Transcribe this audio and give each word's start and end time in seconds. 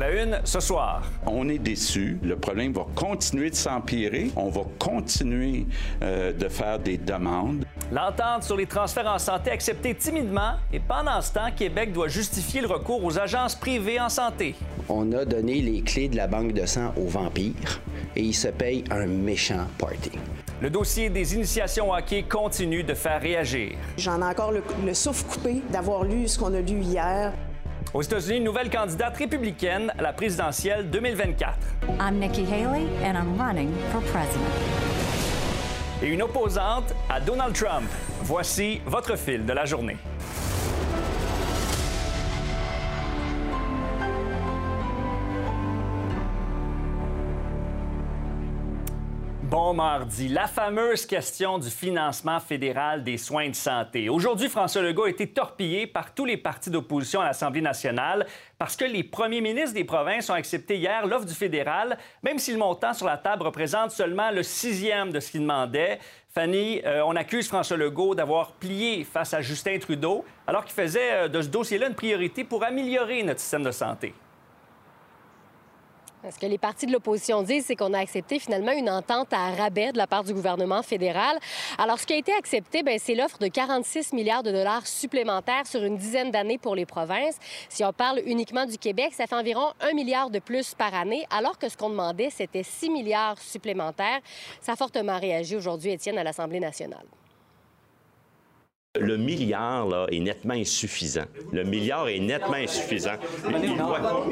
la 0.00 0.22
une 0.22 0.40
ce 0.44 0.60
soir. 0.60 1.02
On 1.26 1.46
est 1.50 1.58
déçus. 1.58 2.18
Le 2.22 2.34
problème 2.36 2.72
va 2.72 2.86
continuer 2.94 3.50
de 3.50 3.54
s'empirer. 3.54 4.30
On 4.34 4.48
va 4.48 4.62
continuer 4.78 5.66
euh, 6.02 6.32
de 6.32 6.48
faire 6.48 6.78
des 6.78 6.96
demandes. 6.96 7.66
L'entente 7.92 8.44
sur 8.44 8.56
les 8.56 8.64
transferts 8.64 9.06
en 9.06 9.18
santé 9.18 9.50
acceptée 9.50 9.94
timidement 9.94 10.54
et 10.72 10.80
pendant 10.80 11.20
ce 11.20 11.34
temps, 11.34 11.50
Québec 11.54 11.92
doit 11.92 12.08
justifier 12.08 12.62
le 12.62 12.66
recours 12.66 13.04
aux 13.04 13.18
agences 13.18 13.54
privées 13.54 14.00
en 14.00 14.08
santé. 14.08 14.54
On 14.88 15.12
a 15.12 15.26
donné 15.26 15.60
les 15.60 15.82
clés 15.82 16.08
de 16.08 16.16
la 16.16 16.26
banque 16.26 16.54
de 16.54 16.64
sang 16.64 16.94
aux 16.96 17.08
vampires 17.08 17.80
et 18.16 18.22
ils 18.22 18.34
se 18.34 18.48
payent 18.48 18.84
un 18.90 19.06
méchant 19.06 19.66
party. 19.76 20.12
Le 20.62 20.70
dossier 20.70 21.10
des 21.10 21.34
initiations 21.34 21.92
hockey 21.92 22.22
continue 22.22 22.82
de 22.82 22.94
faire 22.94 23.20
réagir. 23.20 23.72
J'en 23.98 24.22
ai 24.22 24.24
encore 24.24 24.52
le, 24.52 24.62
le 24.84 24.94
souffle 24.94 25.26
coupé 25.26 25.62
d'avoir 25.70 26.04
lu 26.04 26.26
ce 26.26 26.38
qu'on 26.38 26.54
a 26.54 26.60
lu 26.60 26.80
hier. 26.80 27.34
Aux 27.92 28.02
États-Unis, 28.02 28.38
une 28.38 28.44
nouvelle 28.44 28.70
candidate 28.70 29.16
républicaine 29.16 29.92
à 29.98 30.02
la 30.02 30.12
présidentielle 30.12 30.88
2024. 30.90 31.56
I'm 31.98 32.20
Nikki 32.20 32.44
Haley 32.44 32.86
and 33.04 33.16
I'm 33.16 33.36
running 33.36 33.72
for 33.90 34.00
president. 34.02 34.46
Et 36.00 36.08
une 36.08 36.22
opposante 36.22 36.94
à 37.08 37.18
Donald 37.20 37.52
Trump. 37.52 37.88
Voici 38.22 38.80
votre 38.86 39.16
fil 39.16 39.44
de 39.44 39.52
la 39.52 39.64
journée. 39.64 39.96
Bon 49.50 49.74
mardi, 49.74 50.28
la 50.28 50.46
fameuse 50.46 51.04
question 51.06 51.58
du 51.58 51.70
financement 51.70 52.38
fédéral 52.38 53.02
des 53.02 53.18
soins 53.18 53.48
de 53.48 53.54
santé. 53.56 54.08
Aujourd'hui, 54.08 54.48
François 54.48 54.80
Legault 54.80 55.06
a 55.06 55.10
été 55.10 55.26
torpillé 55.26 55.88
par 55.88 56.14
tous 56.14 56.24
les 56.24 56.36
partis 56.36 56.70
d'opposition 56.70 57.20
à 57.20 57.24
l'Assemblée 57.24 57.60
nationale 57.60 58.28
parce 58.58 58.76
que 58.76 58.84
les 58.84 59.02
premiers 59.02 59.40
ministres 59.40 59.74
des 59.74 59.82
provinces 59.82 60.30
ont 60.30 60.34
accepté 60.34 60.76
hier 60.76 61.04
l'offre 61.04 61.26
du 61.26 61.34
fédéral, 61.34 61.98
même 62.22 62.38
si 62.38 62.52
le 62.52 62.58
montant 62.58 62.94
sur 62.94 63.06
la 63.06 63.16
table 63.16 63.42
représente 63.42 63.90
seulement 63.90 64.30
le 64.30 64.44
sixième 64.44 65.10
de 65.10 65.18
ce 65.18 65.32
qu'il 65.32 65.40
demandait. 65.40 65.98
Fanny, 66.32 66.80
euh, 66.84 67.02
on 67.04 67.16
accuse 67.16 67.48
François 67.48 67.76
Legault 67.76 68.14
d'avoir 68.14 68.52
plié 68.52 69.02
face 69.02 69.34
à 69.34 69.40
Justin 69.40 69.80
Trudeau, 69.80 70.24
alors 70.46 70.64
qu'il 70.64 70.74
faisait 70.74 71.10
euh, 71.10 71.28
de 71.28 71.42
ce 71.42 71.48
dossier-là 71.48 71.88
une 71.88 71.96
priorité 71.96 72.44
pour 72.44 72.62
améliorer 72.62 73.24
notre 73.24 73.40
système 73.40 73.64
de 73.64 73.72
santé. 73.72 74.14
Ce 76.28 76.38
que 76.38 76.44
les 76.44 76.58
partis 76.58 76.84
de 76.84 76.92
l'opposition 76.92 77.42
disent, 77.42 77.64
c'est 77.64 77.76
qu'on 77.76 77.94
a 77.94 77.98
accepté 77.98 78.38
finalement 78.38 78.72
une 78.72 78.90
entente 78.90 79.32
à 79.32 79.54
rabais 79.54 79.92
de 79.92 79.96
la 79.96 80.06
part 80.06 80.22
du 80.22 80.34
gouvernement 80.34 80.82
fédéral. 80.82 81.38
Alors, 81.78 81.98
ce 81.98 82.06
qui 82.06 82.12
a 82.12 82.16
été 82.16 82.32
accepté, 82.34 82.82
ben, 82.82 82.98
c'est 82.98 83.14
l'offre 83.14 83.38
de 83.38 83.48
46 83.48 84.12
milliards 84.12 84.42
de 84.42 84.52
dollars 84.52 84.86
supplémentaires 84.86 85.66
sur 85.66 85.82
une 85.82 85.96
dizaine 85.96 86.30
d'années 86.30 86.58
pour 86.58 86.74
les 86.74 86.84
provinces. 86.84 87.38
Si 87.70 87.82
on 87.84 87.92
parle 87.94 88.20
uniquement 88.26 88.66
du 88.66 88.76
Québec, 88.76 89.14
ça 89.14 89.26
fait 89.26 89.34
environ 89.34 89.72
un 89.80 89.94
milliard 89.94 90.28
de 90.28 90.40
plus 90.40 90.74
par 90.74 90.94
année, 90.94 91.26
alors 91.30 91.58
que 91.58 91.70
ce 91.70 91.76
qu'on 91.76 91.88
demandait, 91.88 92.28
c'était 92.28 92.64
6 92.64 92.90
milliards 92.90 93.38
supplémentaires. 93.40 94.20
Ça 94.60 94.72
a 94.72 94.76
fortement 94.76 95.18
réagi 95.18 95.56
aujourd'hui, 95.56 95.92
Étienne, 95.92 96.18
à 96.18 96.24
l'Assemblée 96.24 96.60
nationale. 96.60 97.06
Le 98.98 99.16
milliard 99.16 99.86
là, 99.86 100.06
est 100.10 100.18
nettement 100.18 100.54
insuffisant. 100.54 101.26
Le 101.52 101.62
milliard 101.62 102.08
est 102.08 102.18
nettement 102.18 102.54
insuffisant. 102.54 103.14
Il 103.62 103.76
doit- 103.76 104.26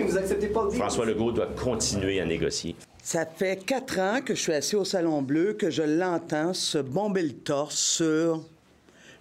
François 0.73 1.07
Legault 1.07 1.31
doit 1.31 1.47
continuer 1.47 2.21
à 2.21 2.25
négocier. 2.27 2.75
Ça 3.01 3.25
fait 3.25 3.65
quatre 3.65 4.01
ans 4.01 4.21
que 4.21 4.35
je 4.35 4.41
suis 4.41 4.53
assis 4.53 4.75
au 4.75 4.85
Salon 4.85 5.23
Bleu, 5.23 5.53
que 5.53 5.71
je 5.71 5.83
l'entends 5.85 6.55
se 6.55 6.79
bomber 6.79 7.23
le 7.23 7.35
torse 7.35 7.79
sur... 7.79 8.43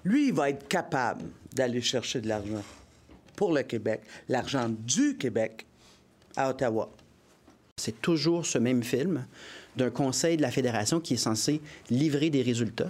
Lui, 0.03 0.29
il 0.29 0.33
va 0.33 0.49
être 0.49 0.67
capable 0.67 1.25
d'aller 1.53 1.81
chercher 1.81 2.19
de 2.19 2.27
l'argent 2.27 2.63
pour 3.35 3.53
le 3.53 3.61
Québec, 3.61 4.01
l'argent 4.29 4.69
du 4.69 5.17
Québec 5.17 5.67
à 6.35 6.49
Ottawa. 6.49 6.89
C'est 7.79 8.01
toujours 8.01 8.43
ce 8.43 8.57
même 8.57 8.81
film 8.81 9.23
d'un 9.75 9.91
conseil 9.91 10.35
de 10.35 10.41
la 10.41 10.49
fédération 10.49 10.99
qui 10.99 11.13
est 11.13 11.17
censé 11.17 11.61
livrer 11.91 12.31
des 12.31 12.41
résultats, 12.41 12.89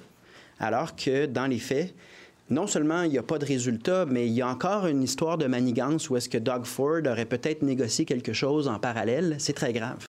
alors 0.61 0.95
que 0.95 1.25
dans 1.25 1.47
les 1.47 1.59
faits, 1.59 1.93
non 2.49 2.67
seulement 2.67 3.03
il 3.03 3.11
n'y 3.11 3.17
a 3.17 3.23
pas 3.23 3.37
de 3.37 3.45
résultats, 3.45 4.05
mais 4.05 4.27
il 4.27 4.33
y 4.33 4.41
a 4.41 4.47
encore 4.47 4.87
une 4.87 5.03
histoire 5.03 5.37
de 5.37 5.45
manigance 5.47 6.09
où 6.09 6.17
est-ce 6.17 6.29
que 6.29 6.37
Doug 6.37 6.65
Ford 6.65 7.01
aurait 7.05 7.25
peut-être 7.25 7.61
négocié 7.61 8.05
quelque 8.05 8.33
chose 8.33 8.67
en 8.67 8.79
parallèle. 8.79 9.35
C'est 9.39 9.53
très 9.53 9.73
grave. 9.73 10.05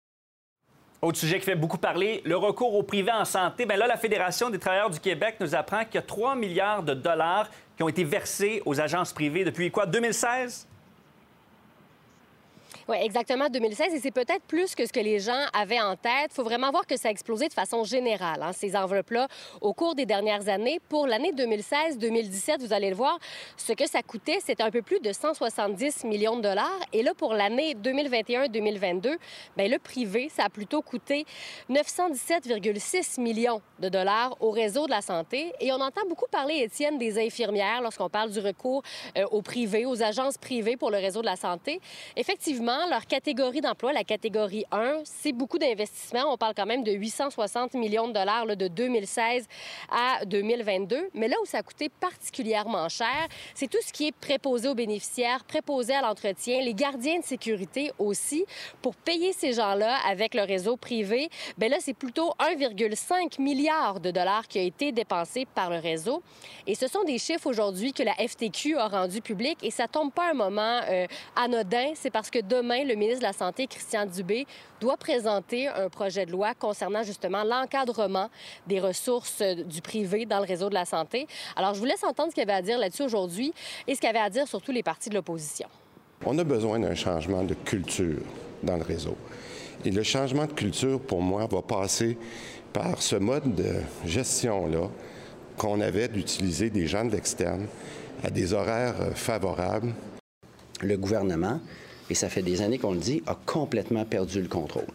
Autre 1.02 1.18
sujet 1.18 1.40
qui 1.40 1.46
fait 1.46 1.56
beaucoup 1.56 1.78
parler, 1.78 2.22
le 2.26 2.36
recours 2.36 2.74
au 2.74 2.81
privé 2.81 3.12
en 3.12 3.24
santé. 3.24 3.66
Bien 3.66 3.78
là, 3.78 3.86
la 3.86 3.97
Fédération 3.97 4.50
des 4.50 4.58
travailleurs 4.58 4.90
du 4.90 5.00
Québec 5.00 5.36
nous 5.40 5.53
apprend 5.53 5.86
qu'il 5.86 5.96
y 5.96 5.97
a 6.00 6.02
3 6.02 6.36
milliards 6.36 6.81
de 6.81 6.96
dollars 6.96 7.50
qui 7.76 7.84
ont 7.84 7.90
été 7.90 8.03
versés 8.03 8.64
aux 8.66 8.81
agences 8.81 9.14
privées 9.14 9.44
depuis 9.44 9.70
quoi, 9.70 9.86
2016? 9.86 10.68
Oui, 12.90 12.96
exactement, 13.02 13.50
2016. 13.50 13.94
Et 13.94 14.00
c'est 14.00 14.12
peut-être 14.12 14.44
plus 14.48 14.74
que 14.74 14.86
ce 14.86 14.94
que 14.94 15.02
les 15.02 15.20
gens 15.20 15.44
avaient 15.52 15.81
en 15.81 15.98
tête. 15.98 16.30
Il 16.31 16.36
faut 16.36 16.46
vraiment 16.46 16.72
voir 16.72 16.88
que 16.88 16.96
ça 16.96 17.09
a 17.09 17.12
explosé 17.12 17.50
de 17.50 17.53
façon 17.53 17.84
générale, 17.84 18.42
hein, 18.42 18.53
ces 18.53 18.78
enveloppes-là, 18.78 19.28
au 19.59 19.74
cours 19.74 19.94
des 19.94 20.06
dernières 20.06 20.48
années. 20.48 20.80
Pour 20.88 21.06
l'année 21.06 21.34
2016-2017, 21.34 22.62
vous 22.62 22.72
allez 22.72 22.90
le 22.90 22.96
voir, 22.96 23.20
ce 23.58 23.74
que 23.74 23.86
ça 23.90 24.02
coûtait, 24.03 24.40
c'était 24.42 24.64
un 24.64 24.72
peu 24.72 24.81
plus 24.81 25.02
de 25.02 25.12
170 25.12 26.06
millions 26.06 26.38
de 26.38 26.44
dollars. 26.44 26.80
Et 26.94 27.03
là, 27.03 27.12
pour 27.14 27.34
l'année 27.34 27.76
2021-2022, 27.76 29.18
bien, 29.58 29.68
le 29.68 29.80
privé, 29.80 30.30
ça 30.34 30.46
a 30.46 30.50
plutôt 30.50 30.81
coûté 30.81 31.26
917,6 31.70 33.20
millions 33.20 33.62
de 33.80 33.90
dollars 33.90 34.38
au 34.40 34.52
réseau 34.52 34.86
de 34.86 34.92
la 34.92 35.02
santé. 35.02 35.52
Et 35.59 35.74
on 35.74 35.81
entend 35.81 36.08
beaucoup 36.08 36.28
parler, 36.31 36.59
Étienne, 36.59 36.97
des 36.97 37.20
infirmières 37.20 37.81
lorsqu'on 37.81 38.09
parle 38.09 38.30
du 38.30 38.40
recours 38.40 38.81
euh, 39.18 39.26
au 39.31 39.42
privé, 39.42 39.86
aux 39.86 40.02
agences 40.02 40.38
privées 40.38 40.78
pour 40.78 40.90
le 40.90 41.00
réseau 41.00 41.20
de 41.20 41.26
la 41.26 41.36
santé. 41.36 41.81
Effectivement, 42.16 42.77
leur 42.90 43.06
catégorie 43.06 43.62
d'emploi, 43.62 43.94
la 43.94 44.04
catégorie 44.04 44.66
1, 44.72 45.02
c'est 45.04 45.32
beaucoup 45.32 45.58
d'investissements. 45.58 46.32
On 46.32 46.38
parle 46.38 46.54
quand 46.56 46.66
même 46.66 46.84
de 46.84 46.92
860 46.92 47.74
millions 47.74 48.08
de 48.08 48.14
dollars 48.14 48.46
là, 48.46 48.56
de 48.56 48.68
2016 48.68 49.48
à 49.90 50.26
2022. 50.26 51.10
Mais 51.14 51.28
là 51.28 51.36
où 51.42 51.46
ça 51.46 51.60
a 51.60 51.64
coûté 51.64 51.90
particulièrement 51.90 52.88
cher, 52.90 53.28
c'est 53.56 53.68
tout 53.70 53.82
ce 53.86 53.92
qui 53.92 54.08
est 54.08 54.16
préposé 54.16 54.68
aux 54.68 54.76
bénéficiaires, 54.76 55.44
préposé 55.46 55.94
à 55.96 56.02
l'entretien, 56.02 56.62
les 56.62 56.74
gardiens 56.74 57.20
de 57.20 57.24
sécurité 57.24 57.92
aussi. 57.98 58.46
Pour 58.82 58.96
payer 58.96 59.34
ces 59.34 59.54
gens-là 59.54 59.98
avec 60.08 60.36
le 60.36 60.44
réseau 60.44 60.78
privé, 60.78 61.30
bien 61.58 61.70
là, 61.70 61.78
c'est 61.80 61.96
plutôt 61.96 62.34
1,5 62.40 63.42
milliard 63.42 64.00
de 64.00 64.12
dollars 64.12 64.48
qui 64.48 64.59
a 64.59 64.64
été 64.64 64.92
dépensé 64.92 65.48
par 65.56 65.70
le 65.70 65.78
réseau. 65.78 66.22
Et 66.68 66.76
ce 66.76 66.88
sont 66.88 67.04
des 67.04 67.18
chiffres 67.18 67.48
aujourd'hui 67.48 67.94
que 67.94 68.04
la 68.04 68.14
FTQ 68.14 68.78
a 68.78 68.88
rendus 68.88 69.22
publics 69.22 69.59
et 69.64 69.72
ça 69.72 69.88
tombe 69.88 70.12
pas 70.12 70.32
un 70.32 70.34
moment 70.34 70.82
euh, 70.90 71.08
anodin. 71.36 71.94
C'est 71.96 72.12
parce 72.12 72.30
que 72.30 72.40
demain, 72.40 72.66
le 72.75 72.95
ministre 72.95 73.19
de 73.19 73.25
la 73.25 73.33
Santé, 73.33 73.67
Christian 73.67 74.05
Dubé, 74.05 74.45
doit 74.79 74.97
présenter 74.97 75.67
un 75.67 75.89
projet 75.89 76.25
de 76.25 76.31
loi 76.31 76.53
concernant 76.53 77.03
justement 77.03 77.44
l'encadrement 77.44 78.29
des 78.67 78.79
ressources 78.79 79.41
du 79.41 79.81
privé 79.81 80.25
dans 80.25 80.39
le 80.39 80.45
réseau 80.45 80.69
de 80.69 80.73
la 80.73 80.85
santé. 80.85 81.28
Alors, 81.55 81.73
je 81.73 81.79
vous 81.79 81.85
laisse 81.85 82.03
entendre 82.03 82.29
ce 82.29 82.35
qu'il 82.35 82.41
y 82.41 82.50
avait 82.50 82.59
à 82.59 82.61
dire 82.61 82.78
là-dessus 82.78 83.03
aujourd'hui 83.03 83.53
et 83.88 83.95
ce 83.95 84.00
qu'il 84.00 84.07
y 84.07 84.09
avait 84.09 84.19
à 84.19 84.29
dire 84.29 84.47
surtout 84.47 84.72
les 84.72 84.83
partis 84.83 85.09
de 85.09 85.16
l'opposition. 85.16 85.67
On 86.25 86.38
a 86.38 86.44
besoin 86.44 86.79
d'un 86.79 86.95
changement 86.95 87.44
de 87.44 87.53
culture 87.53 88.22
dans 88.63 88.78
le 88.78 88.84
réseau. 88.84 89.16
Et 89.85 89.91
le 89.91 90.03
changement 90.03 90.45
de 90.45 90.53
culture, 90.53 90.99
pour 90.99 91.22
moi, 91.22 91.47
va 91.47 91.61
passer 91.61 92.17
par 92.73 93.01
ce 93.01 93.16
mode 93.16 93.55
de 93.55 93.75
gestion-là 94.05 94.89
qu'on 95.57 95.81
avait 95.81 96.07
d'utiliser 96.07 96.69
des 96.69 96.88
gens 96.88 97.05
de 97.05 97.11
l'externe 97.11 97.67
à 98.23 98.29
des 98.29 98.53
horaires 98.53 98.95
favorables. 99.16 99.94
Le 100.81 100.97
gouvernement, 100.97 101.59
et 102.09 102.13
ça 102.13 102.29
fait 102.29 102.41
des 102.41 102.62
années 102.62 102.78
qu'on 102.78 102.94
le 102.94 103.00
dit, 103.00 103.23
a 103.28 103.38
complètement 103.45 104.06
perdu 104.06 104.41
le 104.41 104.47
contrôle. 104.47 104.88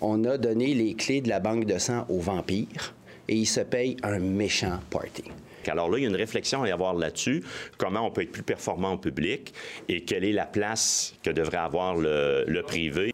On 0.00 0.24
a 0.24 0.38
donné 0.38 0.74
les 0.74 0.94
clés 0.94 1.20
de 1.20 1.28
la 1.28 1.40
banque 1.40 1.66
de 1.66 1.78
sang 1.78 2.06
aux 2.08 2.20
vampires 2.20 2.94
et 3.28 3.36
ils 3.36 3.46
se 3.46 3.60
payent 3.60 3.96
un 4.02 4.18
méchant 4.18 4.80
party. 4.90 5.24
Alors 5.68 5.90
là, 5.90 5.98
il 5.98 6.02
y 6.02 6.06
a 6.06 6.08
une 6.08 6.16
réflexion 6.16 6.62
à 6.62 6.68
y 6.68 6.70
avoir 6.70 6.94
là-dessus. 6.94 7.44
Comment 7.76 8.06
on 8.06 8.10
peut 8.10 8.22
être 8.22 8.32
plus 8.32 8.42
performant 8.42 8.94
au 8.94 8.96
public 8.96 9.52
et 9.88 10.04
quelle 10.04 10.24
est 10.24 10.32
la 10.32 10.46
place 10.46 11.14
que 11.22 11.30
devrait 11.30 11.58
avoir 11.58 11.96
le, 11.96 12.44
le 12.46 12.62
privé? 12.62 13.12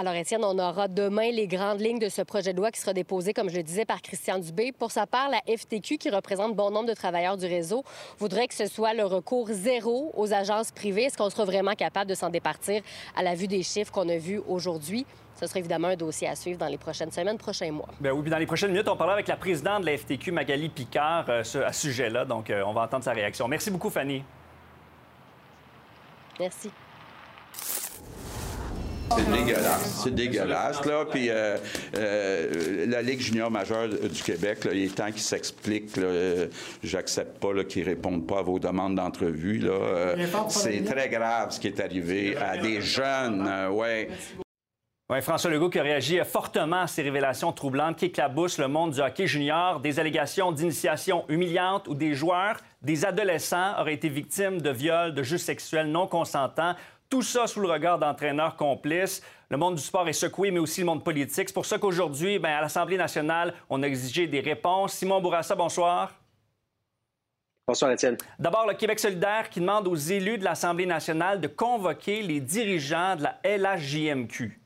Alors, 0.00 0.14
Étienne, 0.14 0.42
on 0.46 0.58
aura 0.58 0.88
demain 0.88 1.30
les 1.30 1.46
grandes 1.46 1.82
lignes 1.82 1.98
de 1.98 2.08
ce 2.08 2.22
projet 2.22 2.54
de 2.54 2.56
loi 2.56 2.70
qui 2.70 2.80
sera 2.80 2.94
déposé, 2.94 3.34
comme 3.34 3.50
je 3.50 3.56
le 3.56 3.62
disais, 3.62 3.84
par 3.84 4.00
Christian 4.00 4.38
Dubé. 4.38 4.72
Pour 4.72 4.90
sa 4.90 5.06
part, 5.06 5.28
la 5.28 5.42
FTQ, 5.54 5.98
qui 5.98 6.08
représente 6.08 6.56
bon 6.56 6.70
nombre 6.70 6.88
de 6.88 6.94
travailleurs 6.94 7.36
du 7.36 7.44
réseau, 7.44 7.84
voudrait 8.18 8.48
que 8.48 8.54
ce 8.54 8.64
soit 8.64 8.94
le 8.94 9.04
recours 9.04 9.48
zéro 9.50 10.10
aux 10.16 10.32
agences 10.32 10.70
privées. 10.70 11.02
Est-ce 11.02 11.18
qu'on 11.18 11.28
sera 11.28 11.44
vraiment 11.44 11.74
capable 11.74 12.08
de 12.08 12.14
s'en 12.14 12.30
départir 12.30 12.80
à 13.14 13.22
la 13.22 13.34
vue 13.34 13.46
des 13.46 13.62
chiffres 13.62 13.92
qu'on 13.92 14.08
a 14.08 14.16
vus 14.16 14.40
aujourd'hui? 14.48 15.04
Ce 15.38 15.46
sera 15.46 15.58
évidemment 15.58 15.88
un 15.88 15.96
dossier 15.96 16.28
à 16.28 16.34
suivre 16.34 16.58
dans 16.58 16.68
les 16.68 16.78
prochaines 16.78 17.12
semaines, 17.12 17.36
prochains 17.36 17.70
mois. 17.70 17.88
Ben 18.00 18.12
oui, 18.12 18.22
puis 18.22 18.30
dans 18.30 18.38
les 18.38 18.46
prochaines 18.46 18.70
minutes, 18.70 18.88
on 18.88 18.96
parlera 18.96 19.16
avec 19.16 19.28
la 19.28 19.36
présidente 19.36 19.82
de 19.82 19.86
la 19.86 19.98
FTQ, 19.98 20.32
Magali 20.32 20.70
Picard, 20.70 21.26
euh, 21.28 21.40
à 21.42 21.72
ce 21.74 21.80
sujet-là. 21.82 22.24
Donc, 22.24 22.48
euh, 22.48 22.62
on 22.64 22.72
va 22.72 22.84
entendre 22.84 23.04
sa 23.04 23.12
réaction. 23.12 23.46
Merci 23.48 23.70
beaucoup, 23.70 23.90
Fanny. 23.90 24.24
Merci. 26.38 26.70
C'est 29.16 29.30
dégueulasse. 29.30 30.00
C'est 30.04 30.14
dégueulasse, 30.14 30.84
là. 30.84 31.04
Puis 31.10 31.28
euh, 31.30 31.56
euh, 31.96 32.86
la 32.86 33.02
Ligue 33.02 33.20
junior 33.20 33.50
majeure 33.50 33.88
du 33.88 34.22
Québec, 34.22 34.64
là, 34.64 34.72
il 34.72 34.84
est 34.84 34.94
temps 34.94 35.10
qu'ils 35.10 35.20
s'expliquent. 35.20 35.90
J'accepte 36.82 37.38
pas 37.40 37.64
qu'ils 37.64 37.84
répondent 37.84 38.26
pas 38.26 38.38
à 38.38 38.42
vos 38.42 38.58
demandes 38.58 38.94
d'entrevue. 38.94 39.58
là. 39.58 39.72
Euh, 39.72 40.26
c'est 40.48 40.84
très 40.84 41.08
grave 41.08 41.50
ce 41.50 41.60
qui 41.60 41.66
est 41.68 41.80
arrivé 41.80 42.36
à 42.36 42.56
des 42.56 42.80
jeunes. 42.80 43.46
euh, 43.46 43.68
ouais. 43.70 44.08
Oui, 45.10 45.20
François 45.22 45.50
Legault 45.50 45.70
qui 45.70 45.80
a 45.80 45.82
réagi 45.82 46.20
fortement 46.24 46.82
à 46.82 46.86
ces 46.86 47.02
révélations 47.02 47.50
troublantes 47.52 47.96
qui 47.96 48.04
éclaboussent 48.06 48.58
le 48.58 48.68
monde 48.68 48.92
du 48.92 49.00
hockey 49.00 49.26
junior, 49.26 49.80
des 49.80 49.98
allégations 49.98 50.52
d'initiation 50.52 51.24
humiliante 51.28 51.88
où 51.88 51.94
des 51.96 52.14
joueurs, 52.14 52.58
des 52.80 53.04
adolescents 53.04 53.72
auraient 53.80 53.94
été 53.94 54.08
victimes 54.08 54.60
de 54.60 54.70
viols, 54.70 55.12
de 55.12 55.24
jeux 55.24 55.38
sexuels 55.38 55.88
non 55.90 56.06
consentants. 56.06 56.76
Tout 57.10 57.22
ça 57.22 57.48
sous 57.48 57.58
le 57.60 57.68
regard 57.68 57.98
d'entraîneurs 57.98 58.54
complices. 58.54 59.20
Le 59.50 59.56
monde 59.56 59.74
du 59.74 59.82
sport 59.82 60.08
est 60.08 60.12
secoué, 60.12 60.52
mais 60.52 60.60
aussi 60.60 60.80
le 60.80 60.86
monde 60.86 61.02
politique. 61.02 61.48
C'est 61.48 61.54
pour 61.54 61.66
ça 61.66 61.76
qu'aujourd'hui, 61.76 62.38
ben, 62.38 62.50
à 62.50 62.60
l'Assemblée 62.60 62.96
nationale, 62.96 63.52
on 63.68 63.82
a 63.82 63.86
exigé 63.88 64.28
des 64.28 64.38
réponses. 64.38 64.92
Simon 64.92 65.20
Bourassa, 65.20 65.56
bonsoir. 65.56 66.14
Bonsoir, 67.66 67.90
Étienne. 67.90 68.16
D'abord, 68.38 68.64
le 68.68 68.74
Québec 68.74 69.00
solidaire 69.00 69.50
qui 69.50 69.58
demande 69.58 69.88
aux 69.88 69.96
élus 69.96 70.38
de 70.38 70.44
l'Assemblée 70.44 70.86
nationale 70.86 71.40
de 71.40 71.48
convoquer 71.48 72.22
les 72.22 72.40
dirigeants 72.40 73.16
de 73.16 73.24
la 73.24 73.40
LHJMQ. 73.44 74.59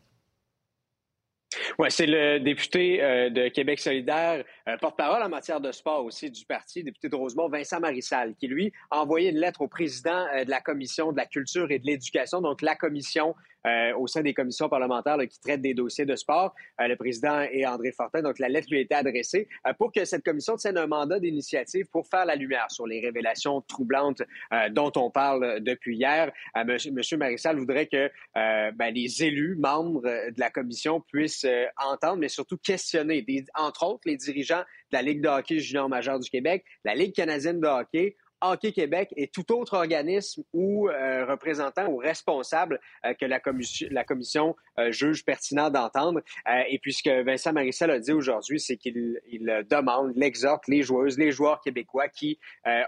Oui, 1.78 1.88
c'est 1.90 2.06
le 2.06 2.38
député 2.38 3.02
euh, 3.02 3.30
de 3.30 3.48
Québec 3.48 3.78
solidaire, 3.78 4.44
euh, 4.68 4.76
porte-parole 4.78 5.22
en 5.22 5.28
matière 5.28 5.60
de 5.60 5.72
sport 5.72 6.04
aussi 6.04 6.30
du 6.30 6.44
parti, 6.44 6.82
député 6.82 7.08
de 7.08 7.16
Rosemont, 7.16 7.48
Vincent 7.48 7.80
Marissal, 7.80 8.34
qui, 8.34 8.48
lui, 8.48 8.72
a 8.90 9.00
envoyé 9.00 9.30
une 9.30 9.38
lettre 9.38 9.60
au 9.60 9.68
président 9.68 10.26
euh, 10.34 10.44
de 10.44 10.50
la 10.50 10.60
Commission 10.60 11.12
de 11.12 11.16
la 11.16 11.26
culture 11.26 11.70
et 11.70 11.78
de 11.78 11.86
l'éducation, 11.86 12.40
donc 12.40 12.62
la 12.62 12.76
commission 12.76 13.34
euh, 13.66 13.94
au 13.96 14.06
sein 14.06 14.22
des 14.22 14.34
commissions 14.34 14.68
parlementaires 14.68 15.16
là, 15.16 15.26
qui 15.26 15.40
traitent 15.40 15.62
des 15.62 15.74
dossiers 15.74 16.04
de 16.04 16.16
sport. 16.16 16.54
Euh, 16.80 16.88
le 16.88 16.96
président 16.96 17.40
est 17.40 17.66
André 17.66 17.92
Fortin, 17.92 18.22
donc 18.22 18.38
la 18.38 18.48
lettre 18.48 18.68
lui 18.70 18.78
a 18.78 18.80
été 18.80 18.94
adressée 18.94 19.48
euh, 19.66 19.72
pour 19.72 19.92
que 19.92 20.04
cette 20.04 20.24
commission 20.24 20.56
tienne 20.56 20.78
un 20.78 20.86
mandat 20.86 21.18
d'initiative 21.18 21.86
pour 21.86 22.06
faire 22.06 22.24
la 22.24 22.36
lumière 22.36 22.70
sur 22.70 22.86
les 22.86 23.00
révélations 23.00 23.60
troublantes 23.62 24.22
euh, 24.52 24.68
dont 24.70 24.92
on 24.96 25.10
parle 25.10 25.60
depuis 25.60 25.96
hier. 25.96 26.32
Euh, 26.56 26.64
monsieur, 26.64 27.16
Marissal 27.16 27.58
voudrait 27.58 27.86
que 27.86 28.10
euh, 28.36 28.70
ben, 28.72 28.92
les 28.92 29.22
élus, 29.24 29.56
membres 29.56 30.02
de 30.02 30.40
la 30.40 30.50
commission, 30.50 31.00
puissent 31.00 31.46
entendre, 31.76 32.18
mais 32.18 32.28
surtout 32.28 32.56
questionner, 32.56 33.22
des, 33.22 33.44
entre 33.54 33.84
autres, 33.86 34.02
les 34.06 34.16
dirigeants 34.16 34.62
de 34.90 34.96
la 34.96 35.02
Ligue 35.02 35.20
de 35.20 35.28
hockey 35.28 35.58
junior 35.58 35.88
majeur 35.88 36.18
du 36.18 36.28
Québec, 36.28 36.64
la 36.84 36.94
Ligue 36.94 37.14
canadienne 37.14 37.60
de 37.60 37.66
hockey, 37.66 38.16
Hockey 38.40 38.72
Québec 38.72 39.12
et 39.16 39.28
tout 39.28 39.52
autre 39.52 39.74
organisme 39.74 40.42
ou 40.52 40.88
euh, 40.88 41.24
représentant 41.26 41.88
ou 41.88 41.96
responsable 41.96 42.80
euh, 43.04 43.14
que 43.14 43.24
la, 43.24 43.40
commission, 43.40 43.88
la 43.90 44.04
commission 44.04 44.56
euh, 44.78 44.92
juge 44.92 45.24
pertinent 45.24 45.70
d'entendre. 45.70 46.20
Et 46.68 46.78
puis 46.78 46.92
ce 46.92 47.02
que 47.02 47.22
Vincent 47.24 47.52
Marissal 47.52 47.90
a 47.90 47.98
dit 47.98 48.12
aujourd'hui, 48.12 48.60
c'est 48.60 48.76
qu'il 48.76 49.20
il 49.26 49.64
demande, 49.68 50.12
il 50.16 50.22
exhorte 50.22 50.68
les 50.68 50.82
joueuses, 50.82 51.18
les 51.18 51.32
joueurs 51.32 51.60
québécois 51.60 52.08
qui 52.08 52.38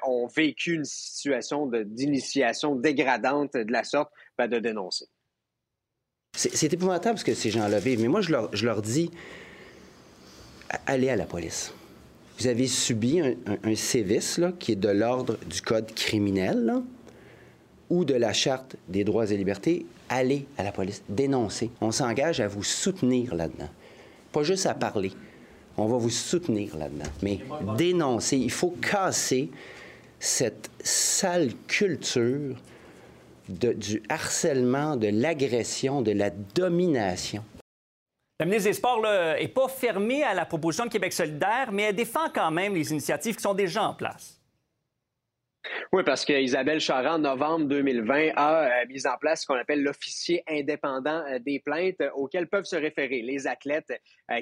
ont 0.05 0.27
vécu 0.27 0.75
une 0.75 0.85
situation 0.85 1.67
d'initiation 1.67 2.75
dégradante 2.75 3.55
de 3.55 3.73
la 3.73 3.85
sorte, 3.85 4.13
ben, 4.39 4.49
de 4.49 4.59
dénoncer. 4.59 5.07
C'est 6.37 6.73
épouvantable 6.73 7.19
ce 7.19 7.25
que 7.25 7.35
ces 7.35 7.51
gens-là 7.51 7.79
vivent. 7.79 8.03
Mais 8.03 8.09
moi, 8.09 8.21
je 8.21 8.31
leur, 8.31 8.83
dis, 8.83 9.11
allez 10.87 11.09
à 11.09 11.17
la 11.17 11.25
police. 11.25 11.73
Vous 12.39 12.47
avez 12.47 12.67
subi 12.67 13.21
un, 13.21 13.35
un- 13.65 13.75
sévice 13.75 14.41
qui 14.59 14.73
est 14.73 14.77
de 14.77 14.89
l'ordre 14.91 15.39
du 15.49 15.61
code 15.63 15.93
criminel 15.95 16.75
ou 17.89 18.05
de 18.05 18.15
la 18.15 18.33
Charte 18.33 18.77
des 18.89 19.05
droits 19.05 19.31
et 19.31 19.37
libertés. 19.37 19.87
Allez 20.09 20.47
à 20.59 20.63
la 20.63 20.73
police, 20.73 21.03
dénoncez. 21.09 21.71
On 21.81 21.91
s'engage 21.93 22.41
à 22.41 22.49
vous 22.49 22.63
soutenir 22.63 23.35
là-dedans. 23.35 23.69
Pas 24.33 24.43
juste 24.43 24.67
à 24.67 24.75
parler. 24.75 25.13
On 25.79 25.87
va 25.87 25.97
vous 25.97 26.11
soutenir 26.11 26.77
là-dedans. 26.77 27.11
Mais 27.23 27.41
dénoncer, 27.77 28.37
il 28.37 28.51
faut 28.51 28.71
casser 28.81 29.51
cette 30.19 30.71
sale 30.83 31.51
culture 31.67 32.57
du 33.49 34.03
harcèlement, 34.09 34.97
de 34.97 35.09
l'agression, 35.09 36.03
de 36.03 36.13
la 36.13 36.31
domination. 36.31 37.43
La 38.39 38.45
ministre 38.45 38.69
des 38.69 38.75
Sports 38.75 39.01
n'est 39.01 39.49
pas 39.49 39.69
fermée 39.69 40.23
à 40.23 40.35
la 40.35 40.45
proposition 40.45 40.85
de 40.85 40.91
Québec 40.91 41.13
solidaire, 41.15 41.73
mais 41.73 41.85
elle 41.85 41.97
défend 41.97 42.29
quand 42.35 42.51
même 42.51 42.75
les 42.75 42.91
initiatives 42.91 43.37
qui 43.37 43.43
sont 43.43 43.55
déjà 43.55 43.83
en 43.83 43.95
place. 43.95 44.41
Oui, 45.93 46.03
parce 46.05 46.25
que 46.25 46.33
Isabelle 46.33 46.81
Charrand, 46.81 47.15
en 47.15 47.19
novembre 47.19 47.67
2020, 47.67 48.33
a 48.37 48.65
euh, 48.65 48.87
mis 48.89 49.07
en 49.07 49.17
place 49.19 49.43
ce 49.43 49.47
qu'on 49.47 49.55
appelle 49.55 49.83
l'officier 49.83 50.43
indépendant 50.49 51.25
euh, 51.27 51.39
des 51.39 51.61
plaintes 51.61 52.01
euh, 52.01 52.11
auxquelles 52.15 52.49
peuvent 52.49 52.65
se 52.65 52.77
référer 52.77 53.23
les 53.23 53.47
athlètes 53.47 53.93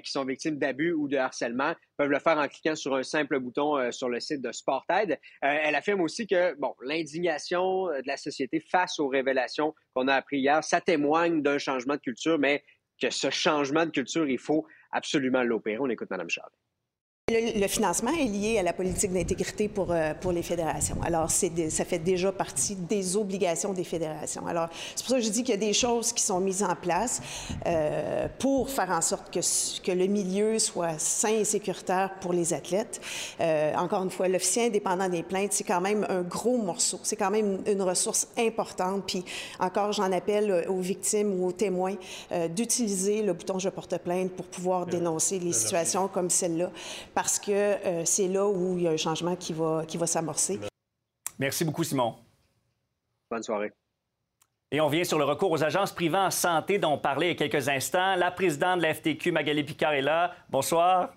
qui 0.03 0.11
sont 0.11 0.25
victimes 0.25 0.57
d'abus 0.57 0.93
ou 0.93 1.09
de 1.09 1.19
harcèlement 1.19 1.75
peuvent 1.99 2.09
le 2.09 2.19
faire 2.19 2.39
en 2.39 2.49
cliquant 2.49 2.75
sur 2.75 2.95
un 2.95 3.03
simple 3.03 3.39
bouton 3.39 3.93
sur 3.93 4.09
le 4.09 4.19
site 4.19 4.41
de 4.41 4.51
SportAid. 4.51 5.21
Elle 5.43 5.75
affirme 5.75 6.01
aussi 6.01 6.27
que 6.27 6.55
bon, 6.55 6.75
l'indignation 6.83 7.89
de 7.89 8.07
la 8.07 8.17
société 8.17 8.61
face 8.61 8.99
aux 8.99 9.09
révélations 9.09 9.75
qu'on 9.95 10.09
a 10.09 10.15
appris 10.15 10.39
hier, 10.39 10.65
ça 10.65 10.81
témoigne 10.81 11.43
d'un 11.43 11.59
changement 11.59 11.97
de 11.97 12.01
culture, 12.01 12.39
mais 12.39 12.65
que 13.01 13.11
ce 13.11 13.31
changement 13.31 13.87
de 13.87 13.91
culture, 13.91 14.29
il 14.29 14.39
faut 14.39 14.67
absolument 14.93 15.43
l'opérer. 15.43 15.79
On 15.81 15.89
écoute 15.89 16.11
Mme 16.11 16.31
Charles. 16.31 16.53
Le, 17.31 17.59
le 17.59 17.69
financement 17.69 18.11
est 18.11 18.27
lié 18.27 18.59
à 18.59 18.63
la 18.63 18.75
politique 18.75 19.11
d'intégrité 19.11 19.67
pour, 19.67 19.91
euh, 19.93 20.13
pour 20.13 20.31
les 20.31 20.43
fédérations. 20.43 20.99
Alors, 21.03 21.31
c'est 21.31 21.49
de- 21.49 21.71
ça 21.71 21.87
fait 21.87 21.99
déjà 21.99 22.31
partie 22.33 22.75
des 22.75 23.17
obligations 23.17 23.73
des 23.73 23.83
fédérations. 23.83 24.47
Alors, 24.47 24.69
c'est 24.95 25.03
pour 25.07 25.09
ça 25.13 25.17
que 25.17 25.23
je 25.25 25.31
dis 25.31 25.43
qu'il 25.43 25.55
y 25.55 25.57
a 25.57 25.67
des 25.67 25.73
choses 25.73 26.13
qui 26.13 26.23
sont 26.23 26.39
mises 26.39 26.63
en 26.63 26.75
place 26.77 27.23
euh, 27.65 28.29
pour 28.39 28.69
faire 28.69 28.91
en 28.91 29.01
sorte 29.01 29.33
que, 29.33 29.41
que 29.83 29.93
le 29.93 30.05
milieu 30.07 30.59
soit 30.59 30.99
sain 30.99 31.31
et 31.31 31.45
sécuritaire 31.47 32.11
pour 32.21 32.35
les 32.35 32.53
athlètes. 32.53 33.01
Euh, 33.41 33.75
encore 33.77 34.03
une 34.03 34.11
fois, 34.11 34.29
l'officier 34.29 34.67
indépendant 34.67 35.09
des 35.09 35.23
plaintes, 35.23 35.55
c'est 35.55 35.65
quand 35.65 35.81
même 35.81 36.05
un 36.11 36.21
gros 36.21 36.59
morceau. 36.59 37.01
C'est 37.05 37.17
quand 37.17 37.31
même 37.31 37.61
une, 37.67 37.73
une 37.73 37.83
ressource 37.83 38.29
importante. 38.37 39.03
Puis, 39.07 39.25
encore, 39.61 39.93
j'en 39.93 40.13
appelle 40.13 40.51
euh, 40.51 40.69
aux 40.69 40.81
victimes 40.81 41.41
ou 41.41 41.47
aux 41.47 41.53
témoins 41.53 41.95
euh, 42.33 42.49
d'utiliser 42.49 43.23
le 43.23 43.33
bouton 43.33 43.59
Je 43.59 43.71
porte 43.71 43.97
plainte 43.97 44.31
pour 44.33 44.45
pouvoir 44.45 44.85
dénoncer 44.85 45.39
les 45.39 45.55
situations 45.55 46.07
comme 46.07 46.29
celle-là 46.29 46.71
parce 47.15 47.39
que 47.39 47.53
euh, 47.53 48.05
c'est 48.05 48.29
là 48.29 48.47
où 48.47 48.77
il 48.77 48.85
y 48.85 48.89
a 48.89 48.91
un 48.91 48.97
changement 48.97 49.37
qui 49.37 49.53
va, 49.53 49.85
qui 49.87 49.97
va 49.97 50.07
s'amorcer. 50.07 50.59
Merci 51.39 51.65
beaucoup, 51.65 51.85
Simon. 51.85 52.17
Bonne 53.31 53.43
soirée. 53.43 53.73
Et 54.71 54.81
on 54.81 54.89
vient 54.89 55.05
sur 55.05 55.19
le 55.19 55.25
recours 55.25 55.53
aux 55.53 55.63
agences 55.63 55.93
privées 55.93 56.19
en 56.19 56.31
santé 56.31 56.79
dont 56.79 56.93
on 56.93 56.99
parlait 56.99 57.27
il 57.27 57.41
y 57.41 57.45
a 57.45 57.49
quelques 57.49 57.69
instants. 57.69 58.17
La 58.17 58.31
présidente 58.31 58.79
de 58.79 58.83
la 58.83 58.95
FTQ, 58.95 59.31
Magali 59.31 59.63
Picard, 59.63 59.93
est 59.93 60.03
là. 60.03 60.35
Bonsoir. 60.49 61.15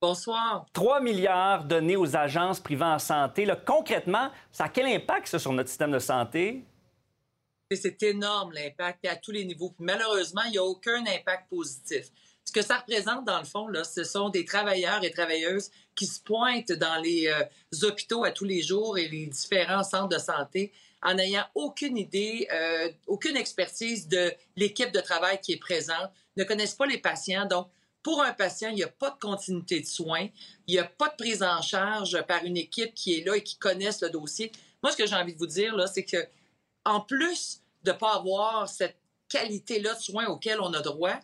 Bonsoir. 0.00 0.66
3 0.72 1.00
milliards 1.00 1.64
donnés 1.64 1.96
aux 1.96 2.14
agences 2.14 2.60
privées 2.60 2.84
en 2.84 2.98
santé. 2.98 3.44
Là, 3.44 3.56
concrètement, 3.56 4.30
ça 4.52 4.64
a 4.64 4.68
quel 4.68 4.86
impact 4.86 5.28
ça, 5.28 5.38
sur 5.38 5.52
notre 5.52 5.68
système 5.68 5.90
de 5.90 5.98
santé? 5.98 6.64
C'est 7.72 8.00
énorme 8.04 8.52
l'impact 8.52 9.04
à 9.06 9.16
tous 9.16 9.32
les 9.32 9.44
niveaux. 9.44 9.74
Malheureusement, 9.78 10.42
il 10.44 10.52
n'y 10.52 10.58
a 10.58 10.62
aucun 10.62 11.00
impact 11.06 11.48
positif. 11.48 12.10
Ce 12.44 12.52
que 12.52 12.62
ça 12.62 12.78
représente, 12.78 13.24
dans 13.24 13.38
le 13.38 13.44
fond, 13.44 13.68
là, 13.68 13.84
ce 13.84 14.04
sont 14.04 14.28
des 14.28 14.44
travailleurs 14.44 15.02
et 15.02 15.10
travailleuses 15.10 15.70
qui 15.94 16.06
se 16.06 16.20
pointent 16.20 16.72
dans 16.72 17.00
les 17.02 17.28
euh, 17.28 17.86
hôpitaux 17.86 18.24
à 18.24 18.30
tous 18.30 18.44
les 18.44 18.62
jours 18.62 18.98
et 18.98 19.08
les 19.08 19.26
différents 19.26 19.82
centres 19.82 20.10
de 20.10 20.18
santé 20.18 20.72
en 21.04 21.14
n'ayant 21.14 21.44
aucune 21.54 21.96
idée, 21.98 22.48
euh, 22.52 22.90
aucune 23.06 23.36
expertise 23.36 24.08
de 24.08 24.32
l'équipe 24.56 24.90
de 24.90 25.00
travail 25.00 25.38
qui 25.40 25.52
est 25.52 25.58
présente, 25.58 26.10
ne 26.36 26.44
connaissent 26.44 26.74
pas 26.74 26.86
les 26.86 26.98
patients. 26.98 27.46
Donc, 27.46 27.68
pour 28.02 28.22
un 28.22 28.32
patient, 28.32 28.70
il 28.70 28.76
n'y 28.76 28.82
a 28.82 28.88
pas 28.88 29.10
de 29.10 29.18
continuité 29.18 29.80
de 29.80 29.86
soins, 29.86 30.28
il 30.66 30.74
n'y 30.74 30.78
a 30.78 30.84
pas 30.84 31.08
de 31.08 31.16
prise 31.16 31.42
en 31.42 31.60
charge 31.62 32.20
par 32.26 32.44
une 32.44 32.56
équipe 32.56 32.94
qui 32.94 33.18
est 33.18 33.24
là 33.24 33.36
et 33.36 33.42
qui 33.42 33.56
connaissent 33.56 34.02
le 34.02 34.10
dossier. 34.10 34.50
Moi, 34.82 34.92
ce 34.92 34.96
que 34.96 35.06
j'ai 35.06 35.14
envie 35.14 35.34
de 35.34 35.38
vous 35.38 35.46
dire, 35.46 35.76
là, 35.76 35.86
c'est 35.86 36.04
que 36.04 36.26
en 36.84 37.00
plus 37.00 37.60
de 37.82 37.92
ne 37.92 37.96
pas 37.96 38.14
avoir 38.14 38.68
cette 38.68 38.96
qualité-là 39.28 39.94
de 39.94 40.00
soins 40.00 40.26
auxquels 40.26 40.60
on 40.60 40.72
a 40.74 40.80
droit, 40.80 41.18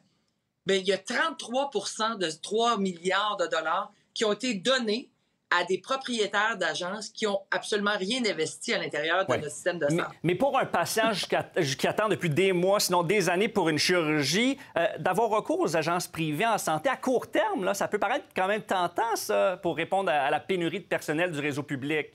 bien, 0.66 0.76
il 0.76 0.86
y 0.86 0.92
a 0.92 0.96
33% 0.98 2.18
de 2.18 2.30
3 2.42 2.78
milliards 2.78 3.36
de 3.38 3.46
dollars 3.46 3.92
qui 4.14 4.24
ont 4.24 4.32
été 4.32 4.54
donnés 4.54 5.10
à 5.52 5.64
des 5.64 5.78
propriétaires 5.78 6.56
d'agences 6.56 7.08
qui 7.08 7.26
ont 7.26 7.40
absolument 7.50 7.96
rien 7.98 8.20
investi 8.24 8.72
à 8.72 8.78
l'intérieur 8.78 9.26
de 9.26 9.32
Ouais. 9.32 9.38
notre 9.38 9.50
système 9.52 9.80
de 9.80 9.88
santé. 9.88 10.02
mais 10.22 10.36
pour 10.36 10.56
un 10.56 10.64
patient 10.64 11.10
qui 11.78 11.86
attend 11.88 12.08
depuis 12.08 12.30
des 12.30 12.52
mois, 12.52 12.78
sinon 12.78 13.02
des 13.02 13.28
années 13.28 13.48
pour 13.48 13.68
une 13.68 13.78
chirurgie, 13.78 14.56
euh, 14.76 14.86
d'avoir 15.00 15.28
recours 15.30 15.58
aux 15.58 15.76
agences 15.76 16.06
privées 16.06 16.46
en 16.46 16.56
santé 16.58 16.88
à 16.88 16.96
court 16.96 17.28
terme, 17.32 17.64
là, 17.64 17.74
ça 17.74 17.88
peut 17.88 17.98
paraître 17.98 18.26
quand 18.36 18.46
même 18.46 18.62
tentant, 18.62 19.16
ça, 19.16 19.58
pour 19.60 19.74
répondre 19.76 20.08
à, 20.10 20.20
à 20.26 20.30
la 20.30 20.38
pénurie 20.38 20.80
de 20.80 20.86
personnel 20.86 21.32
du 21.32 21.40
réseau 21.40 21.64
public. 21.64 22.06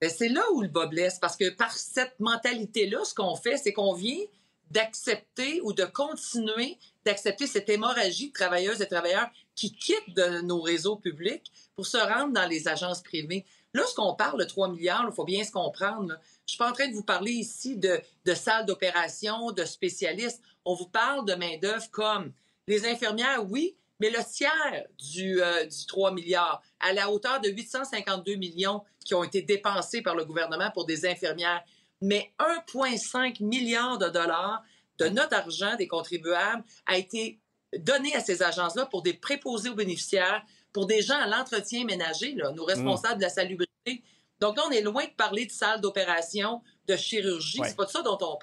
Ben, 0.00 0.08
c'est 0.08 0.28
là 0.30 0.42
où 0.54 0.62
le 0.62 0.68
bas 0.68 0.86
blesse, 0.86 1.18
parce 1.18 1.36
que 1.36 1.50
par 1.50 1.72
cette 1.72 2.18
mentalité-là, 2.20 3.04
ce 3.04 3.14
qu'on 3.14 3.36
fait, 3.36 3.58
c'est 3.58 3.74
qu'on 3.74 3.92
vient 3.92 4.22
d'accepter 4.70 5.60
ou 5.62 5.72
de 5.74 5.84
continuer 5.84 6.78
d'accepter 7.06 7.46
cette 7.46 7.68
hémorragie 7.68 8.28
de 8.28 8.32
travailleuses 8.32 8.82
et 8.82 8.88
travailleurs 8.88 9.30
qui 9.54 9.72
quittent 9.72 10.14
de 10.14 10.40
nos 10.42 10.60
réseaux 10.60 10.96
publics 10.96 11.52
pour 11.76 11.86
se 11.86 11.96
rendre 11.96 12.32
dans 12.32 12.46
les 12.46 12.68
agences 12.68 13.00
privées. 13.00 13.46
Là, 13.72 13.84
ce 13.86 13.94
qu'on 13.94 14.14
parle 14.14 14.40
de 14.40 14.44
3 14.44 14.68
milliards, 14.70 15.06
il 15.08 15.14
faut 15.14 15.24
bien 15.24 15.44
se 15.44 15.52
comprendre. 15.52 16.14
Je 16.18 16.40
Je 16.46 16.50
suis 16.52 16.58
pas 16.58 16.68
en 16.68 16.72
train 16.72 16.88
de 16.88 16.94
vous 16.94 17.04
parler 17.04 17.32
ici 17.32 17.76
de, 17.76 18.00
de 18.24 18.34
salles 18.34 18.66
d'opération, 18.66 19.52
de 19.52 19.64
spécialistes. 19.64 20.42
On 20.64 20.74
vous 20.74 20.88
parle 20.88 21.24
de 21.24 21.34
main-d'œuvre 21.34 21.88
comme 21.92 22.32
les 22.66 22.86
infirmières, 22.86 23.44
oui, 23.48 23.76
mais 24.00 24.10
le 24.10 24.18
tiers 24.24 24.84
du, 24.98 25.40
euh, 25.40 25.64
du 25.64 25.86
3 25.86 26.12
milliards, 26.12 26.60
à 26.80 26.92
la 26.92 27.10
hauteur 27.10 27.40
de 27.40 27.48
852 27.48 28.34
millions 28.34 28.82
qui 29.04 29.14
ont 29.14 29.22
été 29.22 29.42
dépensés 29.42 30.02
par 30.02 30.16
le 30.16 30.24
gouvernement 30.24 30.70
pour 30.72 30.86
des 30.86 31.06
infirmières, 31.06 31.62
mais 32.02 32.32
1,5 32.40 33.42
milliard 33.44 33.96
de 33.98 34.08
dollars 34.08 34.62
de 34.98 35.08
notre 35.08 35.34
argent 35.36 35.76
des 35.76 35.88
contribuables 35.88 36.64
a 36.86 36.96
été 36.96 37.40
donné 37.78 38.14
à 38.14 38.20
ces 38.20 38.42
agences-là 38.42 38.86
pour 38.86 39.02
des 39.02 39.14
préposés 39.14 39.68
aux 39.70 39.74
bénéficiaires, 39.74 40.42
pour 40.72 40.86
des 40.86 41.02
gens 41.02 41.18
à 41.18 41.26
l'entretien 41.26 41.84
ménager, 41.84 42.34
là, 42.34 42.52
nos 42.52 42.64
responsables 42.64 43.16
de 43.18 43.22
la 43.22 43.28
salubrité. 43.30 44.02
Donc 44.40 44.56
là, 44.56 44.64
on 44.68 44.70
est 44.70 44.82
loin 44.82 45.04
de 45.04 45.10
parler 45.16 45.46
de 45.46 45.50
salles 45.50 45.80
d'opération, 45.80 46.62
de 46.86 46.96
chirurgie. 46.96 47.60
Ouais. 47.60 47.68
C'est 47.68 47.76
pas 47.76 47.86
de 47.86 47.90
ça 47.90 48.02
dont 48.02 48.14
on 48.14 48.36
parle. 48.36 48.38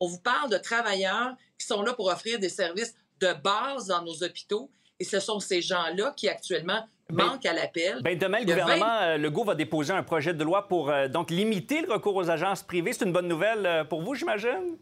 On 0.00 0.06
vous 0.08 0.20
parle 0.20 0.50
de 0.50 0.58
travailleurs 0.58 1.34
qui 1.58 1.66
sont 1.66 1.82
là 1.82 1.92
pour 1.92 2.06
offrir 2.06 2.38
des 2.38 2.48
services 2.48 2.94
de 3.20 3.32
base 3.42 3.86
dans 3.86 4.02
nos 4.02 4.22
hôpitaux. 4.22 4.70
Et 4.98 5.04
ce 5.04 5.20
sont 5.20 5.40
ces 5.40 5.60
gens-là 5.60 6.12
qui 6.16 6.28
actuellement 6.28 6.86
Ben- 7.10 7.24
manquent 7.26 7.46
à 7.46 7.52
l'appel. 7.52 8.00
Ben, 8.02 8.16
demain, 8.18 8.38
le 8.40 8.46
gouvernement 8.46 8.98
euh, 9.02 9.16
Legault 9.16 9.44
va 9.44 9.54
déposer 9.54 9.92
un 9.92 10.02
projet 10.02 10.32
de 10.34 10.44
loi 10.44 10.68
pour 10.68 10.90
euh, 10.90 11.08
donc 11.08 11.30
limiter 11.30 11.82
le 11.82 11.92
recours 11.92 12.16
aux 12.16 12.30
agences 12.30 12.62
privées. 12.62 12.92
C'est 12.92 13.04
une 13.04 13.12
bonne 13.12 13.28
nouvelle 13.28 13.66
euh, 13.66 13.84
pour 13.84 14.02
vous, 14.02 14.14
j'imagine? 14.14 14.76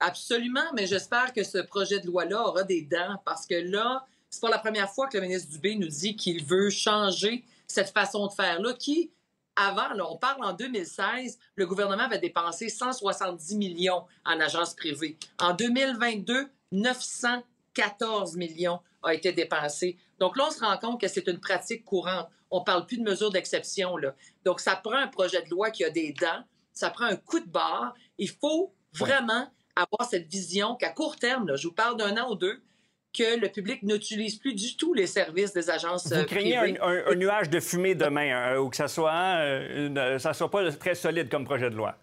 Absolument, 0.00 0.64
mais 0.74 0.86
j'espère 0.86 1.34
que 1.34 1.44
ce 1.44 1.58
projet 1.58 2.00
de 2.00 2.06
loi-là 2.06 2.42
aura 2.42 2.62
des 2.62 2.82
dents 2.82 3.20
parce 3.26 3.46
que 3.46 3.54
là, 3.54 4.06
c'est 4.30 4.40
pas 4.40 4.48
la 4.48 4.58
première 4.58 4.90
fois 4.90 5.08
que 5.08 5.18
le 5.18 5.24
ministre 5.24 5.50
Dubé 5.50 5.74
nous 5.74 5.88
dit 5.88 6.16
qu'il 6.16 6.42
veut 6.42 6.70
changer 6.70 7.44
cette 7.66 7.90
façon 7.90 8.26
de 8.26 8.32
faire-là 8.32 8.72
qui, 8.72 9.10
avant, 9.56 9.92
là, 9.92 10.10
on 10.10 10.16
parle 10.16 10.42
en 10.42 10.54
2016, 10.54 11.38
le 11.54 11.66
gouvernement 11.66 12.04
avait 12.04 12.18
dépensé 12.18 12.70
170 12.70 13.56
millions 13.56 14.04
en 14.24 14.40
agences 14.40 14.74
privées. 14.74 15.18
En 15.38 15.52
2022, 15.52 16.48
914 16.72 18.36
millions 18.36 18.80
a 19.02 19.12
été 19.12 19.32
dépensé. 19.32 19.98
Donc 20.18 20.36
là, 20.38 20.46
on 20.48 20.50
se 20.50 20.60
rend 20.60 20.78
compte 20.78 21.00
que 21.00 21.08
c'est 21.08 21.26
une 21.26 21.40
pratique 21.40 21.84
courante. 21.84 22.28
On 22.50 22.62
parle 22.62 22.86
plus 22.86 22.96
de 22.96 23.02
mesures 23.02 23.30
d'exception, 23.30 23.98
là. 23.98 24.14
Donc, 24.46 24.60
ça 24.60 24.76
prend 24.76 24.96
un 24.96 25.08
projet 25.08 25.42
de 25.42 25.50
loi 25.50 25.70
qui 25.70 25.84
a 25.84 25.90
des 25.90 26.12
dents, 26.12 26.42
ça 26.72 26.88
prend 26.88 27.04
un 27.04 27.16
coup 27.16 27.40
de 27.40 27.48
barre. 27.48 27.94
Il 28.16 28.30
faut 28.30 28.72
vraiment 28.92 29.46
avoir 29.76 30.08
cette 30.08 30.26
vision 30.30 30.74
qu'à 30.76 30.90
court 30.90 31.16
terme, 31.16 31.48
là, 31.48 31.56
je 31.56 31.68
vous 31.68 31.74
parle 31.74 31.96
d'un 31.96 32.16
an 32.22 32.30
ou 32.30 32.34
deux, 32.34 32.60
que 33.12 33.38
le 33.40 33.48
public 33.48 33.82
n'utilise 33.82 34.36
plus 34.36 34.54
du 34.54 34.76
tout 34.76 34.94
les 34.94 35.06
services 35.08 35.52
des 35.52 35.68
agences 35.68 36.12
euh, 36.12 36.20
Vous 36.20 36.26
craignez 36.26 36.56
privées. 36.56 36.78
un, 36.80 36.88
un- 36.88 37.06
un 37.08 37.14
nuage 37.16 37.50
de 37.50 37.58
fumée 37.58 37.94
demain, 37.96 38.30
hein, 38.52 38.58
ou 38.58 38.68
que 38.70 38.76
ça 38.76 38.86
soit, 38.86 39.12
hein, 39.12 39.40
euh, 39.40 40.18
ça 40.18 40.32
soit 40.32 40.50
pas 40.50 40.70
très 40.72 40.94
solide 40.94 41.28
comme 41.28 41.44
projet 41.44 41.70
de 41.70 41.74
loi? 41.74 41.96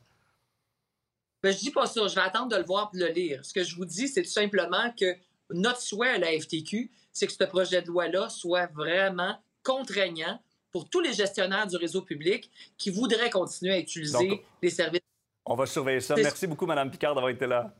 Ben, 1.44 1.54
je 1.54 1.60
dis 1.60 1.72
pas 1.72 1.86
ça. 1.86 2.08
Je 2.08 2.16
vais 2.16 2.22
attendre 2.22 2.50
de 2.50 2.58
le 2.58 2.64
voir 2.66 2.92
et 2.94 2.98
de 2.98 3.06
le 3.06 3.12
lire. 3.12 3.46
Ce 3.46 3.54
que 3.54 3.64
je 3.64 3.76
vous 3.76 3.86
dis, 3.86 4.08
c'est 4.10 4.24
tout 4.24 4.30
simplement 4.30 4.92
que 5.00 5.16
notre 5.52 5.80
souhait 5.80 6.10
à 6.10 6.18
la 6.18 6.28
FTQ, 6.38 6.92
c'est 7.14 7.28
que 7.28 7.32
ce 7.34 7.44
projet 7.46 7.82
de 7.82 7.88
loi-là 7.88 8.28
soit 8.30 8.68
vraiment 8.74 9.38
contraignant 9.64 10.42
pour 10.72 10.90
tous 10.90 11.00
les 11.00 11.14
gestionnaires 11.14 11.68
du 11.68 11.78
réseau 11.78 12.02
public 12.02 12.52
qui 12.78 12.90
voudraient 12.90 13.30
continuer 13.30 13.74
à 13.74 13.80
utiliser 13.80 14.28
Donc- 14.28 14.42
les 14.62 14.70
services. 14.70 15.02
On 15.50 15.56
va 15.56 15.66
surveiller 15.66 16.02
ça. 16.02 16.16
Merci 16.16 16.46
beaucoup, 16.46 16.66
Mme 16.66 16.92
Picard, 16.92 17.16
d'avoir 17.16 17.32
été 17.32 17.48
là. 17.48 17.74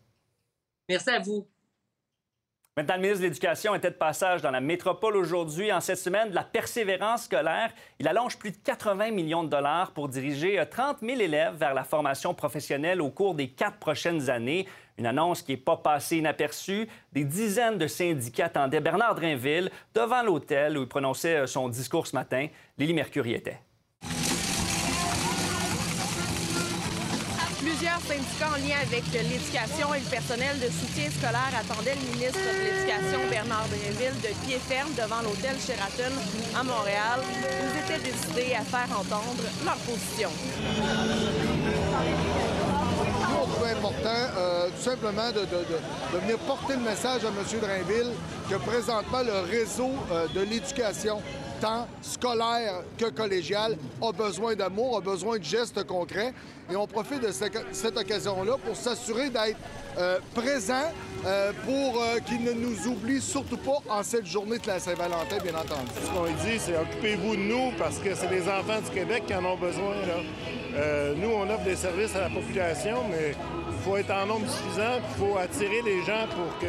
Merci 0.88 1.10
à 1.10 1.20
vous. 1.20 1.46
Maintenant, 2.78 2.96
le 2.96 3.02
ministre 3.02 3.22
de 3.22 3.26
l'Éducation 3.26 3.76
était 3.76 3.90
de 3.90 3.96
passage 3.96 4.42
dans 4.42 4.52
la 4.52 4.62
métropole 4.62 5.18
aujourd'hui. 5.18 5.74
En 5.74 5.82
cette 5.82 5.98
semaine 5.98 6.30
de 6.30 6.36
la 6.36 6.44
persévérance 6.44 7.24
scolaire, 7.24 7.74
il 8.00 8.08
allonge 8.08 8.38
plus 8.38 8.52
de 8.52 8.58
80 8.58 9.12
millions 9.12 9.44
de 9.44 9.50
dollars 9.50 9.92
pour 9.92 10.08
diriger 10.08 10.60
euh, 10.60 10.66
30 10.66 11.00
000 11.02 11.20
élèves 11.20 11.56
vers 11.56 11.74
la 11.74 11.84
formation 11.84 12.34
professionnelle 12.34 13.02
au 13.02 13.10
cours 13.10 13.34
des 13.34 13.50
quatre 13.50 13.80
prochaines 13.80 14.30
années. 14.30 14.66
Une 14.98 15.08
annonce 15.08 15.42
qui 15.42 15.52
n'est 15.52 15.58
pas 15.58 15.76
passée 15.76 16.18
inaperçue. 16.18 16.88
Des 17.12 17.26
dizaines 17.26 17.80
de 17.80 17.88
syndicats 17.88 18.46
attendaient 18.46 18.80
Bernard 18.80 19.16
Drinville 19.16 19.72
devant 19.94 20.22
l'hôtel 20.22 20.78
où 20.78 20.84
il 20.84 20.88
prononçait 20.88 21.36
euh, 21.36 21.48
son 21.48 21.68
discours 21.68 22.08
ce 22.08 22.16
matin. 22.16 22.48
Lily 22.78 22.94
Mercury 22.94 23.34
était. 23.34 23.60
Plusieurs 27.98 28.18
syndicats 28.18 28.50
en 28.54 28.58
lien 28.68 28.78
avec 28.82 29.04
l'éducation 29.12 29.94
et 29.94 30.00
le 30.00 30.06
personnel 30.06 30.60
de 30.60 30.68
soutien 30.70 31.10
scolaire 31.10 31.54
attendaient 31.60 31.96
le 31.96 32.06
ministre 32.14 32.38
de 32.40 32.62
l'Éducation, 32.62 33.20
Bernard 33.30 33.66
Drinville, 33.70 34.14
de 34.22 34.46
pied 34.46 34.60
ferme 34.60 34.90
devant 34.94 35.22
l'hôtel 35.24 35.56
Sheraton 35.58 36.14
à 36.58 36.64
Montréal. 36.64 37.20
Ils 37.26 37.80
étaient 37.82 38.04
décidés 38.04 38.54
à 38.56 38.62
faire 38.62 38.88
entendre 38.98 39.42
leur 39.66 39.76
position. 39.78 40.30
Nous, 43.30 43.36
on 43.42 43.48
trouvait 43.48 43.72
important 43.72 44.22
euh, 44.38 44.68
tout 44.70 44.84
simplement 44.90 45.30
de, 45.32 45.40
de- 45.42 45.66
de- 45.66 45.82
de 46.14 46.18
venir 46.22 46.38
porter 46.40 46.74
le 46.74 46.82
message 46.82 47.22
à 47.26 47.30
M. 47.30 47.60
Drainville 47.62 48.12
que 48.50 48.56
présentement 48.58 49.24
le 49.24 49.40
réseau 49.50 49.92
euh, 50.12 50.28
de 50.34 50.42
l'éducation, 50.42 51.22
tant 51.60 51.88
scolaire 52.02 52.84
que 52.98 53.06
collégial, 53.06 53.78
a 54.02 54.12
besoin 54.12 54.56
d'amour, 54.56 54.98
a 54.98 55.02
besoin 55.02 55.38
de 55.38 55.44
gestes 55.44 55.84
concrets. 55.86 56.34
Et 56.72 56.76
on 56.76 56.86
profite 56.88 57.22
de 57.22 57.32
cette, 57.32 57.98
occasion-là 57.98 58.58
pour 58.66 58.76
s'assurer 58.76 59.30
d'être 59.30 59.58
euh, 59.98 60.20
présent 60.36 60.92
euh, 61.26 61.52
pour 61.66 62.02
euh, 62.02 62.20
qu'il 62.20 62.44
ne 62.44 62.52
nous 62.52 62.88
oublie 62.88 63.22
surtout 63.22 63.58
pas 63.58 63.80
en 63.90 64.04
cette 64.04 64.26
journée 64.26 64.60
de 64.60 64.68
la 64.68 64.80
Saint-Valentin, 64.80 65.38
bien 65.44 65.56
entendu. 65.56 65.90
Ce 66.04 66.10
qu'on 66.10 66.26
dit, 66.26 66.60
c'est 66.60 66.78
occupez-vous 66.78 67.36
de 67.36 67.42
nous 67.42 67.72
parce 67.78 67.98
que 68.00 68.14
c'est 68.14 68.30
les 68.30 68.44
enfants 68.44 68.82
du 68.84 68.92
Québec 68.92 69.24
qui 69.26 69.34
en 69.34 69.46
ont 69.46 69.58
besoin. 69.58 69.96
là. 70.06 70.22
Euh, 70.78 71.16
nous, 71.16 71.30
on 71.30 71.50
offre 71.50 71.64
des 71.64 71.76
services 71.76 72.16
à 72.16 72.22
la 72.22 72.30
population, 72.30 72.98
mais 73.10 73.34
faut 73.88 73.98
être 73.98 74.12
en 74.12 74.26
nombre 74.26 74.48
suffisant, 74.50 75.00
il 75.00 75.16
faut 75.18 75.38
attirer 75.38 75.82
les 75.82 76.04
gens 76.04 76.28
pour 76.36 76.58
que 76.60 76.68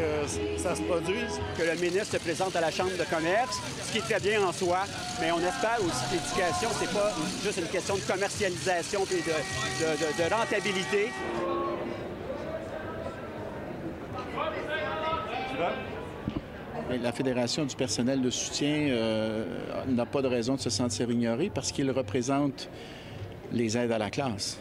ça 0.57 0.77
se 0.77 0.83
produise. 0.83 1.41
que 1.57 1.63
le 1.65 1.75
ministre 1.81 2.13
se 2.17 2.19
présente 2.19 2.55
à 2.55 2.61
la 2.61 2.71
Chambre 2.71 2.93
de 2.97 3.05
commerce, 3.05 3.59
ce 3.83 3.93
qui 3.93 3.99
est 3.99 4.03
très 4.03 4.21
bien 4.21 4.41
en 4.47 4.53
soi, 4.53 4.85
mais 5.21 5.33
on 5.33 5.39
espère 5.41 5.79
aussi 5.81 6.05
que 6.09 6.15
l'éducation, 6.15 6.69
c'est 6.79 6.93
pas 6.93 7.13
juste 7.43 7.59
une 7.59 7.67
question 7.67 7.97
de 7.97 8.03
commercialisation 8.03 9.01
et 9.11 9.17
de, 9.17 9.35
de- 9.81 9.97
de- 9.99 10.29
de 10.29 10.35
rentabilité. 10.35 11.11
La 17.03 17.13
Fédération 17.13 17.65
du 17.67 17.77
personnel 17.77 18.23
de 18.23 18.31
soutien 18.31 18.89
euh, 18.91 19.45
n'a 19.89 20.07
pas 20.07 20.23
de 20.23 20.27
raison 20.29 20.55
de 20.55 20.61
se 20.61 20.71
sentir 20.71 21.11
ignorée 21.11 21.51
parce 21.55 21.71
qu'il 21.71 21.91
représente 21.91 22.71
les 23.53 23.77
aides 23.77 23.93
à 23.93 23.99
la 23.99 24.09
classe. 24.11 24.59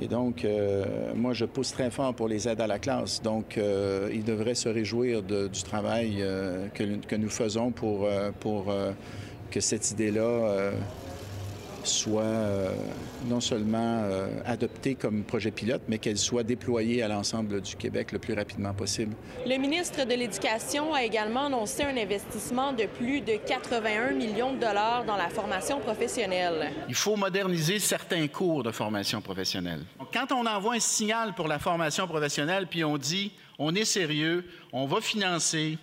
Et 0.00 0.06
donc, 0.06 0.44
euh, 0.44 0.84
moi, 1.16 1.32
je 1.32 1.44
pousse 1.44 1.72
très 1.72 1.90
fort 1.90 2.14
pour 2.14 2.28
les 2.28 2.48
aides 2.48 2.60
à 2.60 2.68
la 2.68 2.78
classe. 2.78 3.20
Donc, 3.20 3.58
euh, 3.58 4.08
ils 4.12 4.24
devraient 4.24 4.54
se 4.54 4.68
réjouir 4.68 5.22
du 5.22 5.62
travail 5.64 6.18
euh, 6.20 6.68
que, 6.68 7.16
nous 7.16 7.28
faisons 7.28 7.72
pour, 7.72 8.04
euh, 8.04 8.30
pour 8.38 8.72
que 9.50 9.60
cette 9.60 9.90
idée-là 9.90 10.72
soit 11.88 12.22
euh, 12.22 12.72
non 13.26 13.40
seulement 13.40 14.02
euh, 14.04 14.28
adoptée 14.44 14.94
comme 14.94 15.22
projet 15.24 15.50
pilote, 15.50 15.82
mais 15.88 15.98
qu'elle 15.98 16.18
soit 16.18 16.42
déployée 16.42 17.02
à 17.02 17.08
l'ensemble 17.08 17.60
du 17.60 17.76
Québec 17.76 18.12
le 18.12 18.18
plus 18.18 18.34
rapidement 18.34 18.74
possible. 18.74 19.14
Le 19.46 19.56
ministre 19.56 20.04
de 20.04 20.14
l'Éducation 20.14 20.94
a 20.94 21.02
également 21.02 21.46
annoncé 21.46 21.82
un 21.82 21.96
investissement 21.96 22.72
de 22.72 22.84
plus 22.84 23.20
de 23.20 23.36
81 23.46 24.12
millions 24.12 24.54
de 24.54 24.60
dollars 24.60 25.04
dans 25.04 25.16
la 25.16 25.28
formation 25.28 25.80
professionnelle. 25.80 26.70
Il 26.88 26.94
faut 26.94 27.16
moderniser 27.16 27.78
certains 27.78 28.28
cours 28.28 28.62
de 28.62 28.70
formation 28.70 29.20
professionnelle. 29.20 29.84
Quand 30.12 30.32
on 30.32 30.46
envoie 30.46 30.74
un 30.74 30.80
signal 30.80 31.34
pour 31.34 31.48
la 31.48 31.58
formation 31.58 32.06
professionnelle, 32.06 32.66
puis 32.66 32.84
on 32.84 32.98
dit 32.98 33.32
on 33.58 33.74
est 33.74 33.84
sérieux, 33.84 34.44
on 34.72 34.86
va 34.86 35.00
financer, 35.00 35.78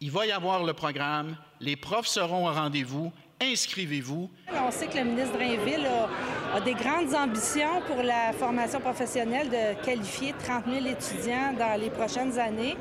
il 0.00 0.10
va 0.10 0.26
y 0.26 0.32
avoir 0.32 0.64
le 0.64 0.72
programme, 0.72 1.36
les 1.60 1.76
profs 1.76 2.06
seront 2.06 2.48
au 2.48 2.52
rendez-vous, 2.52 3.12
inscrivez-vous. 3.40 4.28
On 4.52 4.70
sait 4.70 4.86
que 4.86 4.98
le 4.98 5.04
ministre 5.04 5.34
Drainville 5.36 5.86
a, 5.86 6.56
a 6.56 6.60
des 6.60 6.74
grandes 6.74 7.14
ambitions 7.14 7.82
pour 7.86 8.02
la 8.02 8.32
formation 8.32 8.80
professionnelle 8.80 9.48
de 9.48 9.84
qualifier 9.84 10.34
30 10.44 10.64
000 10.66 10.86
étudiants 10.86 11.54
dans 11.58 11.80
les 11.80 11.90
prochaines 11.90 12.38
années. 12.38 12.76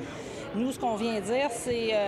Nous, 0.56 0.72
ce 0.72 0.80
qu'on 0.80 0.96
vient 0.96 1.20
dire, 1.20 1.50
c'est 1.52 1.94
euh, 1.94 2.08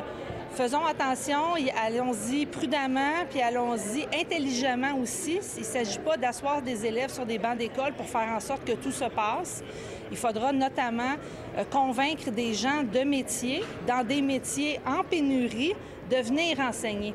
faisons 0.51 0.85
attention, 0.85 1.55
allons-y 1.85 2.45
prudemment, 2.45 3.25
puis 3.29 3.41
allons-y 3.41 4.03
intelligemment 4.19 4.97
aussi. 4.97 5.39
Il 5.57 5.61
ne 5.61 5.65
s'agit 5.65 5.99
pas 5.99 6.17
d'asseoir 6.17 6.61
des 6.61 6.85
élèves 6.85 7.11
sur 7.11 7.25
des 7.25 7.37
bancs 7.37 7.57
d'école 7.57 7.93
pour 7.93 8.07
faire 8.07 8.29
en 8.35 8.39
sorte 8.39 8.65
que 8.65 8.73
tout 8.73 8.91
se 8.91 9.05
passe. 9.05 9.63
Il 10.11 10.17
faudra 10.17 10.51
notamment 10.51 11.15
euh, 11.57 11.63
convaincre 11.65 12.31
des 12.31 12.53
gens 12.53 12.83
de 12.83 13.01
métier, 13.01 13.63
dans 13.87 14.03
des 14.03 14.21
métiers 14.21 14.79
en 14.85 15.03
pénurie, 15.03 15.73
de 16.09 16.15
venir 16.15 16.59
enseigner. 16.59 17.13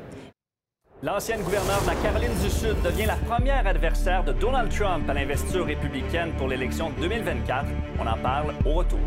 L'ancienne 1.05 1.43
gouverneure 1.43 1.83
de 1.83 1.85
la 1.85 1.95
Caroline 1.97 2.33
du 2.41 2.49
Sud 2.49 2.81
devient 2.83 3.05
la 3.05 3.15
première 3.15 3.67
adversaire 3.67 4.23
de 4.23 4.31
Donald 4.31 4.71
Trump 4.75 5.07
à 5.07 5.13
l'investiture 5.13 5.67
républicaine 5.67 6.31
pour 6.35 6.47
l'élection 6.47 6.89
de 6.89 7.01
2024. 7.01 7.67
On 7.99 8.07
en 8.07 8.17
parle 8.17 8.55
au 8.65 8.71
retour. 8.71 8.97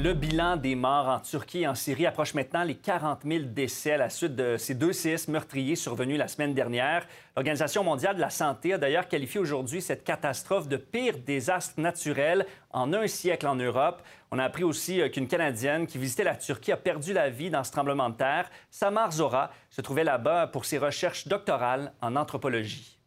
Le 0.00 0.14
bilan 0.14 0.56
des 0.56 0.76
morts 0.76 1.08
en 1.08 1.18
Turquie 1.18 1.62
et 1.62 1.66
en 1.66 1.74
Syrie 1.74 2.06
approche 2.06 2.32
maintenant 2.34 2.62
les 2.62 2.76
40 2.76 3.22
000 3.24 3.46
décès 3.46 3.94
à 3.94 3.96
la 3.96 4.10
suite 4.10 4.36
de 4.36 4.56
ces 4.56 4.76
deux 4.76 4.92
séismes 4.92 5.32
meurtriers 5.32 5.74
survenus 5.74 6.16
la 6.16 6.28
semaine 6.28 6.54
dernière. 6.54 7.04
L'Organisation 7.34 7.82
mondiale 7.82 8.14
de 8.14 8.20
la 8.20 8.30
santé 8.30 8.74
a 8.74 8.78
d'ailleurs 8.78 9.08
qualifié 9.08 9.40
aujourd'hui 9.40 9.82
cette 9.82 10.04
catastrophe 10.04 10.68
de 10.68 10.76
pire 10.76 11.18
désastre 11.26 11.80
naturel 11.80 12.46
en 12.70 12.92
un 12.92 13.08
siècle 13.08 13.48
en 13.48 13.56
Europe. 13.56 14.00
On 14.30 14.38
a 14.38 14.44
appris 14.44 14.62
aussi 14.62 15.00
euh, 15.00 15.08
qu'une 15.08 15.26
Canadienne 15.26 15.88
qui 15.88 15.98
visitait 15.98 16.22
la 16.22 16.36
Turquie 16.36 16.70
a 16.70 16.76
perdu 16.76 17.12
la 17.12 17.28
vie 17.28 17.50
dans 17.50 17.64
ce 17.64 17.72
tremblement 17.72 18.08
de 18.08 18.14
terre. 18.14 18.48
Samar 18.70 19.10
Zora 19.10 19.50
se 19.68 19.80
trouvait 19.80 20.04
là-bas 20.04 20.46
pour 20.46 20.64
ses 20.64 20.78
recherches 20.78 21.26
doctorales 21.26 21.92
en 22.00 22.14
anthropologie. 22.14 22.97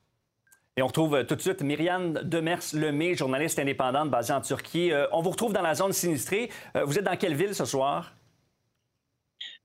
Et 0.77 0.81
on 0.81 0.87
retrouve 0.87 1.15
euh, 1.15 1.23
tout 1.25 1.35
de 1.35 1.41
suite 1.41 1.61
Myriam 1.61 2.13
Demers-Lemay, 2.13 3.15
journaliste 3.15 3.59
indépendante 3.59 4.09
basée 4.09 4.31
en 4.31 4.39
Turquie. 4.39 4.93
Euh, 4.93 5.05
on 5.11 5.21
vous 5.21 5.31
retrouve 5.31 5.51
dans 5.51 5.61
la 5.61 5.75
zone 5.75 5.91
sinistrée. 5.91 6.49
Euh, 6.77 6.85
vous 6.85 6.97
êtes 6.97 7.03
dans 7.03 7.17
quelle 7.17 7.35
ville 7.35 7.53
ce 7.53 7.65
soir? 7.65 8.13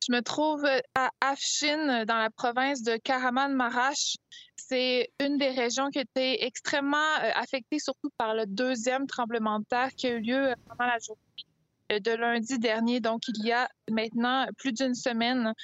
Je 0.04 0.12
me 0.12 0.20
trouve 0.20 0.64
à 0.94 1.10
Afshin, 1.20 2.04
dans 2.06 2.18
la 2.18 2.30
province 2.30 2.82
de 2.82 2.96
Karaman-Marash. 2.96 4.16
C'est 4.56 5.10
une 5.20 5.38
des 5.38 5.50
régions 5.50 5.90
qui 5.90 6.00
a 6.00 6.02
été 6.02 6.44
extrêmement 6.44 7.14
affectée, 7.34 7.78
surtout 7.78 8.10
par 8.18 8.34
le 8.34 8.46
deuxième 8.46 9.06
tremblement 9.06 9.60
de 9.60 9.64
terre 9.64 9.90
qui 9.96 10.08
a 10.08 10.10
eu 10.10 10.20
lieu 10.20 10.54
pendant 10.68 10.90
la 10.90 10.98
journée 10.98 11.45
de 11.90 12.10
lundi 12.12 12.58
dernier, 12.58 13.00
donc 13.00 13.22
il 13.28 13.46
y 13.46 13.52
a 13.52 13.68
maintenant 13.90 14.46
plus 14.58 14.72
d'une 14.72 14.94
semaine. 14.94 15.54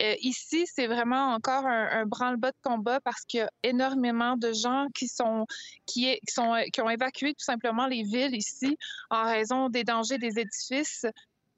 Euh, 0.00 0.14
ici, 0.20 0.66
c'est 0.66 0.86
vraiment 0.86 1.34
encore 1.34 1.66
un, 1.66 2.04
branle-bas 2.06 2.50
de 2.50 2.56
combat 2.62 3.00
parce 3.00 3.24
qu'il 3.24 3.40
y 3.40 3.42
a 3.42 3.50
énormément 3.62 4.36
de 4.36 4.52
gens 4.52 4.88
qui 4.94 5.08
sont 5.08 5.46
qui, 5.86 6.18
sont 6.28 6.54
qui 6.72 6.80
ont 6.80 6.90
évacué 6.90 7.32
tout 7.34 7.44
simplement 7.44 7.86
les 7.86 8.02
villes 8.02 8.34
ici 8.34 8.76
en 9.10 9.24
raison 9.24 9.68
des 9.68 9.84
dangers 9.84 10.18
des 10.18 10.38
édifices. 10.38 11.06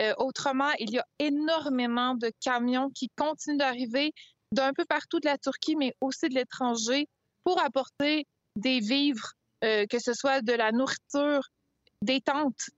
Euh, 0.02 0.12
autrement, 0.18 0.70
il 0.78 0.90
y 0.90 0.98
a 0.98 1.06
énormément 1.18 2.14
de 2.14 2.30
camions 2.40 2.90
qui 2.90 3.08
continuent 3.16 3.56
d'arriver 3.56 4.12
d'un 4.52 4.72
peu 4.74 4.84
partout 4.84 5.18
de 5.20 5.26
la 5.26 5.38
Turquie, 5.38 5.76
mais 5.76 5.94
aussi 6.00 6.28
de 6.28 6.34
l'étranger, 6.34 7.08
pour 7.44 7.58
apporter 7.62 8.26
des 8.56 8.80
vivres, 8.80 9.32
euh, 9.64 9.86
que 9.88 9.98
ce 9.98 10.12
soit 10.12 10.42
de 10.42 10.52
la 10.52 10.70
nourriture, 10.72 11.42
des 12.02 12.20
tentes, 12.20 12.70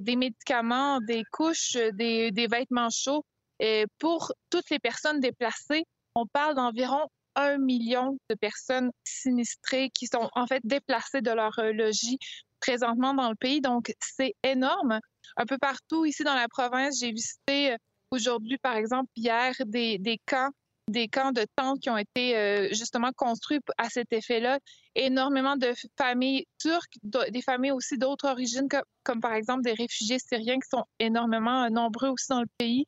des 0.00 0.16
médicaments, 0.16 1.00
des 1.00 1.24
couches, 1.32 1.76
des, 1.94 2.30
des 2.30 2.46
vêtements 2.46 2.90
chauds. 2.90 3.24
Et 3.60 3.86
pour 3.98 4.32
toutes 4.50 4.70
les 4.70 4.78
personnes 4.78 5.20
déplacées, 5.20 5.84
on 6.14 6.26
parle 6.26 6.54
d'environ 6.54 7.06
un 7.34 7.58
million 7.58 8.18
de 8.28 8.34
personnes 8.34 8.90
sinistrées 9.04 9.90
qui 9.90 10.06
sont 10.06 10.28
en 10.34 10.46
fait 10.46 10.60
déplacées 10.64 11.20
de 11.20 11.30
leur 11.30 11.58
euh, 11.58 11.72
logis 11.72 12.18
présentement 12.60 13.14
dans 13.14 13.30
le 13.30 13.36
pays. 13.36 13.60
Donc, 13.60 13.92
c'est 14.00 14.34
énorme. 14.42 14.98
Un 15.36 15.46
peu 15.46 15.58
partout 15.58 16.04
ici 16.04 16.24
dans 16.24 16.34
la 16.34 16.48
province, 16.48 16.98
j'ai 17.00 17.12
visité 17.12 17.72
euh, 17.72 17.76
aujourd'hui, 18.10 18.58
par 18.58 18.76
exemple, 18.76 19.10
hier, 19.16 19.54
des, 19.66 19.98
des 19.98 20.18
camps 20.26 20.50
des 20.88 21.08
camps 21.08 21.32
de 21.32 21.46
tentes 21.56 21.80
qui 21.80 21.90
ont 21.90 21.98
été 21.98 22.36
euh, 22.36 22.68
justement 22.72 23.12
construits 23.12 23.60
à 23.76 23.88
cet 23.88 24.12
effet-là. 24.12 24.58
Énormément 24.94 25.56
de 25.56 25.72
familles 25.96 26.46
turques, 26.58 26.94
des 27.02 27.42
familles 27.42 27.72
aussi 27.72 27.98
d'autres 27.98 28.28
origines, 28.28 28.68
comme, 29.04 29.20
par 29.20 29.34
exemple 29.34 29.62
des 29.62 29.74
réfugiés 29.74 30.18
syriens 30.18 30.58
qui 30.58 30.68
sont 30.68 30.84
énormément 30.98 31.64
euh, 31.64 31.68
nombreux 31.68 32.08
aussi 32.08 32.26
dans 32.30 32.40
le 32.40 32.48
pays. 32.58 32.86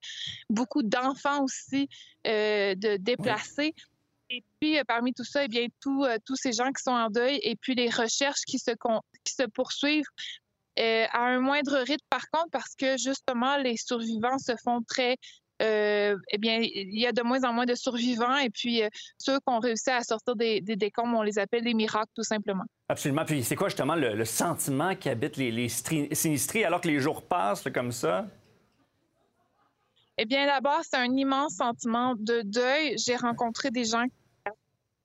Beaucoup 0.49 0.83
d'enfants 0.83 1.45
aussi 1.45 1.89
euh, 2.27 2.75
de 2.75 2.97
déplacés. 2.97 3.75
Et 4.31 4.45
puis, 4.61 4.79
parmi 4.87 5.13
tout 5.13 5.25
ça, 5.25 5.45
eh 5.45 5.49
bien, 5.49 5.67
tous 5.81 6.37
ces 6.37 6.53
gens 6.53 6.71
qui 6.71 6.83
sont 6.83 6.93
en 6.93 7.11
deuil 7.11 7.41
et 7.43 7.57
puis 7.57 7.75
les 7.75 7.91
recherches 7.91 8.43
qui 8.47 8.61
se, 8.61 8.71
qui 9.25 9.35
se 9.35 9.43
poursuivent 9.43 10.05
à 10.77 11.27
un 11.27 11.41
moindre 11.41 11.79
rythme, 11.79 12.07
par 12.09 12.31
contre, 12.31 12.51
parce 12.53 12.77
que 12.77 12.97
justement, 12.97 13.57
les 13.57 13.77
survivants 13.77 14.39
se 14.39 14.53
font 14.65 14.83
très 14.83 15.17
euh, 15.61 16.17
eh 16.31 16.39
bien, 16.39 16.59
il 16.63 16.99
y 16.99 17.07
a 17.07 17.13
de 17.13 17.23
moins 17.23 17.45
en 17.45 17.53
moins 17.53 17.67
de 17.67 17.75
survivants. 17.75 18.37
Et 18.37 18.51
puis, 18.51 18.83
euh, 18.83 18.89
ceux 19.19 19.39
qui 19.39 19.45
ont 19.47 19.59
réussi 19.59 19.91
à 19.91 20.03
sortir 20.03 20.37
des, 20.37 20.61
décombres, 20.61 21.19
on 21.19 21.23
les 21.23 21.39
appelle 21.39 21.65
des 21.65 21.75
miracles, 21.75 22.13
tout 22.15 22.23
simplement. 22.23 22.65
Absolument. 22.89 23.25
Puis, 23.25 23.45
c'est 23.45 23.57
quoi 23.57 23.69
justement 23.69 23.95
le, 23.95 24.25
sentiment 24.25 24.95
qui 24.95 25.09
habite 25.09 25.37
les, 25.37 25.51
les, 25.51 25.69
sinistrés 25.69 26.65
alors 26.65 26.81
que 26.81 26.89
les 26.89 27.01
jours 27.01 27.23
passent 27.23 27.65
comme 27.75 27.93
ça? 27.93 28.27
Eh 30.17 30.25
bien, 30.25 30.47
d'abord, 30.47 30.81
c'est 30.83 30.97
un 30.97 31.13
immense 31.15 31.55
sentiment 31.55 32.15
de 32.17 32.43
deuil. 32.45 32.97
J'ai 32.99 33.17
rencontré 33.17 33.71
des 33.71 33.85
gens 33.85 34.05
qui 34.05 34.13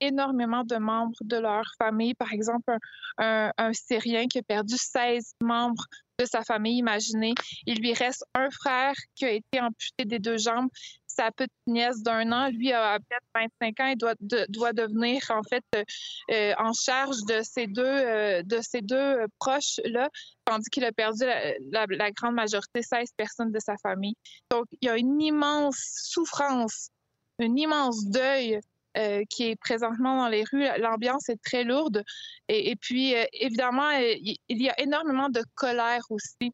énormément 0.01 0.63
de 0.63 0.75
membres 0.75 1.15
de 1.21 1.38
leur 1.38 1.63
famille. 1.77 2.13
Par 2.15 2.34
exemple, 2.34 2.75
un, 3.17 3.51
un, 3.58 3.71
Syrien 3.73 4.27
qui 4.27 4.39
a 4.39 4.43
perdu 4.43 4.75
16 4.77 5.36
membres 5.41 5.86
de 6.17 6.25
sa 6.25 6.43
famille, 6.43 6.78
imaginez. 6.78 7.34
Il 7.65 7.80
lui 7.80 7.93
reste 7.93 8.25
un 8.34 8.49
frère 8.49 8.95
qui 9.15 9.25
a 9.25 9.32
été 9.32 9.60
amputé 9.60 10.06
des 10.06 10.19
deux 10.19 10.38
jambes. 10.38 10.69
Sa 11.08 11.32
petite 11.32 11.51
nièce 11.65 12.01
d'un 12.01 12.32
an, 12.34 12.49
lui, 12.49 12.73
a 12.73 12.99
peut-être 12.99 13.49
25 13.62 13.80
ans 13.80 13.88
et 13.88 13.95
doit, 13.95 14.15
doit 14.49 14.73
devenir 14.73 15.21
en 15.30 15.43
fait 15.43 15.63
euh, 16.32 16.54
en 16.58 16.73
charge 16.73 17.23
de 17.28 17.41
ces 17.41 17.67
deux, 17.67 17.84
euh, 17.86 18.43
de 18.43 18.60
ces 18.62 18.82
deux 18.82 19.25
proches-là, 19.39 20.10
tandis 20.43 20.69
qu'il 20.69 20.84
a 20.84 20.91
perdu 20.91 21.23
la, 21.71 21.86
la, 21.89 22.12
grande 22.12 22.36
majorité, 22.36 22.82
16 22.82 23.12
personnes 23.15 23.51
de 23.51 23.60
sa 23.60 23.78
famille. 23.78 24.15
Donc, 24.51 24.65
il 24.82 24.88
y 24.88 24.89
a 24.89 24.97
une 24.97 25.21
immense 25.21 25.78
souffrance, 26.12 26.89
un 27.39 27.56
immense 27.56 28.06
deuil 28.08 28.60
euh, 28.97 29.23
qui 29.29 29.49
est 29.49 29.55
présentement 29.58 30.17
dans 30.17 30.29
les 30.29 30.43
rues. 30.45 30.67
L'ambiance 30.79 31.27
est 31.29 31.41
très 31.43 31.63
lourde. 31.63 32.03
Et, 32.47 32.75
puis, 32.75 33.13
euh, 33.15 33.25
évidemment, 33.34 33.89
euh, 33.89 34.13
il 34.21 34.62
y 34.62 34.69
a 34.69 34.79
énormément 34.79 35.29
de 35.29 35.41
colère 35.55 36.03
aussi. 36.10 36.53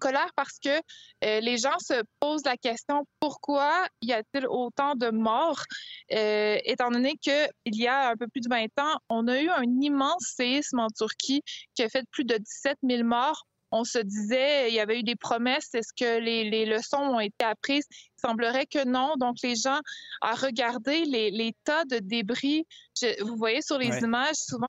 Colère 0.00 0.32
parce 0.34 0.58
que 0.58 0.80
les 1.22 1.58
gens 1.58 1.78
se 1.78 2.02
posent 2.18 2.44
la 2.44 2.56
question 2.56 3.06
pourquoi 3.20 3.86
y 4.00 4.12
a-t-il 4.12 4.48
autant 4.48 4.96
de 4.96 5.10
morts, 5.10 5.62
étant 6.08 6.90
donné 6.90 7.14
qu'il 7.18 7.46
y 7.66 7.86
a 7.86 8.08
un 8.08 8.16
peu 8.16 8.26
plus 8.26 8.40
de 8.40 8.48
20 8.48 8.64
ans, 8.80 8.98
on 9.08 9.28
a 9.28 9.40
eu 9.40 9.48
un 9.48 9.62
immense 9.80 10.34
séisme 10.36 10.80
en 10.80 10.88
Turquie 10.88 11.44
qui 11.76 11.84
a 11.84 11.88
fait 11.88 12.04
plus 12.10 12.24
de 12.24 12.36
17 12.36 12.78
000 12.82 13.04
morts 13.04 13.46
on 13.72 13.84
se 13.84 13.98
disait, 13.98 14.68
il 14.68 14.74
y 14.74 14.80
avait 14.80 15.00
eu 15.00 15.02
des 15.02 15.16
promesses, 15.16 15.74
est-ce 15.74 15.92
que 15.94 16.20
les, 16.20 16.66
leçons 16.66 16.98
ont 16.98 17.20
été 17.20 17.44
apprises? 17.44 17.86
Il 17.90 18.20
semblerait 18.20 18.66
que 18.66 18.86
non. 18.86 19.14
Donc, 19.18 19.36
les 19.42 19.56
gens, 19.56 19.80
à 20.20 20.34
regarder 20.34 21.04
les, 21.06 21.56
tas 21.64 21.84
de 21.86 21.98
débris, 21.98 22.66
vous 23.20 23.36
voyez 23.36 23.62
sur 23.62 23.78
les 23.78 23.98
images, 24.00 24.36
souvent, 24.36 24.66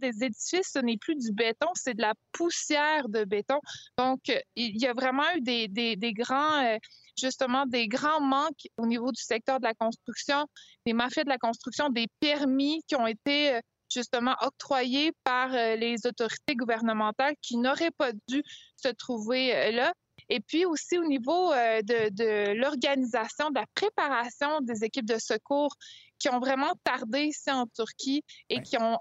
des 0.00 0.24
édifices, 0.24 0.70
ce 0.72 0.78
n'est 0.78 0.96
plus 0.96 1.14
du 1.14 1.30
béton, 1.32 1.68
c'est 1.74 1.94
de 1.94 2.00
la 2.00 2.14
poussière 2.32 3.08
de 3.08 3.24
béton. 3.24 3.60
Donc, 3.98 4.20
il 4.56 4.80
y 4.80 4.86
a 4.86 4.94
vraiment 4.94 5.24
eu 5.36 5.40
des, 5.40 5.68
des 5.68 6.12
grands, 6.12 6.64
euh, 6.64 6.78
justement, 7.18 7.66
des 7.66 7.86
grands 7.86 8.20
manques 8.20 8.66
au 8.78 8.86
niveau 8.86 9.12
du 9.12 9.22
secteur 9.22 9.60
de 9.60 9.64
la 9.64 9.74
construction, 9.74 10.46
des 10.86 10.94
mafias 10.94 11.24
de 11.24 11.28
la 11.28 11.38
construction, 11.38 11.90
des 11.90 12.06
permis 12.18 12.82
qui 12.88 12.96
ont 12.96 13.06
été 13.06 13.56
euh, 13.56 13.60
justement 13.94 14.34
octroyés 14.42 15.12
par 15.24 15.54
euh, 15.54 15.76
les 15.76 16.06
autorités 16.06 16.54
gouvernementales 16.54 17.34
qui 17.40 17.56
n'auraient 17.56 17.90
pas 17.90 18.12
dû 18.28 18.42
se 18.76 18.88
trouver 18.88 19.54
euh, 19.54 19.70
là. 19.70 19.94
Et 20.28 20.40
puis 20.40 20.64
aussi 20.64 20.98
au 20.98 21.04
niveau 21.04 21.52
euh, 21.52 21.82
de, 21.82 22.54
l'organisation, 22.54 23.50
de 23.50 23.56
la 23.56 23.66
préparation 23.74 24.60
des 24.62 24.84
équipes 24.84 25.06
de 25.06 25.18
secours 25.18 25.74
qui 26.18 26.28
ont 26.30 26.40
vraiment 26.40 26.72
tardé 26.82 27.24
ici 27.24 27.50
en 27.50 27.66
Turquie 27.66 28.22
et 28.48 28.60
qui, 28.62 28.76
ont, 28.78 28.98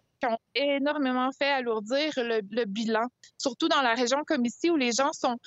énormément 0.56 1.30
fait 1.38 1.50
alourdir 1.50 2.12
le, 2.18 2.66
bilan, 2.66 3.08
surtout 3.38 3.68
dans 3.68 3.82
la 3.82 3.94
région 3.94 4.24
comme 4.26 4.46
ici 4.46 4.70
où 4.70 4.78
les 4.78 4.94
gens 4.94 5.12
sont, 5.12 5.38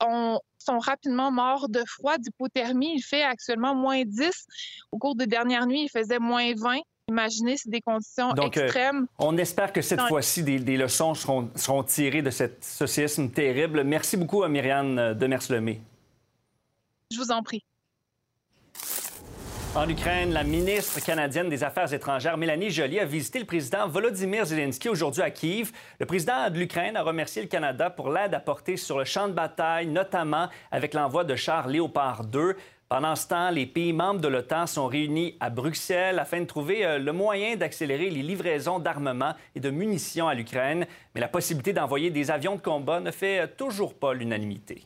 sont 0.00 0.78
rapidement 0.78 1.30
morts 1.30 1.68
de 1.68 1.82
froid, 1.86 2.16
d'hypothermie. 2.16 2.94
Il 2.96 3.02
fait 3.02 3.22
actuellement 3.22 3.74
moins 3.74 4.04
10. 4.04 4.30
Au 4.90 4.98
cours 4.98 5.16
des 5.16 5.26
dernières 5.26 5.66
nuits, 5.66 5.82
il 5.84 5.90
faisait 5.90 6.18
moins 6.18 6.50
20. 6.54 6.80
Imaginez, 7.12 7.58
c'est 7.58 7.68
des 7.68 7.82
conditions 7.82 8.32
Donc, 8.32 8.56
euh, 8.56 8.64
extrêmes. 8.64 9.06
on 9.18 9.36
espère 9.36 9.70
que 9.70 9.82
cette 9.82 10.00
fois-ci, 10.00 10.42
des, 10.42 10.78
leçons 10.78 11.12
seront, 11.12 11.50
seront, 11.54 11.82
tirées 11.82 12.22
de 12.22 12.30
cette, 12.30 12.64
ce 12.64 12.86
séisme 12.86 13.28
terrible. 13.28 13.84
Merci 13.84 14.16
beaucoup 14.16 14.42
à 14.42 14.48
Myriam 14.48 14.98
euh, 14.98 15.12
de 15.12 15.26
Merslemé. 15.26 15.82
Je 17.10 17.18
vous 17.18 17.30
en 17.30 17.42
prie. 17.42 17.62
En 19.74 19.88
Ukraine, 19.88 20.34
la 20.34 20.44
ministre 20.44 21.02
canadienne 21.02 21.48
des 21.48 21.64
Affaires 21.64 21.92
étrangères, 21.94 22.36
Mélanie 22.36 22.70
Joly, 22.70 23.00
a 23.00 23.06
visité 23.06 23.38
le 23.38 23.46
président 23.46 23.88
Volodymyr 23.88 24.44
Zelensky 24.44 24.90
aujourd'hui 24.90 25.22
à 25.22 25.30
Kiev. 25.30 25.72
Le 25.98 26.04
président 26.04 26.50
de 26.50 26.58
l'Ukraine 26.58 26.94
a 26.94 27.02
remercié 27.02 27.40
le 27.40 27.48
Canada 27.48 27.88
pour 27.88 28.10
l'aide 28.10 28.34
apportée 28.34 28.76
sur 28.76 28.98
le 28.98 29.04
champ 29.04 29.28
de 29.28 29.32
bataille, 29.32 29.86
notamment 29.86 30.48
avec 30.70 30.92
l'envoi 30.92 31.24
de 31.24 31.36
chars 31.36 31.68
Léopard 31.68 32.24
2. 32.24 32.54
Pendant 32.92 33.16
ce 33.16 33.26
temps, 33.26 33.48
les 33.48 33.64
pays 33.64 33.94
membres 33.94 34.20
de 34.20 34.28
l'OTAN 34.28 34.66
sont 34.66 34.86
réunis 34.86 35.34
à 35.40 35.48
Bruxelles 35.48 36.18
afin 36.18 36.42
de 36.42 36.44
trouver 36.44 36.84
euh, 36.84 36.98
le 36.98 37.10
moyen 37.14 37.56
d'accélérer 37.56 38.10
les 38.10 38.22
livraisons 38.22 38.78
d'armement 38.78 39.32
et 39.56 39.60
de 39.60 39.70
munitions 39.70 40.28
à 40.28 40.34
l'Ukraine. 40.34 40.84
Mais 41.14 41.22
la 41.22 41.28
possibilité 41.28 41.72
d'envoyer 41.72 42.10
des 42.10 42.30
avions 42.30 42.56
de 42.56 42.60
combat 42.60 43.00
ne 43.00 43.10
fait 43.10 43.40
euh, 43.40 43.46
toujours 43.46 43.94
pas 43.94 44.12
l'unanimité. 44.12 44.82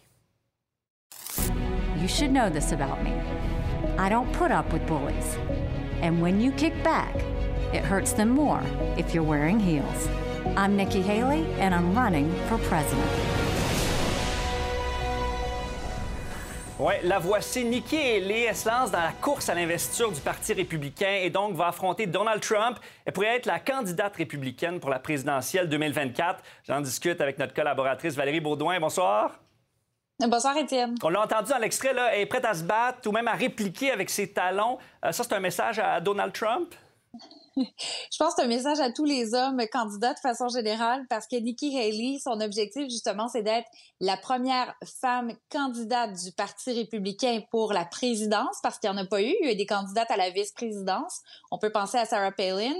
You 2.00 2.06
should 2.06 2.30
know 2.30 2.48
this 2.48 2.70
about 2.70 3.02
me. 3.02 3.10
I 3.98 4.08
don't 4.08 4.30
put 4.34 4.52
up 4.52 4.72
with 4.72 4.86
bullies. 4.86 5.36
And 6.00 6.22
when 6.22 6.40
you 6.40 6.52
kick 6.52 6.74
back, 6.84 7.12
it 7.74 7.82
hurts 7.82 8.12
them 8.12 8.28
more 8.28 8.62
if 8.96 9.12
you're 9.14 9.26
wearing 9.26 9.58
heels. 9.58 10.08
I'm 10.56 10.76
Nikki 10.76 11.02
Haley, 11.02 11.44
and 11.58 11.74
I'm 11.74 11.92
running 11.92 12.32
for 12.48 12.58
president. 12.68 13.55
Oui, 16.78 16.92
la 17.04 17.18
voici. 17.18 17.64
Nikki 17.64 17.96
Haley, 17.96 18.42
elle 18.42 18.54
se 18.54 18.68
lance 18.68 18.90
dans 18.90 19.00
la 19.00 19.12
course 19.12 19.48
à 19.48 19.54
l'investiture 19.54 20.12
du 20.12 20.20
Parti 20.20 20.52
républicain 20.52 21.20
et 21.22 21.30
donc 21.30 21.54
va 21.54 21.68
affronter 21.68 22.06
Donald 22.06 22.42
Trump. 22.42 22.78
Elle 23.06 23.14
pourrait 23.14 23.36
être 23.36 23.46
la 23.46 23.58
candidate 23.58 24.14
républicaine 24.14 24.78
pour 24.78 24.90
la 24.90 24.98
présidentielle 24.98 25.70
2024. 25.70 26.42
J'en 26.64 26.82
discute 26.82 27.22
avec 27.22 27.38
notre 27.38 27.54
collaboratrice 27.54 28.14
Valérie 28.14 28.40
Baudouin. 28.40 28.78
Bonsoir. 28.78 29.40
Bonsoir, 30.18 30.54
Étienne. 30.58 30.96
On 31.02 31.08
l'a 31.08 31.22
entendu 31.22 31.50
dans 31.50 31.58
l'extrait, 31.58 31.94
là, 31.94 32.14
elle 32.14 32.20
est 32.20 32.26
prête 32.26 32.44
à 32.44 32.52
se 32.52 32.62
battre 32.62 33.08
ou 33.08 33.12
même 33.12 33.28
à 33.28 33.32
répliquer 33.32 33.90
avec 33.90 34.10
ses 34.10 34.30
talons. 34.30 34.76
Euh, 35.02 35.12
ça, 35.12 35.24
c'est 35.24 35.34
un 35.34 35.40
message 35.40 35.78
à 35.78 35.98
Donald 36.00 36.34
Trump? 36.34 36.74
Je 38.12 38.18
pense 38.18 38.34
que 38.34 38.40
c'est 38.40 38.44
un 38.44 38.48
message 38.48 38.80
à 38.80 38.90
tous 38.90 39.04
les 39.04 39.34
hommes 39.34 39.62
candidats 39.72 40.12
de 40.12 40.18
façon 40.18 40.48
générale 40.48 41.06
parce 41.08 41.26
que 41.26 41.36
Nikki 41.36 41.78
Haley, 41.78 42.18
son 42.22 42.40
objectif 42.40 42.84
justement, 42.84 43.28
c'est 43.28 43.42
d'être 43.42 43.66
la 44.00 44.18
première 44.18 44.74
femme 45.00 45.32
candidate 45.50 46.12
du 46.12 46.32
Parti 46.32 46.72
républicain 46.72 47.40
pour 47.50 47.72
la 47.72 47.86
présidence 47.86 48.58
parce 48.62 48.78
qu'il 48.78 48.90
n'y 48.90 48.98
en 48.98 49.02
a 49.02 49.06
pas 49.06 49.22
eu. 49.22 49.34
Il 49.40 49.46
y 49.46 49.48
a 49.48 49.52
eu 49.52 49.56
des 49.56 49.64
candidates 49.64 50.10
à 50.10 50.18
la 50.18 50.28
vice-présidence. 50.30 51.20
On 51.50 51.58
peut 51.58 51.72
penser 51.72 51.96
à 51.96 52.04
Sarah 52.04 52.32
Palin 52.32 52.74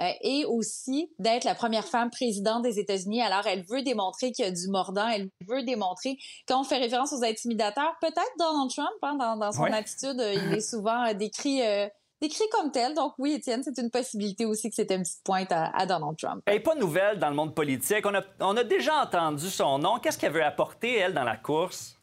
euh, 0.00 0.10
et 0.22 0.44
aussi 0.44 1.10
d'être 1.18 1.44
la 1.44 1.56
première 1.56 1.86
femme 1.86 2.10
présidente 2.10 2.62
des 2.62 2.78
États-Unis. 2.78 3.22
Alors, 3.22 3.46
elle 3.46 3.64
veut 3.64 3.82
démontrer 3.82 4.30
qu'il 4.30 4.44
y 4.44 4.48
a 4.48 4.52
du 4.52 4.68
mordant. 4.68 5.08
Elle 5.08 5.28
veut 5.48 5.64
démontrer, 5.64 6.16
quand 6.46 6.60
on 6.60 6.64
fait 6.64 6.78
référence 6.78 7.12
aux 7.12 7.24
intimidateurs, 7.24 7.96
peut-être 8.00 8.32
Donald 8.38 8.70
Trump, 8.70 8.90
hein, 9.02 9.16
dans, 9.16 9.36
dans, 9.36 9.52
son 9.52 9.64
attitude, 9.64 10.18
il 10.18 10.54
est 10.54 10.60
souvent 10.60 11.04
euh, 11.06 11.14
décrit 11.14 11.62
euh, 11.62 11.88
décrit 12.20 12.48
comme 12.52 12.70
tel. 12.70 12.94
Donc 12.94 13.14
oui, 13.18 13.32
Étienne, 13.32 13.62
c'est 13.62 13.78
une 13.78 13.90
possibilité 13.90 14.46
aussi 14.46 14.68
que 14.68 14.74
c'était 14.74 14.96
une 14.96 15.02
petite 15.02 15.22
pointe 15.24 15.52
à, 15.52 15.86
Donald 15.86 16.16
Trump. 16.18 16.42
Elle 16.46 16.54
n'est 16.54 16.60
pas 16.60 16.74
nouvelle 16.74 17.18
dans 17.18 17.28
le 17.28 17.36
monde 17.36 17.54
politique. 17.54 18.04
On 18.04 18.14
a, 18.14 18.22
on 18.40 18.56
a 18.56 18.64
déjà 18.64 19.02
entendu 19.02 19.48
son 19.48 19.78
nom. 19.78 19.98
Qu'est-ce 19.98 20.18
qu'elle 20.18 20.32
veut 20.32 20.44
apporter, 20.44 20.96
elle, 20.96 21.14
dans 21.14 21.24
la 21.24 21.36
course? 21.36 21.99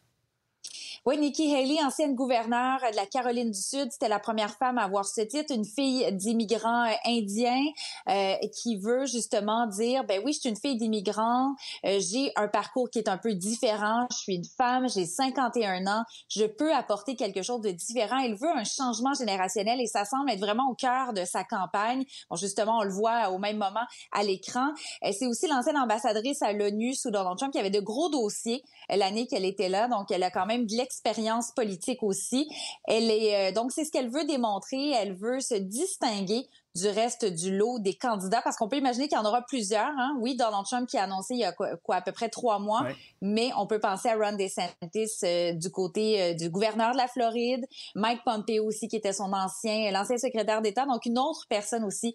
Oui, 1.08 1.18
Nikki 1.18 1.56
Haley, 1.56 1.82
ancienne 1.86 2.16
gouverneure 2.16 2.82
de 2.92 2.98
la 2.98 3.06
Caroline 3.06 3.50
du 3.50 3.62
Sud, 3.62 3.90
c'était 3.94 4.10
la 4.10 4.20
première 4.20 4.54
femme 4.54 4.78
à 4.78 4.84
avoir 4.84 5.06
ce 5.06 5.22
titre, 5.22 5.54
une 5.54 5.64
fille 5.64 6.06
d'immigrants 6.12 6.84
euh, 6.84 6.94
indiens 7.06 7.64
euh, 8.10 8.36
qui 8.54 8.76
veut 8.76 9.06
justement 9.06 9.68
dire, 9.68 10.04
ben 10.04 10.22
oui, 10.26 10.34
je 10.34 10.42
suis 10.42 10.50
une 10.50 10.58
fille 10.58 10.76
d'immigrants, 10.76 11.56
euh, 11.86 12.02
j'ai 12.02 12.34
un 12.36 12.50
parcours 12.50 12.90
qui 12.90 13.00
est 13.00 13.08
un 13.08 13.18
peu 13.18 13.36
différent, 13.36 14.06
je 14.12 14.18
suis 14.18 14.36
une 14.36 14.44
femme, 14.58 14.90
j'ai 14.90 15.06
51 15.06 15.88
ans, 15.88 16.04
je 16.28 16.44
peux 16.44 16.74
apporter 16.74 17.16
quelque 17.16 17.42
chose 17.42 17.62
de 17.62 17.72
différent. 17.72 18.18
Elle 18.18 18.36
veut 18.36 18.52
un 18.54 18.66
changement 18.66 19.14
générationnel 19.14 19.80
et 19.80 19.88
ça 19.88 20.04
semble 20.04 20.30
être 20.30 20.42
vraiment 20.42 20.70
au 20.70 20.76
cœur 20.76 21.14
de 21.14 21.24
sa 21.24 21.46
campagne. 21.46 22.04
Bon, 22.30 22.36
justement, 22.36 22.80
on 22.80 22.84
le 22.84 22.92
voit 22.92 23.30
au 23.30 23.38
même 23.38 23.60
moment 23.60 23.86
à 24.12 24.24
l'écran. 24.24 24.74
C'est 25.02 25.28
aussi 25.28 25.48
l'ancienne 25.48 25.78
ambassadrice 25.78 26.42
à 26.42 26.52
l'ONU 26.52 26.96
sous 26.96 27.12
Donald 27.12 27.38
Trump 27.38 27.54
qui 27.54 27.60
avait 27.60 27.70
de 27.70 27.80
gros 27.80 28.10
dossiers 28.10 28.62
l'année 28.90 29.26
qu'elle 29.26 29.46
était 29.46 29.70
là, 29.70 29.88
donc 29.88 30.12
elle 30.12 30.24
a 30.24 30.32
quand 30.32 30.46
même 30.46 30.66
de 30.66 30.76
l'expérience 30.76 30.97
expérience 30.98 31.52
politique 31.52 32.02
aussi. 32.02 32.50
Elle 32.86 33.12
est 33.12 33.50
euh, 33.50 33.52
donc 33.54 33.72
c'est 33.72 33.86
ce 33.86 33.92
qu'elle 33.92 34.10
veut 34.10 34.26
démontrer. 34.26 34.92
Elle 34.92 35.14
veut 35.16 35.40
se 35.40 35.56
distinguer 35.56 36.48
du 36.76 36.88
reste 36.88 37.26
du 37.26 37.58
lot 37.58 37.80
des 37.80 37.96
candidats 37.96 38.42
parce 38.44 38.56
qu'on 38.56 38.68
peut 38.68 38.78
imaginer 38.78 39.08
qu'il 39.08 39.18
y 39.18 39.22
en 39.22 39.26
aura 39.26 39.42
plusieurs. 39.42 39.88
Hein? 39.98 40.16
Oui, 40.20 40.36
Donald 40.36 40.64
Trump 40.66 40.88
qui 40.88 40.98
a 40.98 41.04
annoncé 41.04 41.34
il 41.34 41.40
y 41.40 41.44
a 41.44 41.52
quoi, 41.52 41.96
à 41.96 42.02
peu 42.02 42.12
près 42.12 42.30
trois 42.30 42.60
mois, 42.60 42.86
mais 43.22 43.50
on 43.58 43.66
peut 43.66 43.80
penser 43.80 44.10
à 44.10 44.16
Ron 44.16 44.34
DeSantis 44.34 45.10
euh, 45.24 45.54
du 45.54 45.72
côté 45.72 46.22
euh, 46.22 46.34
du 46.36 46.50
gouverneur 46.52 46.92
de 46.92 46.98
la 46.98 47.08
Floride, 47.08 47.66
Mike 47.96 48.22
Pompeo 48.24 48.64
aussi 48.64 48.88
qui 48.88 48.96
était 48.96 49.14
son 49.14 49.34
ancien 49.34 49.92
l'ancien 49.92 50.18
secrétaire 50.18 50.62
d'État, 50.62 50.86
donc 50.86 51.06
une 51.06 51.18
autre 51.18 51.46
personne 51.50 51.84
aussi 51.84 52.14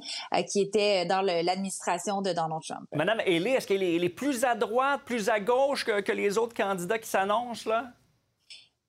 qui 0.48 0.60
était 0.60 1.06
dans 1.06 1.22
l'administration 1.22 2.22
de 2.22 2.32
Donald 2.32 2.62
Trump. 2.62 2.86
Madame 2.92 3.20
Haley, 3.20 3.50
est-ce 3.50 3.66
qu'elle 3.66 3.82
est, 3.82 4.08
plus 4.08 4.44
à 4.44 4.54
droite, 4.54 5.02
plus 5.04 5.28
à 5.28 5.40
gauche 5.40 5.84
que, 5.84 6.00
que 6.00 6.12
les 6.12 6.38
autres 6.38 6.54
candidats 6.54 6.98
qui 6.98 7.08
s'annoncent 7.08 7.68
là? 7.68 7.92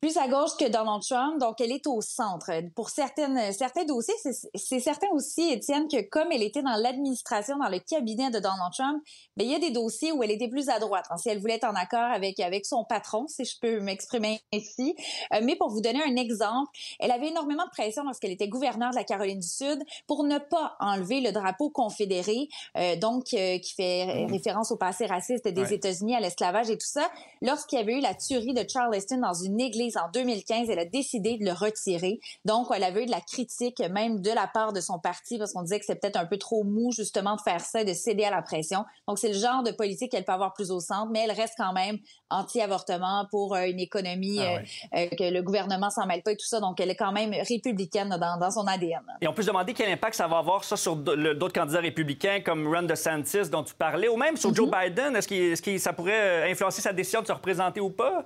Plus 0.04 0.18
à 0.18 0.28
gauche 0.28 0.58
que 0.60 0.68
Donald 0.68 1.02
Trump, 1.02 1.40
donc 1.40 1.62
elle 1.62 1.72
est 1.72 1.88
au 1.88 2.02
centre. 2.02 2.52
Pour 2.76 2.90
certaines, 2.90 3.54
certains 3.54 3.86
dossiers, 3.86 4.14
c'est 4.54 4.82
certain 4.82 5.08
aussi, 5.14 5.50
Étienne, 5.50 5.88
que 5.88 6.02
comme 6.10 6.30
elle 6.34 6.44
était 6.44 6.62
dans 6.62 6.76
l'administration, 6.76 7.56
dans 7.56 7.70
le 7.70 7.80
cabinet 7.80 8.30
de 8.30 8.40
Donald 8.40 8.74
Trump, 8.74 9.02
bien, 9.38 9.48
il 9.48 9.52
y 9.54 9.56
a 9.56 9.60
des 9.60 9.72
dossiers 9.72 10.12
où 10.12 10.22
elle 10.22 10.32
était 10.32 10.50
plus 10.50 10.68
à 10.68 10.80
droite, 10.80 11.06
hein, 11.10 11.16
si 11.16 11.30
elle 11.30 11.40
voulait 11.40 11.54
être 11.54 11.64
en 11.64 11.76
accord 11.76 12.12
avec, 12.12 12.42
avec 12.42 12.66
son 12.66 12.84
patron, 12.84 13.28
si 13.30 13.46
je 13.46 13.58
peux 13.62 13.80
m'exprimer 13.80 14.42
ainsi. 14.54 14.94
Euh, 15.34 15.40
mais 15.42 15.56
pour 15.56 15.70
vous 15.70 15.80
donner 15.80 16.04
un 16.06 16.18
exemple, 16.18 16.70
elle 17.00 17.12
avait 17.12 17.30
énormément 17.30 17.64
de 17.64 17.72
pression 17.72 18.04
lorsqu'elle 18.04 18.32
était 18.32 18.50
gouverneure 18.50 18.92
de 18.92 18.98
la 18.98 19.06
Caroline 19.06 19.40
du 19.40 19.48
Sud 19.48 19.82
pour 20.06 20.26
ne 20.26 20.38
pas 20.38 20.76
enlever 20.82 21.22
le 21.22 21.32
drapeau 21.32 21.70
confédéré, 21.70 22.50
euh, 22.76 22.98
donc 22.98 23.34
euh, 23.34 23.58
qui 23.58 23.74
fait 23.74 24.26
mmh. 24.28 24.32
référence 24.34 24.70
au 24.74 24.76
passé 24.76 25.06
raciste 25.06 25.48
des 25.48 25.74
États-Unis, 25.74 26.14
à 26.14 26.20
l'esclavage 26.20 26.70
et 26.70 26.78
tout 26.78 26.86
ça. 26.86 27.10
Lorsqu'il 27.42 27.80
y 27.80 27.82
avait 27.82 27.94
eu 27.94 28.02
la 28.02 28.14
tuerie 28.16 28.54
de 28.54 28.66
Charleston 28.68 29.20
dans 29.20 29.34
une 29.34 29.62
église 29.62 29.93
en 29.98 30.10
2015, 30.10 30.70
elle 30.70 30.80
a 30.80 30.86
décidé 30.86 31.38
de 31.38 31.46
le 31.46 31.52
retirer. 31.52 32.20
Donc, 32.46 32.68
elle 32.74 32.84
avait 32.84 33.04
eu 33.04 33.06
de 33.06 33.12
la 33.12 33.22
critique, 33.22 33.80
même 33.92 34.22
de 34.22 34.32
la 34.32 34.48
part 34.48 34.74
de 34.74 34.82
son 34.82 35.00
parti, 35.00 35.38
parce 35.38 35.54
qu'on 35.54 35.64
disait 35.64 35.80
que 35.80 35.86
c'était 35.86 36.00
peut-être 36.00 36.18
un 36.18 36.26
peu 36.26 36.38
trop 36.38 36.64
mou, 36.64 36.92
justement, 36.92 37.36
de 37.36 37.42
faire 37.42 37.62
ça, 37.62 37.84
de 37.84 37.94
céder 37.94 38.24
à 38.26 38.32
la 38.32 38.42
pression. 38.42 38.86
Donc, 39.08 39.20
c'est 39.20 39.30
le 39.30 39.38
genre 39.38 39.64
de 39.64 39.72
politique 39.72 40.12
qu'elle 40.12 40.26
peut 40.26 40.32
avoir 40.32 40.54
plus 40.54 40.72
au 40.72 40.80
centre, 40.80 41.10
mais 41.12 41.22
elle 41.22 41.32
reste 41.32 41.56
quand 41.58 41.74
même 41.74 42.00
anti-avortement 42.30 43.28
pour 43.30 43.56
euh, 43.56 43.66
une 43.66 43.80
économie 43.80 44.40
ah 44.40 44.56
euh, 44.56 44.60
euh, 44.96 45.08
que 45.10 45.32
le 45.32 45.42
gouvernement 45.42 45.90
s'en 45.90 46.06
mêle 46.06 46.22
pas 46.24 46.32
et 46.32 46.38
tout 46.38 46.46
ça. 46.46 46.60
Donc, 46.60 46.80
elle 46.80 46.90
est 46.90 46.96
quand 46.96 47.12
même 47.12 47.34
républicaine 47.48 48.10
dans, 48.10 48.52
son 48.52 48.68
ADN. 48.68 49.02
Et 49.22 49.28
on 49.28 49.34
peut 49.34 49.42
se 49.42 49.48
demander 49.48 49.74
quel 49.74 49.90
impact 49.90 50.16
ça 50.16 50.28
va 50.28 50.38
avoir, 50.38 50.64
ça, 50.64 50.76
sur 50.76 50.96
d'autres 50.96 51.54
candidats 51.54 51.80
républicains 51.80 52.42
comme 52.42 52.68
Ron 52.68 52.84
DeSantis, 52.84 53.50
dont 53.50 53.64
tu 53.64 53.74
parlais, 53.74 54.08
ou 54.08 54.18
même 54.18 54.38
sur 54.38 54.54
Joe 54.54 54.70
mm-hmm. 54.70 54.90
Biden. 54.90 55.16
Est-ce 55.16 55.62
que 55.62 55.78
ça 55.78 55.94
pourrait 55.94 56.52
influencer 56.52 56.82
sa 56.82 56.94
décision 56.94 57.22
de 57.22 57.28
se 57.28 57.32
représenter 57.32 57.80
ou 57.80 57.90
pas? 57.90 58.26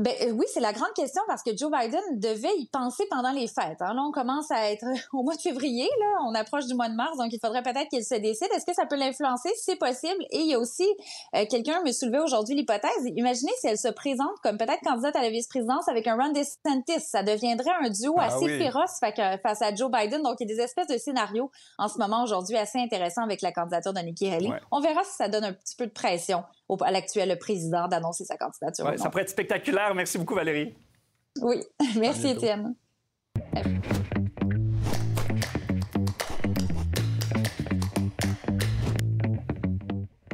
Ben 0.00 0.12
euh, 0.22 0.32
oui, 0.32 0.44
c'est 0.52 0.58
la 0.58 0.72
grande 0.72 0.92
question 0.96 1.22
parce 1.28 1.44
que 1.44 1.56
Joe 1.56 1.70
Biden 1.70 2.02
devait 2.18 2.52
y 2.58 2.66
penser 2.66 3.04
pendant 3.12 3.30
les 3.30 3.46
fêtes. 3.46 3.80
Hein. 3.80 3.94
Là, 3.94 4.02
on 4.02 4.10
commence 4.10 4.50
à 4.50 4.72
être 4.72 4.84
au 5.12 5.22
mois 5.22 5.36
de 5.36 5.40
février, 5.40 5.88
là, 6.00 6.24
on 6.26 6.34
approche 6.34 6.66
du 6.66 6.74
mois 6.74 6.88
de 6.88 6.96
mars, 6.96 7.16
donc 7.16 7.32
il 7.32 7.38
faudrait 7.38 7.62
peut-être 7.62 7.88
qu'il 7.90 8.04
se 8.04 8.16
décide. 8.16 8.48
Est-ce 8.56 8.66
que 8.66 8.74
ça 8.74 8.86
peut 8.86 8.96
l'influencer? 8.96 9.50
C'est 9.56 9.76
possible. 9.76 10.20
Et 10.32 10.40
il 10.40 10.48
y 10.48 10.54
a 10.54 10.58
aussi 10.58 10.88
euh, 11.36 11.44
quelqu'un 11.48 11.80
me 11.84 11.92
soulevait 11.92 12.18
aujourd'hui 12.18 12.56
l'hypothèse. 12.56 12.90
Imaginez 13.14 13.52
si 13.60 13.68
elle 13.68 13.78
se 13.78 13.86
présente 13.86 14.34
comme 14.42 14.58
peut-être 14.58 14.80
candidate 14.84 15.14
à 15.14 15.22
la 15.22 15.30
vice-présidence 15.30 15.88
avec 15.88 16.08
un 16.08 16.16
Ron 16.16 16.32
DeSantis, 16.32 17.06
ça 17.06 17.22
deviendrait 17.22 17.70
un 17.80 17.88
duo 17.88 18.16
ah 18.18 18.24
assez 18.24 18.48
féroce 18.48 18.98
face 18.98 19.62
à 19.62 19.72
Joe 19.72 19.92
Biden. 19.92 20.22
Donc 20.22 20.38
il 20.40 20.48
y 20.48 20.52
a 20.52 20.56
des 20.56 20.60
espèces 20.60 20.88
de 20.88 20.98
scénarios 20.98 21.52
en 21.78 21.86
ce 21.86 21.98
moment 21.98 22.24
aujourd'hui 22.24 22.56
assez 22.56 22.80
intéressants 22.80 23.22
avec 23.22 23.42
la 23.42 23.52
candidature 23.52 23.92
de 23.92 24.00
Nikki 24.00 24.28
Haley. 24.28 24.50
On 24.72 24.80
verra 24.80 25.04
si 25.04 25.14
ça 25.14 25.28
donne 25.28 25.44
un 25.44 25.52
petit 25.52 25.76
peu 25.76 25.86
de 25.86 25.92
pression 25.92 26.42
à 26.82 26.90
l'actuel 26.90 27.38
président 27.38 27.88
d'annoncer 27.88 28.24
sa 28.24 28.36
candidature. 28.36 28.92
ça 28.98 29.10
pourrait 29.10 29.22
être 29.22 29.30
spectaculaire. 29.30 29.94
Merci 29.94 30.18
beaucoup, 30.18 30.34
Valérie. 30.34 30.74
Oui, 31.40 31.62
merci, 31.96 32.28
Étienne. 32.28 32.74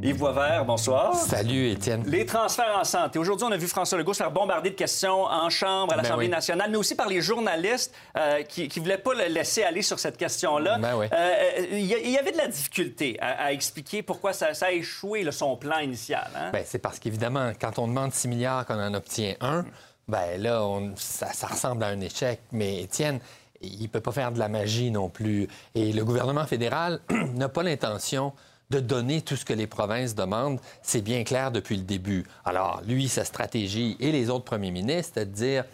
Yves 0.02 0.16
Boisvert, 0.16 0.64
bonsoir. 0.64 1.14
Salut, 1.14 1.70
Étienne. 1.70 2.04
Les 2.06 2.24
transferts 2.24 2.78
en 2.78 2.84
santé. 2.84 3.18
Aujourd'hui, 3.18 3.46
on 3.48 3.52
a 3.52 3.56
vu 3.56 3.66
François 3.66 3.98
Legault 3.98 4.14
se 4.14 4.22
faire 4.22 4.30
bombarder 4.30 4.70
de 4.70 4.74
questions 4.74 5.24
en 5.24 5.50
Chambre, 5.50 5.92
à 5.92 5.96
ben 5.96 6.02
l'Assemblée 6.02 6.28
nationale, 6.28 6.70
mais 6.70 6.78
aussi 6.78 6.94
par 6.94 7.08
les 7.08 7.20
journalistes 7.20 7.94
euh, 8.16 8.42
qui 8.42 8.70
ne 8.74 8.80
voulaient 8.80 8.98
pas 8.98 9.12
le 9.12 9.32
laisser 9.32 9.62
aller 9.62 9.82
sur 9.82 9.98
cette 9.98 10.16
question-là. 10.16 10.78
Ben 10.78 10.94
euh, 10.94 11.08
euh, 11.12 11.66
il 11.72 11.84
y, 11.86 12.18
avait 12.18 12.32
de 12.32 12.38
la 12.38 12.48
difficulté 12.48 13.18
à, 13.20 13.52
expliquer 13.52 14.02
pourquoi 14.02 14.32
ça, 14.32 14.48
a 14.60 14.72
échoué, 14.72 15.30
son 15.32 15.56
plan 15.56 15.78
initial. 15.78 16.30
Hein? 16.34 16.50
Ben, 16.52 16.62
c'est 16.64 16.78
parce 16.78 16.98
qu'évidemment, 16.98 17.52
quand 17.60 17.78
on 17.78 17.86
demande 17.86 18.12
6 18.12 18.28
milliards, 18.28 18.64
qu'on 18.64 18.80
en 18.80 18.94
obtient 18.94 19.34
un, 19.40 19.64
ben 20.08 20.40
là, 20.40 20.66
ça, 20.96 21.32
ça 21.32 21.46
ressemble 21.46 21.84
à 21.84 21.88
un 21.88 22.00
échec. 22.00 22.40
Mais 22.52 22.82
Étienne, 22.82 23.20
il 23.60 23.82
ne 23.82 23.86
peut 23.88 24.00
pas 24.00 24.12
faire 24.12 24.32
de 24.32 24.38
la 24.38 24.48
magie 24.48 24.90
non 24.90 25.10
plus. 25.10 25.46
Et 25.74 25.92
le 25.92 26.04
gouvernement 26.04 26.46
fédéral 26.46 27.00
n'a 27.34 27.48
pas 27.48 27.62
l'intention 27.62 28.32
de 28.70 28.80
donner 28.80 29.20
tout 29.20 29.36
ce 29.36 29.44
que 29.44 29.52
les 29.52 29.66
provinces 29.66 30.14
demandent, 30.14 30.60
c'est 30.82 31.02
bien 31.02 31.24
clair 31.24 31.50
depuis 31.50 31.76
le 31.76 31.82
début. 31.82 32.24
Alors, 32.44 32.82
lui, 32.86 33.08
sa 33.08 33.24
stratégie 33.24 33.96
et 34.00 34.12
les 34.12 34.30
autres 34.30 34.44
premiers 34.44 34.70
ministres, 34.70 35.12
c'est 35.14 35.30
de 35.30 35.34
dire, 35.34 35.64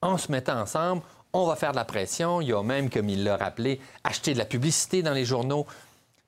en 0.00 0.16
se 0.16 0.32
mettant 0.32 0.60
ensemble, 0.60 1.02
on 1.32 1.46
va 1.46 1.56
faire 1.56 1.72
de 1.72 1.76
la 1.76 1.84
pression. 1.84 2.40
Il 2.40 2.48
y 2.48 2.52
a 2.52 2.62
même, 2.62 2.88
comme 2.88 3.08
il 3.08 3.24
l'a 3.24 3.36
rappelé, 3.36 3.80
acheter 4.04 4.32
de 4.32 4.38
la 4.38 4.46
publicité 4.46 5.02
dans 5.02 5.12
les 5.12 5.24
journaux. 5.24 5.66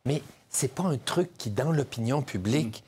Mais 0.05 0.23
c'est 0.51 0.75
pas 0.75 0.85
un 0.85 0.99
truc 0.99 1.31
qui, 1.39 1.51
dans 1.51 1.73
l'opinion 1.73 2.23
publique, 2.23 2.85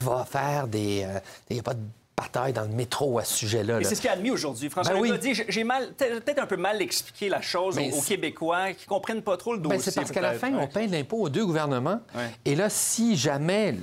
va 0.00 0.24
faire 0.24 0.66
des... 0.66 1.04
Euh, 1.04 1.20
il 1.48 1.54
n'y 1.54 1.60
a 1.60 1.62
pas 1.62 1.74
de 1.74 1.80
bataille 2.20 2.52
dans 2.52 2.62
le 2.62 2.68
métro 2.68 3.18
à 3.18 3.24
ce 3.24 3.34
sujet-là. 3.38 3.78
C'est 3.82 3.94
ce 3.94 4.00
qu'il 4.00 4.10
a 4.10 4.14
admis 4.14 4.30
aujourd'hui. 4.30 4.68
François 4.68 4.94
ben 4.94 5.00
oui. 5.00 5.18
dit 5.18 5.34
j'ai 5.48 5.64
mal, 5.64 5.92
peut-être 5.96 6.42
un 6.42 6.46
peu 6.46 6.56
mal 6.56 6.82
expliqué 6.82 7.28
la 7.28 7.40
chose 7.40 7.78
aux, 7.78 8.02
Québécois 8.02 8.72
qui 8.72 8.86
comprennent 8.86 9.22
pas 9.22 9.36
trop 9.36 9.54
le 9.54 9.60
dossier. 9.60 9.78
Ben 9.78 9.82
c'est 9.82 9.94
parce 9.94 10.10
qu'à 10.10 10.20
la 10.20 10.34
fin, 10.34 10.52
on 10.54 10.66
paye 10.66 10.88
de 10.88 10.92
l'impôt 10.92 11.18
aux 11.18 11.28
deux 11.28 11.44
gouvernements. 11.44 12.00
Et 12.44 12.54
là, 12.54 12.68
si 12.68 13.16
jamais, 13.16 13.74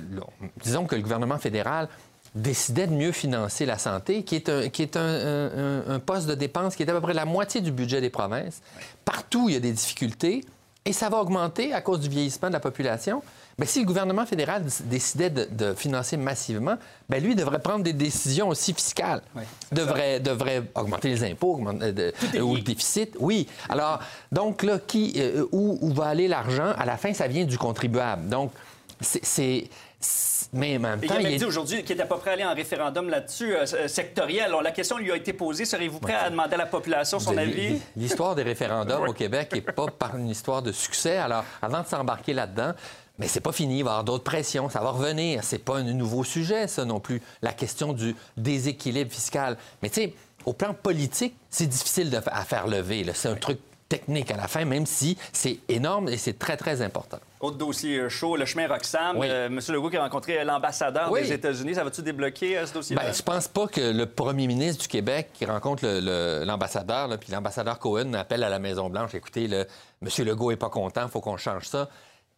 disons 0.62 0.86
que 0.86 0.94
le 0.94 1.02
gouvernement 1.02 1.38
fédéral 1.38 1.88
décidait 2.34 2.86
de 2.86 2.92
mieux 2.92 3.12
financer 3.12 3.66
la 3.66 3.78
santé, 3.78 4.22
qui 4.22 4.36
est, 4.36 4.48
un, 4.48 4.68
qui 4.68 4.82
est 4.82 4.96
un, 4.96 5.98
poste 6.04 6.26
de 6.26 6.34
dépense 6.34 6.76
qui 6.76 6.82
est 6.82 6.90
à 6.90 6.94
peu 6.94 7.00
près 7.00 7.14
la 7.14 7.24
moitié 7.24 7.60
du 7.60 7.72
budget 7.72 8.00
des 8.00 8.10
provinces. 8.10 8.60
Partout, 9.04 9.48
il 9.48 9.54
y 9.54 9.56
a 9.56 9.60
des 9.60 9.72
difficultés. 9.72 10.44
et 10.84 10.92
ça 10.92 11.08
va 11.08 11.18
augmenter 11.18 11.72
à 11.72 11.80
cause 11.80 12.00
du 12.00 12.08
vieillissement 12.08 12.48
de 12.48 12.54
la 12.54 12.60
population. 12.60 13.22
Bien, 13.58 13.66
si 13.66 13.80
le 13.80 13.86
gouvernement 13.86 14.24
fédéral 14.24 14.62
décidait 14.84 15.30
de, 15.30 15.74
financer 15.74 16.16
massivement, 16.16 16.76
bien, 17.08 17.18
lui 17.18 17.34
devrait 17.34 17.58
prendre 17.58 17.82
des 17.82 17.92
décisions 17.92 18.48
aussi 18.48 18.72
fiscales. 18.72 19.20
devrait, 19.72 20.20
devrait 20.20 20.62
augmenter 20.76 21.08
les 21.08 21.24
impôts 21.24 21.60
euh, 21.82 22.12
ou 22.40 22.54
le 22.54 22.60
déficit. 22.60 23.16
Oui. 23.18 23.48
Alors, 23.68 23.98
donc 24.30 24.62
là, 24.62 24.78
qui, 24.78 25.14
euh, 25.16 25.44
où, 25.50 25.76
où 25.80 25.92
va 25.92 26.06
aller 26.06 26.28
l'argent? 26.28 26.72
À 26.78 26.86
la 26.86 26.96
fin, 26.96 27.12
ça 27.12 27.26
vient 27.26 27.44
du 27.44 27.58
contribuable. 27.58 28.28
Donc, 28.28 28.52
c'est 29.00 29.68
mais 30.52 30.76
en 30.76 30.80
même 30.80 31.00
temps, 31.00 31.16
il 31.18 31.26
a 31.26 31.36
dit 31.36 31.44
aujourd'hui 31.44 31.82
qu'il 31.82 31.96
n'était 31.96 32.08
pas 32.08 32.16
prêt 32.16 32.30
à 32.30 32.32
aller 32.34 32.44
en 32.44 32.54
référendum 32.54 33.10
là-dessus, 33.10 33.54
euh, 33.54 33.66
euh, 33.74 33.88
sectoriel. 33.88 34.44
Alors, 34.44 34.62
la 34.62 34.70
question 34.70 34.96
lui 34.96 35.10
a 35.10 35.16
été 35.16 35.32
posée. 35.32 35.64
Serez-vous 35.64 35.98
prêt 35.98 36.14
à 36.14 36.30
demander 36.30 36.54
à 36.54 36.58
la 36.58 36.66
population 36.66 37.18
son 37.18 37.36
avis? 37.36 37.80
L'histoire 37.96 38.34
des 38.34 38.44
référendums 38.44 39.02
au 39.08 39.12
Québec 39.12 39.50
n'est 39.52 39.60
pas 39.60 39.86
par 39.86 40.16
une 40.16 40.28
histoire 40.28 40.62
de 40.62 40.72
succès. 40.72 41.16
Alors, 41.16 41.44
avant 41.60 41.82
de 41.82 41.86
s'embarquer 41.86 42.32
là-dedans, 42.32 42.72
mais 43.18 43.28
c'est 43.28 43.40
pas 43.40 43.52
fini, 43.52 43.78
il 43.78 43.84
va 43.84 43.90
y 43.90 43.92
avoir 43.92 44.04
d'autres 44.04 44.24
pressions, 44.24 44.68
ça 44.68 44.80
va 44.80 44.90
revenir. 44.90 45.42
C'est 45.42 45.58
pas 45.58 45.78
un 45.78 45.82
nouveau 45.82 46.24
sujet, 46.24 46.68
ça 46.68 46.84
non 46.84 47.00
plus, 47.00 47.20
la 47.42 47.52
question 47.52 47.92
du 47.92 48.14
déséquilibre 48.36 49.10
fiscal. 49.10 49.56
Mais 49.82 49.90
tu 49.90 50.02
sais, 50.02 50.14
au 50.44 50.52
plan 50.52 50.74
politique, 50.74 51.34
c'est 51.50 51.66
difficile 51.66 52.10
de, 52.10 52.20
à 52.26 52.44
faire 52.44 52.66
lever. 52.66 53.04
C'est 53.14 53.28
un 53.28 53.34
truc 53.34 53.58
technique 53.88 54.30
à 54.30 54.36
la 54.36 54.48
fin, 54.48 54.64
même 54.64 54.86
si 54.86 55.16
c'est 55.32 55.58
énorme 55.68 56.08
et 56.08 56.16
c'est 56.16 56.38
très, 56.38 56.56
très 56.56 56.82
important. 56.82 57.18
Autre 57.40 57.56
dossier 57.56 57.98
euh, 57.98 58.08
chaud, 58.08 58.36
le 58.36 58.44
chemin 58.44 58.68
Roxham. 58.68 59.18
Euh, 59.22 59.48
Monsieur 59.48 59.72
Legault 59.72 59.90
qui 59.90 59.96
a 59.96 60.02
rencontré 60.02 60.44
l'ambassadeur 60.44 61.12
des 61.12 61.32
États-Unis. 61.32 61.74
Ça 61.74 61.84
va-tu 61.84 62.02
débloquer 62.02 62.58
euh, 62.58 62.66
ce 62.66 62.74
dossier-là? 62.74 63.02
Bien, 63.02 63.12
je 63.12 63.22
pense 63.22 63.48
pas 63.48 63.66
que 63.66 63.80
le 63.80 64.06
premier 64.06 64.46
ministre 64.46 64.82
du 64.82 64.88
Québec 64.88 65.30
qui 65.32 65.46
rencontre 65.46 65.84
l'ambassadeur, 66.44 67.08
puis 67.18 67.32
l'ambassadeur 67.32 67.78
Cohen 67.78 68.12
appelle 68.14 68.44
à 68.44 68.48
la 68.48 68.58
Maison-Blanche, 68.58 69.14
écoutez, 69.14 69.48
le, 69.48 69.66
M. 70.02 70.26
Legault 70.26 70.50
est 70.50 70.56
pas 70.56 70.70
content, 70.70 71.02
il 71.04 71.10
faut 71.10 71.20
qu'on 71.20 71.36
change 71.36 71.64
ça. 71.64 71.88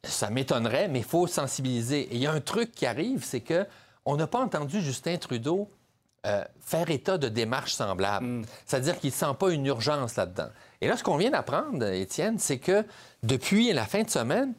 Ça 0.04 0.30
m'étonnerait, 0.30 0.88
mais 0.88 1.00
il 1.00 1.04
faut 1.04 1.26
sensibiliser. 1.26 2.00
Et 2.00 2.14
il 2.14 2.20
y 2.20 2.26
a 2.26 2.32
un 2.32 2.40
truc 2.40 2.72
qui 2.72 2.86
arrive, 2.86 3.24
c'est 3.24 3.40
que 3.40 3.66
on 4.04 4.16
n'a 4.16 4.26
pas 4.26 4.40
entendu 4.40 4.80
Justin 4.80 5.16
Trudeau 5.18 5.68
faire 6.60 6.90
état 6.90 7.16
de 7.16 7.28
démarches 7.28 7.72
semblables. 7.72 8.26
Hmm. 8.26 8.44
C'est-à-dire 8.66 8.98
qu'il 8.98 9.10
ne 9.10 9.14
sent 9.14 9.34
pas 9.38 9.50
une 9.50 9.64
urgence 9.66 10.16
là-dedans. 10.16 10.48
Et 10.80 10.88
là, 10.88 10.96
ce 10.96 11.02
qu'on 11.02 11.16
vient 11.16 11.30
d'apprendre, 11.30 11.86
Étienne, 11.86 12.38
c'est 12.38 12.58
que 12.58 12.84
depuis 13.22 13.72
la 13.72 13.86
fin 13.86 14.02
de 14.02 14.10
semaine, 14.10 14.52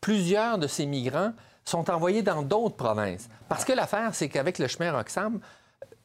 plusieurs 0.00 0.58
de 0.58 0.66
ces 0.66 0.86
migrants 0.86 1.32
sont 1.64 1.90
envoyés 1.90 2.22
dans 2.22 2.42
d'autres 2.42 2.76
provinces. 2.76 3.28
Parce 3.48 3.64
que 3.64 3.72
l'affaire, 3.72 4.14
c'est 4.14 4.28
qu'avec 4.28 4.58
le 4.58 4.68
chemin 4.68 4.92
Roxham, 4.92 5.40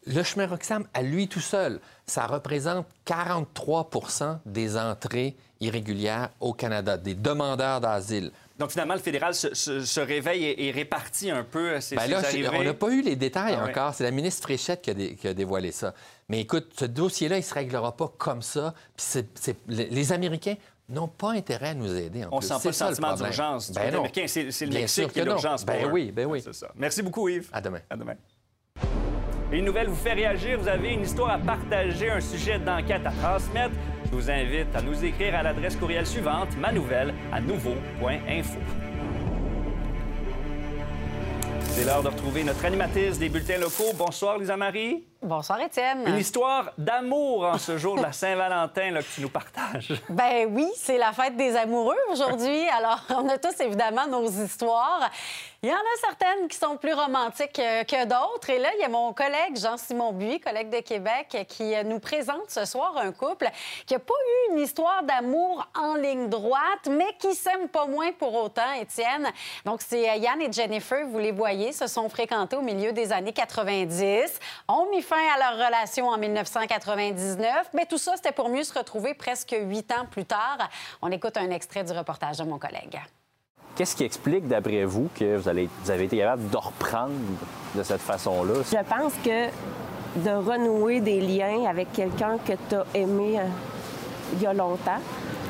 le 0.06 0.24
chemin 0.24 0.48
Roxham, 0.48 0.86
à 0.94 1.02
lui 1.02 1.28
tout 1.28 1.42
seul, 1.42 1.80
ça 2.06 2.26
représente 2.26 2.88
43% 3.06 4.40
des 4.46 4.78
entrées 4.78 5.36
irrégulières 5.60 6.30
au 6.40 6.54
Canada, 6.54 6.98
des 6.98 7.16
demandeurs 7.16 7.82
d'asile. 7.82 8.32
Donc, 8.60 8.72
finalement, 8.72 8.94
le 8.94 9.00
fédéral 9.00 9.34
se, 9.34 10.00
réveille 10.00 10.54
et, 10.58 10.72
répartit 10.72 11.32
un 11.32 11.44
peu 11.44 11.80
ces, 11.80 11.96
ben 11.96 12.22
On 12.54 12.64
n'a 12.64 12.74
pas 12.74 12.90
eu 12.90 13.02
les 13.02 13.16
détails 13.16 13.58
ah 13.58 13.66
encore. 13.66 13.94
C'est 13.94 14.04
la 14.04 14.12
ministre 14.12 14.44
Fréchette 14.44 14.82
qui 14.82 15.28
a, 15.28 15.34
dévoilé 15.34 15.72
ça. 15.72 15.94
Mais 16.28 16.42
écoute, 16.42 16.74
ce 16.78 16.86
dossier-là, 16.86 17.38
il 17.38 17.40
ne 17.40 17.46
se 17.46 17.54
réglera 17.54 17.96
pas 17.96 18.12
comme 18.18 18.42
ça. 18.42 18.74
Puis 18.98 19.24
les 19.68 20.12
Américains 20.12 20.56
n'ont 20.90 21.08
pas 21.08 21.32
intérêt 21.32 21.70
à 21.70 21.74
nous 21.74 21.96
aider. 21.96 22.26
En 22.26 22.30
on 22.34 22.40
ne 22.40 22.44
sent 22.44 22.56
pas 22.62 22.70
le 22.70 22.74
sentiment 22.74 23.14
d'urgence. 23.14 23.72
Ben 23.72 23.94
Américain, 23.94 24.26
c'est 24.28 24.44
le 24.44 24.74
Mexique 24.74 25.14
qui 25.14 25.22
a 25.22 25.24
l'urgence. 25.24 25.66
Ben 25.66 25.90
oui, 25.90 26.12
ben 26.12 26.26
oui. 26.26 26.42
C'est 26.44 26.54
ça. 26.54 26.68
Merci 26.76 27.02
beaucoup, 27.02 27.30
Yves. 27.30 27.50
À 27.54 27.62
demain. 27.62 27.80
À 27.90 27.96
demain. 27.96 28.16
une 29.54 29.66
nouvelle 29.66 29.88
vous 29.88 29.96
fait 29.96 30.14
réagir. 30.14 30.60
Vous 30.60 30.68
avez 30.68 30.90
une 30.90 31.04
histoire 31.04 31.32
à 31.32 31.40
partager, 31.40 32.10
un 32.10 32.22
sujet 32.22 32.60
d'enquête 32.60 33.06
à 33.06 33.12
transmettre. 33.12 33.76
Je 34.12 34.16
vous 34.16 34.32
invite 34.32 34.76
à 34.76 34.82
nous 34.82 35.06
écrire 35.06 35.36
à 35.36 35.44
l'adresse 35.44 35.76
courriel 35.76 36.06
suivante, 36.06 36.58
ma 36.58 36.72
nouvelle 36.72 37.14
à 37.32 37.40
nouveau.info. 37.40 38.58
C'est 41.62 41.86
l'heure 41.86 42.02
de 42.02 42.08
retrouver 42.08 42.44
notre 42.44 42.66
animatrice 42.66 43.20
des 43.20 43.30
bulletins 43.30 43.60
locaux. 43.60 43.94
Bonsoir, 43.96 44.40
Lisa 44.40 44.58
Marie. 44.58 45.09
Bonsoir, 45.22 45.60
Étienne. 45.60 46.06
Une 46.08 46.16
histoire 46.16 46.72
d'amour 46.78 47.44
en 47.44 47.58
ce 47.58 47.78
jour 47.78 47.98
de 47.98 48.02
la 48.02 48.14
Saint-Valentin 48.14 48.94
que 48.94 49.16
tu 49.16 49.22
nous 49.22 49.30
partages. 49.30 49.92
Ben 50.08 50.48
oui, 50.50 50.66
c'est 50.78 50.98
la 50.98 51.12
fête 51.12 51.36
des 51.36 51.58
amoureux 51.58 51.98
aujourd'hui. 52.10 52.70
Alors, 52.70 53.02
on 53.10 53.28
a 53.28 53.38
tous 53.38 53.60
évidemment 53.60 54.08
nos 54.08 54.26
histoires. 54.26 55.12
Il 55.62 55.68
y 55.68 55.74
en 55.74 55.76
a 55.76 56.00
certaines 56.00 56.48
qui 56.48 56.56
sont 56.56 56.78
plus 56.78 56.94
romantiques 56.94 57.60
euh, 57.60 57.84
que 57.84 58.06
d'autres. 58.06 58.50
Et 58.50 58.60
là, 58.60 58.70
il 58.78 58.82
y 58.82 58.86
a 58.86 58.88
mon 58.88 59.12
collègue 59.12 59.58
Jean-Simon 59.58 60.14
Buis, 60.14 60.40
collègue 60.40 60.70
de 60.70 60.80
Québec, 60.80 61.46
qui 61.50 61.76
euh, 61.76 61.84
nous 61.84 62.00
présente 62.00 62.50
ce 62.50 62.64
soir 62.64 62.96
un 62.96 63.12
couple 63.12 63.50
qui 63.86 63.94
n'a 63.94 64.00
pas 64.00 64.14
eu 64.14 64.54
une 64.54 64.60
histoire 64.60 65.04
d'amour 65.04 65.68
en 65.78 65.96
ligne 65.96 66.30
droite, 66.30 66.88
mais 66.90 67.14
qui 67.20 67.36
s'aime 67.36 67.68
pas 67.68 67.88
moins 67.88 68.14
pour 68.14 68.34
autant, 68.36 68.72
Étienne. 68.80 69.28
Donc, 69.66 69.82
c'est 69.82 70.10
euh, 70.10 70.16
Yann 70.16 70.42
et 70.42 70.50
Jennifer, 70.50 71.06
vous 71.06 71.20
les 71.20 71.34
voyez, 71.34 71.74
se 71.74 71.88
sont 71.88 72.08
fréquentés 72.08 72.56
au 72.56 72.62
milieu 72.62 72.94
des 72.94 73.12
années 73.12 73.34
90, 73.34 74.40
ont 74.70 74.90
mis 74.92 75.02
fin 75.10 75.28
à 75.36 75.40
leur 75.40 75.66
relation 75.66 76.08
en 76.08 76.18
1999, 76.20 77.72
mais 77.74 77.88
tout 77.88 77.98
ça, 77.98 78.14
c'était 78.16 78.32
pour 78.32 78.48
mieux 78.48 78.64
se 78.64 78.78
retrouver 78.78 79.16
presque 79.16 79.56
huit 79.60 79.92
ans 79.92 80.06
plus 80.10 80.26
tard. 80.26 80.70
On 81.02 81.10
écoute 81.10 81.36
un 81.36 81.50
extrait 81.50 81.84
du 81.84 81.94
reportage 81.94 82.38
de 82.38 82.44
mon 82.44 82.60
collègue. 82.60 83.00
Qu'est-ce 83.76 83.96
qui 83.96 84.04
explique, 84.04 84.48
d'après 84.48 84.84
vous, 84.84 85.10
que 85.16 85.38
vous, 85.38 85.50
avez 85.50 86.04
été 86.04 86.18
capable 86.18 86.48
de 86.50 86.58
reprendre 86.58 87.14
de 87.74 87.82
cette 87.82 88.02
façon-là? 88.02 88.62
Je 88.72 88.84
pense 88.88 89.14
que 89.24 89.48
de 90.20 90.30
renouer 90.30 91.02
des 91.02 91.22
liens 91.22 91.66
avec 91.66 91.92
quelqu'un 91.92 92.38
que 92.38 92.54
tu 92.70 92.76
as 92.76 92.86
aimé 92.94 93.40
euh, 93.40 93.46
il 94.34 94.44
y 94.44 94.46
a 94.46 94.54
longtemps, 94.54 95.00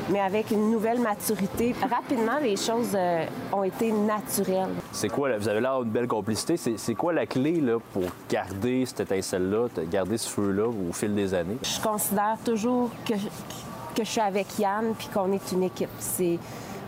mais 0.10 0.19
avec 0.19 0.52
une 0.52 0.72
nouvelle 0.72 1.00
maturité. 1.00 1.76
Rapidement, 1.89 2.39
les 2.41 2.56
choses 2.56 2.93
euh, 2.95 3.26
ont 3.54 3.63
été 3.63 3.91
naturelles. 3.91 4.74
C'est 4.91 5.10
quoi, 5.10 5.38
vous 5.38 5.48
avez 5.48 5.62
là 5.62 5.76
une 5.84 5.89
belle 5.89 6.08
complicité, 6.08 6.58
c'est 6.58 6.95
quoi 6.95 7.13
la 7.13 7.26
clé 7.26 7.62
là, 7.62 7.78
pour 7.93 8.04
garder 8.30 8.86
cette 8.86 9.02
étincelle-là, 9.02 9.67
garder 9.89 10.17
ce 10.17 10.30
feu-là 10.30 10.67
au 10.67 10.93
fil 10.93 11.13
des 11.13 11.34
années? 11.34 11.58
Je 11.63 11.82
considère 11.82 12.38
toujours 12.43 12.89
que, 13.06 13.13
que 13.13 14.04
je 14.04 14.10
suis 14.10 14.22
avec 14.22 14.58
Yann 14.60 14.93
puis 14.98 15.08
qu'on 15.13 15.32
est 15.32 15.52
une 15.52 15.63
équipe. 15.63 15.89
C'est, 16.00 16.39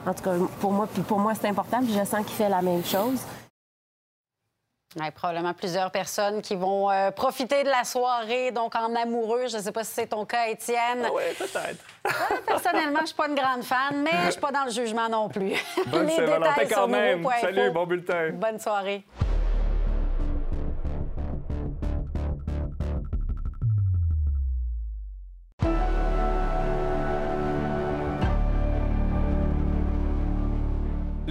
en 0.05 0.13
tout 0.13 0.23
cas, 0.23 0.34
pour 0.60 0.71
moi, 0.71 0.88
pour 1.07 1.19
moi 1.19 1.34
c'est 1.39 1.47
important, 1.47 1.79
puis 1.79 1.93
je 1.93 2.05
sens 2.05 2.25
qu'il 2.25 2.36
fait 2.36 2.49
la 2.49 2.62
même 2.62 2.84
chose. 2.84 3.19
Ouais, 4.99 5.10
probablement 5.12 5.54
plusieurs 5.54 5.89
personnes 5.89 6.41
qui 6.41 6.56
vont 6.56 6.91
euh, 6.91 7.12
profiter 7.12 7.63
de 7.63 7.69
la 7.69 7.86
soirée, 7.86 8.51
donc 8.51 8.75
en 8.75 8.93
amoureux. 8.93 9.47
Je 9.47 9.56
ne 9.56 9.62
sais 9.62 9.71
pas 9.71 9.86
si 9.86 9.93
c'est 9.93 10.08
ton 10.08 10.25
cas, 10.25 10.47
Étienne. 10.47 11.06
Ah 11.06 11.10
oui, 11.13 11.23
peut-être. 11.38 12.45
personnellement, 12.45 12.97
je 12.97 13.01
ne 13.01 13.08
suis 13.08 13.15
pas 13.15 13.27
une 13.30 13.36
grande 13.36 13.63
fan, 13.63 14.01
mais 14.04 14.12
je 14.12 14.25
ne 14.25 14.32
suis 14.32 14.41
pas 14.41 14.51
dans 14.51 14.65
le 14.65 14.71
jugement 14.71 15.08
non 15.08 15.30
plus. 15.30 15.54
Bonne 15.88 16.08
Les 16.08 16.17
détails 16.17 16.67
quand 16.67 16.88
même. 16.89 17.25
Salut, 17.39 17.71
bon 17.71 17.86
bulletin. 17.86 18.32
Bonne 18.34 18.60
soirée. 18.60 19.06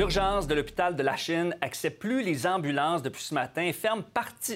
L'urgence 0.01 0.47
de 0.47 0.55
l'hôpital 0.55 0.97
de 0.97 1.03
la 1.03 1.15
Chine 1.15 1.55
n'accepte 1.61 1.99
plus 1.99 2.23
les 2.23 2.47
ambulances 2.47 3.03
depuis 3.03 3.23
ce 3.23 3.35
matin 3.35 3.61
et 3.61 3.75
ferme 3.75 4.03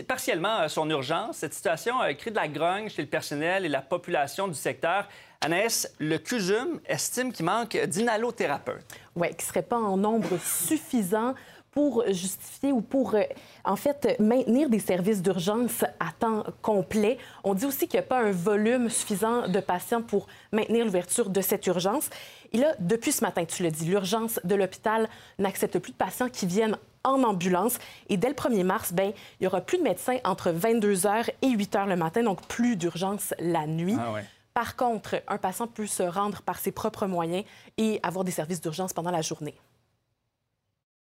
partiellement 0.08 0.60
euh, 0.60 0.68
son 0.68 0.88
urgence. 0.88 1.36
Cette 1.36 1.52
situation 1.52 2.00
a 2.00 2.14
créé 2.14 2.30
de 2.30 2.36
la 2.36 2.48
grogne 2.48 2.88
chez 2.88 3.02
le 3.02 3.08
personnel 3.08 3.66
et 3.66 3.68
la 3.68 3.82
population 3.82 4.48
du 4.48 4.54
secteur. 4.54 5.06
Anaïs, 5.42 5.92
le 5.98 6.16
CUSUM 6.16 6.80
estime 6.86 7.30
qu'il 7.30 7.44
manque 7.44 7.76
d'inhalothérapeutes. 7.76 8.86
Oui, 9.16 9.28
qui 9.32 9.44
ne 9.44 9.48
serait 9.48 9.62
pas 9.62 9.76
en 9.76 9.98
nombre 9.98 10.38
suffisant 10.42 11.34
pour 11.74 12.04
justifier 12.06 12.70
ou 12.72 12.80
pour, 12.80 13.16
euh, 13.16 13.22
en 13.64 13.74
fait, 13.74 14.16
maintenir 14.20 14.70
des 14.70 14.78
services 14.78 15.20
d'urgence 15.20 15.82
à 15.98 16.12
temps 16.18 16.44
complet. 16.62 17.18
On 17.42 17.52
dit 17.52 17.66
aussi 17.66 17.88
qu'il 17.88 17.98
n'y 17.98 18.06
a 18.06 18.08
pas 18.08 18.20
un 18.20 18.30
volume 18.30 18.88
suffisant 18.88 19.48
de 19.48 19.58
patients 19.58 20.00
pour 20.00 20.28
maintenir 20.52 20.84
l'ouverture 20.84 21.30
de 21.30 21.40
cette 21.40 21.66
urgence. 21.66 22.10
Et 22.52 22.58
là, 22.58 22.74
depuis 22.78 23.10
ce 23.10 23.24
matin, 23.24 23.44
tu 23.44 23.64
le 23.64 23.72
dis, 23.72 23.86
l'urgence 23.86 24.38
de 24.44 24.54
l'hôpital 24.54 25.08
n'accepte 25.40 25.80
plus 25.80 25.90
de 25.90 25.96
patients 25.96 26.28
qui 26.28 26.46
viennent 26.46 26.78
en 27.02 27.24
ambulance. 27.24 27.78
Et 28.08 28.16
dès 28.16 28.28
le 28.28 28.34
1er 28.34 28.62
mars, 28.62 28.92
ben, 28.92 29.12
il 29.40 29.44
y 29.44 29.46
aura 29.48 29.60
plus 29.60 29.78
de 29.78 29.82
médecins 29.82 30.18
entre 30.24 30.52
22 30.52 30.94
h 30.94 31.30
et 31.42 31.48
8 31.48 31.74
h 31.74 31.88
le 31.88 31.96
matin, 31.96 32.22
donc 32.22 32.40
plus 32.46 32.76
d'urgence 32.76 33.34
la 33.40 33.66
nuit. 33.66 33.96
Ah 33.98 34.14
Par 34.54 34.76
contre, 34.76 35.16
un 35.26 35.38
patient 35.38 35.66
peut 35.66 35.88
se 35.88 36.04
rendre 36.04 36.40
par 36.42 36.60
ses 36.60 36.70
propres 36.70 37.06
moyens 37.06 37.44
et 37.76 37.98
avoir 38.04 38.24
des 38.24 38.30
services 38.30 38.60
d'urgence 38.60 38.92
pendant 38.92 39.10
la 39.10 39.22
journée. 39.22 39.56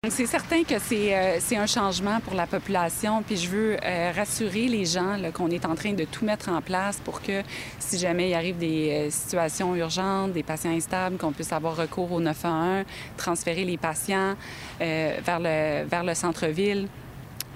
C'est 0.10 0.28
certain 0.28 0.64
que 0.64 0.76
euh, 0.76 1.38
c'est 1.40 1.58
un 1.58 1.66
changement 1.66 2.20
pour 2.22 2.34
la 2.34 2.48
population, 2.48 3.24
puis 3.24 3.36
je 3.36 3.50
veux 3.50 3.78
euh, 3.84 4.12
rassurer 4.16 4.68
les 4.68 4.86
gens 4.86 5.18
qu'on 5.34 5.50
est 5.50 5.66
en 5.66 5.76
train 5.76 5.94
de 5.94 6.06
tout 6.06 6.24
mettre 6.24 6.50
en 6.50 6.62
place 6.62 7.00
pour 7.04 7.22
que 7.22 7.42
si 7.80 7.98
jamais 7.98 8.30
il 8.30 8.34
arrive 8.36 8.58
des 8.58 8.90
euh, 8.90 9.10
situations 9.10 9.76
urgentes, 9.76 10.32
des 10.34 10.44
patients 10.44 10.72
instables, 10.72 11.18
qu'on 11.18 11.34
puisse 11.34 11.52
avoir 11.52 11.76
recours 11.76 12.12
au 12.12 12.22
911, 12.22 12.86
transférer 13.18 13.66
les 13.66 13.78
patients 13.78 14.36
vers 14.80 15.40
le, 15.40 15.86
vers 15.86 16.04
le 16.04 16.14
centre-ville. 16.14 16.88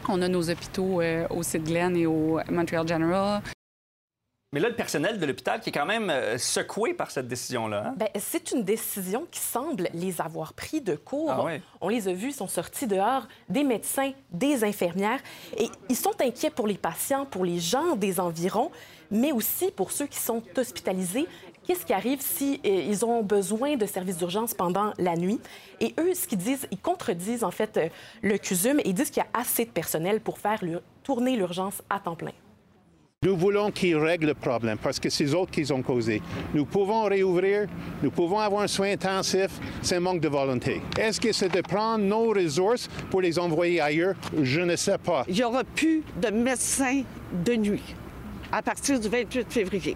On 0.09 0.21
a 0.21 0.27
nos 0.27 0.49
hôpitaux 0.49 1.01
au 1.29 1.43
Site 1.43 1.63
Glen 1.63 1.95
et 1.95 2.07
au 2.07 2.39
Montreal 2.49 2.87
General. 2.87 3.41
Mais 4.53 4.59
là, 4.59 4.67
le 4.67 4.75
personnel 4.75 5.17
de 5.17 5.25
l'hôpital 5.25 5.61
qui 5.61 5.69
est 5.69 5.71
quand 5.71 5.85
même 5.85 6.09
euh, 6.09 6.37
secoué 6.37 6.93
par 6.93 7.09
cette 7.09 7.29
décision-là. 7.29 7.83
hein? 7.85 7.93
Ben, 7.95 8.09
c'est 8.19 8.51
une 8.51 8.63
décision 8.63 9.25
qui 9.31 9.39
semble 9.39 9.87
les 9.93 10.19
avoir 10.19 10.51
pris 10.51 10.81
de 10.81 10.97
court. 10.97 11.31
Ah. 11.31 11.57
On 11.79 11.87
les 11.87 12.09
a 12.09 12.13
vus, 12.13 12.31
ils 12.31 12.33
sont 12.33 12.49
sortis 12.49 12.85
dehors, 12.85 13.29
des 13.47 13.63
médecins, 13.63 14.11
des 14.29 14.65
infirmières, 14.65 15.21
et 15.55 15.69
ils 15.87 15.95
sont 15.95 16.19
inquiets 16.19 16.49
pour 16.49 16.67
les 16.67 16.77
patients, 16.77 17.25
pour 17.25 17.45
les 17.45 17.59
gens 17.59 17.95
des 17.95 18.19
environs, 18.19 18.71
mais 19.09 19.31
aussi 19.31 19.71
pour 19.71 19.93
ceux 19.93 20.07
qui 20.07 20.19
sont 20.19 20.43
hospitalisés. 20.57 21.29
Qu'est-ce 21.65 21.85
qui 21.85 21.93
arrive 21.93 22.19
si 22.19 22.59
euh, 22.65 22.69
ils 22.89 23.05
ont 23.05 23.23
besoin 23.23 23.77
de 23.77 23.85
services 23.85 24.17
d'urgence 24.17 24.53
pendant 24.53 24.91
la 24.97 25.15
nuit? 25.15 25.39
Et 25.79 25.95
eux, 25.97 26.13
ce 26.13 26.27
qu'ils 26.27 26.39
disent, 26.39 26.67
ils 26.71 26.79
contredisent 26.79 27.45
en 27.45 27.51
fait 27.51 27.77
euh, 27.77 27.87
le 28.21 28.37
CUSUM 28.37 28.81
et 28.81 28.89
ils 28.89 28.93
disent 28.93 29.11
qu'il 29.11 29.23
y 29.23 29.25
a 29.25 29.39
assez 29.39 29.63
de 29.63 29.71
personnel 29.71 30.19
pour 30.19 30.39
faire 30.39 30.59
tourner 31.03 31.37
l'urgence 31.37 31.81
à 31.89 32.01
temps 32.01 32.17
plein. 32.17 32.33
Nous 33.23 33.37
voulons 33.37 33.69
qu'ils 33.69 33.97
règlent 33.97 34.25
le 34.25 34.33
problème 34.33 34.79
parce 34.81 34.99
que 34.99 35.07
c'est 35.07 35.25
eux 35.25 35.35
autres 35.35 35.51
qui 35.51 35.71
ont 35.71 35.83
causé. 35.83 36.23
Nous 36.55 36.65
pouvons 36.65 37.03
réouvrir, 37.03 37.67
nous 38.01 38.09
pouvons 38.09 38.39
avoir 38.39 38.63
un 38.63 38.67
soin 38.67 38.93
intensif, 38.93 39.51
c'est 39.83 39.97
un 39.97 39.99
manque 39.99 40.21
de 40.21 40.27
volonté. 40.27 40.81
Est-ce 40.97 41.21
que 41.21 41.31
c'est 41.31 41.49
de 41.49 41.61
prendre 41.61 42.03
nos 42.03 42.29
ressources 42.29 42.89
pour 43.11 43.21
les 43.21 43.37
envoyer 43.37 43.79
ailleurs? 43.79 44.15
Je 44.41 44.61
ne 44.61 44.75
sais 44.75 44.97
pas. 44.97 45.23
Il 45.27 45.35
n'y 45.35 45.43
aura 45.43 45.63
plus 45.63 46.01
de 46.19 46.29
médecins 46.31 47.03
de 47.45 47.53
nuit 47.53 47.95
à 48.51 48.63
partir 48.63 48.99
du 48.99 49.07
28 49.07 49.53
février. 49.53 49.95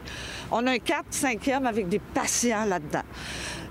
On 0.51 0.67
a 0.67 0.73
un 0.73 0.77
4 0.77 1.05
5e 1.11 1.65
avec 1.65 1.89
des 1.89 1.97
patients 1.97 2.65
là-dedans. 2.65 3.05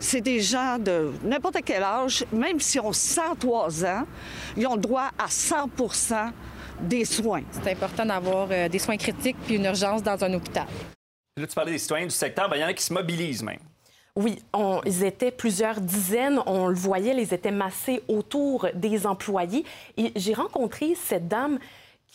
C'est 0.01 0.21
des 0.21 0.41
gens 0.41 0.81
de 0.81 1.13
n'importe 1.23 1.59
quel 1.65 1.85
âge, 1.85 2.25
même 2.33 2.59
si 2.59 2.81
ont 2.81 2.93
103 2.93 3.85
ans, 3.85 4.03
ils 4.57 4.67
ont 4.67 4.77
droit 4.77 5.11
à 5.17 5.29
100 5.29 5.69
des 6.81 7.05
soins. 7.05 7.43
C'est 7.51 7.71
important 7.73 8.05
d'avoir 8.07 8.49
euh, 8.51 8.69
des 8.69 8.79
soins 8.79 8.97
critiques 8.97 9.37
puis 9.47 9.57
une 9.57 9.65
urgence 9.65 10.03
dans 10.03 10.23
un 10.25 10.33
hôpital. 10.35 10.67
Là, 11.37 11.47
tu 11.47 11.55
parlais 11.55 11.73
des 11.73 11.79
citoyens 11.79 12.07
du 12.07 12.15
secteur. 12.15 12.49
Ben, 12.49 12.57
il 12.57 12.61
y 12.61 12.65
en 12.65 12.69
a 12.69 12.75
qui 12.75 12.85
se 12.85 12.93
mobilisent 12.93 13.43
même. 13.43 13.59
Oui, 14.17 14.39
on- 14.53 14.81
ils 14.87 15.03
étaient 15.03 15.33
plusieurs 15.33 15.81
dizaines, 15.81 16.41
on 16.47 16.69
le 16.69 16.75
voyait, 16.77 17.15
ils 17.21 17.35
étaient 17.35 17.51
massés 17.51 18.03
autour 18.07 18.69
des 18.75 19.07
employés. 19.07 19.65
Et 19.97 20.13
j'ai 20.15 20.35
rencontré 20.35 20.95
cette 20.95 21.27
dame 21.27 21.59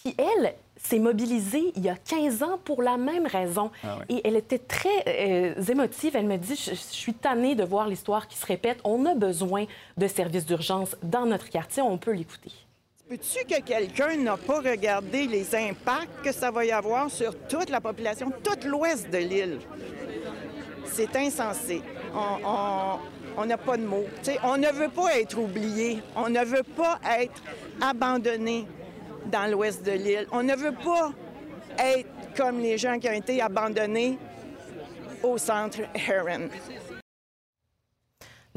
qui, 0.02 0.16
elle, 0.18 0.54
s'est 0.82 1.00
mobilisée 1.00 1.74
il 1.76 1.84
y 1.84 1.90
a 1.90 1.96
15 1.98 2.42
ans 2.42 2.58
pour 2.64 2.82
la 2.82 2.96
même 2.96 3.28
raison. 3.28 3.70
Ah. 3.84 3.98
Et 4.08 4.22
elle 4.24 4.38
était 4.38 4.60
très 4.60 4.88
euh, 5.08 5.62
émotive. 5.66 6.16
Elle 6.16 6.26
me 6.28 6.38
dit, 6.38 6.56
je, 6.56 6.70
je 6.72 6.76
suis 6.76 7.14
tannée 7.14 7.54
de 7.56 7.66
voir 7.66 7.90
l'histoire 7.90 8.30
qui 8.30 8.38
se 8.38 8.46
répète. 8.46 8.80
On 8.86 9.06
a 9.06 9.14
besoin 9.14 9.66
de 9.98 10.08
services 10.08 10.46
d'urgence 10.46 10.96
dans 11.04 11.26
notre 11.26 11.50
quartier. 11.50 11.82
On 11.84 11.98
peut 11.98 12.14
l'écouter. 12.14 12.52
Peux-tu 13.10 13.44
que 13.46 13.60
quelqu'un 13.62 14.18
n'a 14.18 14.38
pas 14.38 14.60
regardé 14.60 15.26
les 15.26 15.56
impacts 15.56 16.22
que 16.24 16.32
ça 16.32 16.52
va 16.52 16.64
y 16.64 16.72
avoir 16.72 17.10
sur 17.10 17.36
toute 17.48 17.72
la 17.72 17.82
population, 17.82 18.32
tout 18.44 18.68
l'ouest 18.68 19.10
de 19.10 19.18
l'île? 19.18 19.58
C'est 20.86 21.16
insensé. 21.16 21.82
On- 22.14 23.46
n'a 23.48 23.58
pas 23.58 23.78
de 23.78 23.84
mots. 23.84 24.06
On 24.44 24.58
ne 24.58 24.68
veut 24.68 24.90
pas 24.90 25.18
être 25.18 25.40
oublié. 25.40 26.04
On 26.16 26.30
ne 26.30 26.46
veut 26.46 26.62
pas 26.62 27.00
être 27.20 27.42
abandonné 27.82 28.68
dans 29.26 29.50
l'ouest 29.50 29.84
de 29.84 29.94
l'île. 29.94 30.28
On 30.32 30.44
ne 30.44 30.56
veut 30.56 30.74
pas 30.74 31.12
être 31.80 32.10
comme 32.38 32.60
les 32.60 32.78
gens 32.78 33.00
qui 33.00 33.10
ont 33.10 33.14
été 33.14 33.42
abandonnés 33.42 34.20
au 35.24 35.40
centre 35.40 35.80
Heron. 35.96 36.50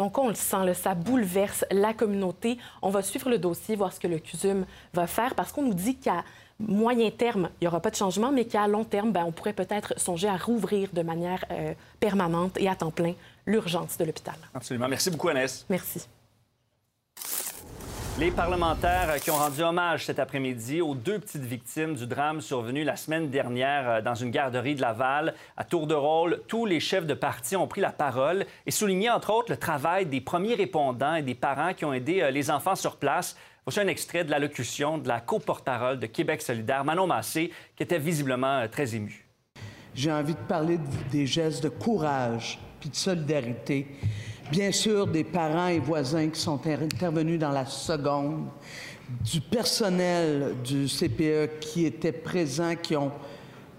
Donc, 0.03 0.19
on 0.19 0.27
le 0.27 0.35
sent, 0.35 0.65
là, 0.65 0.75
ça 0.75 0.97
bouleverse 0.97 1.65
la 1.71 1.95
communauté. 1.95 2.59
On 2.83 2.91
va 2.91 3.03
suivre 3.03 3.31
le 3.31 3.39
dossier, 3.39 3.77
voir 3.77 3.93
ce 3.93 4.01
que 4.01 4.09
le 4.09 4.19
CUSUM 4.19 4.67
va 4.95 5.07
faire, 5.07 5.37
parce 5.37 5.53
qu'on 5.53 5.63
nous 5.63 5.75
dit 5.75 5.95
qu'à 5.95 6.25
moyen 6.59 7.09
terme, 7.13 7.51
il 7.61 7.65
n'y 7.65 7.69
aura 7.69 7.79
pas 7.79 7.91
de 7.91 7.95
changement, 7.95 8.33
mais 8.33 8.45
qu'à 8.45 8.67
long 8.67 8.83
terme, 8.83 9.13
ben, 9.13 9.23
on 9.25 9.31
pourrait 9.31 9.53
peut-être 9.53 9.97
songer 10.01 10.27
à 10.27 10.37
rouvrir 10.37 10.89
de 10.93 11.03
manière 11.03 11.45
euh, 11.53 11.73
permanente 12.01 12.59
et 12.59 12.69
à 12.69 12.75
temps 12.75 12.91
plein 12.91 13.15
l'urgence 13.47 13.97
de 13.97 14.05
l'hôpital. 14.05 14.35
Absolument. 14.53 14.89
Merci 14.89 15.09
beaucoup, 15.09 15.29
Annès. 15.29 15.65
Merci. 15.71 16.09
Les 18.19 18.31
parlementaires 18.31 19.17
qui 19.21 19.31
ont 19.31 19.37
rendu 19.37 19.63
hommage 19.63 20.05
cet 20.05 20.19
après-midi 20.19 20.81
aux 20.83 20.95
deux 20.95 21.19
petites 21.19 21.45
victimes 21.45 21.95
du 21.95 22.07
drame 22.07 22.41
survenu 22.41 22.85
la 22.85 22.95
semaine 22.97 23.31
dernière 23.31 23.89
euh, 23.89 24.01
dans 24.03 24.15
une 24.15 24.31
garderie 24.31 24.75
de 24.75 24.81
Laval. 24.83 25.35
À 25.57 25.65
tour 25.65 25.87
de 25.87 25.95
rôle, 25.95 26.43
tous 26.47 26.67
les 26.67 26.79
chefs 26.79 27.07
de 27.07 27.15
parti 27.15 27.57
ont 27.57 27.67
pris 27.67 27.81
la 27.81 27.91
parole 27.91 28.45
et 28.67 28.71
souligné, 28.71 29.11
entre 29.11 29.33
autres, 29.33 29.51
le 29.51 29.57
travail 29.57 30.07
des 30.07 30.21
premiers 30.21 30.55
répondants 30.55 31.15
et 31.15 31.23
des 31.23 31.35
parents 31.35 31.73
qui 31.75 31.85
ont 31.87 31.93
aidé 31.95 32.21
euh, 32.21 32.31
les 32.31 32.51
enfants 32.51 32.77
sur 32.77 32.97
place. 32.97 33.35
Voici 33.65 33.81
un 33.81 33.89
extrait 33.89 34.25
de 34.25 34.31
l'allocution 34.31 34.99
de 34.99 35.09
la 35.09 35.21
co-porte-parole 35.21 35.99
de 35.99 36.07
Québec 36.07 36.43
solidaire, 36.43 36.85
Manon 36.85 37.07
Massé, 37.07 37.51
qui 37.77 37.83
était 37.83 37.99
visiblement 37.99 38.59
euh, 38.59 38.69
très 38.69 38.95
émue. 38.95 39.27
J'ai 39.95 40.13
envie 40.13 40.35
de 40.35 40.39
parler 40.49 40.77
de- 40.77 40.85
des 41.11 41.27
gestes 41.27 41.63
de 41.65 41.69
courage 41.71 42.59
puis 42.79 42.91
de 42.91 42.97
solidarité. 42.97 43.87
Bien 44.53 44.71
sûr, 44.71 45.07
des 45.07 45.25
parents 45.25 45.69
et 45.69 45.79
voisins 45.79 46.29
qui 46.29 46.39
sont 46.39 46.57
inter- 46.57 46.75
intervenus 46.85 47.39
dans 47.39 47.53
la 47.53 47.65
seconde, 47.65 48.49
du 49.25 49.41
personnel 49.41 50.57
du 50.63 50.87
CPE 50.89 51.59
qui 51.59 51.87
était 51.87 52.13
présent, 52.13 52.75
qui 52.77 52.95
ont, 52.95 53.11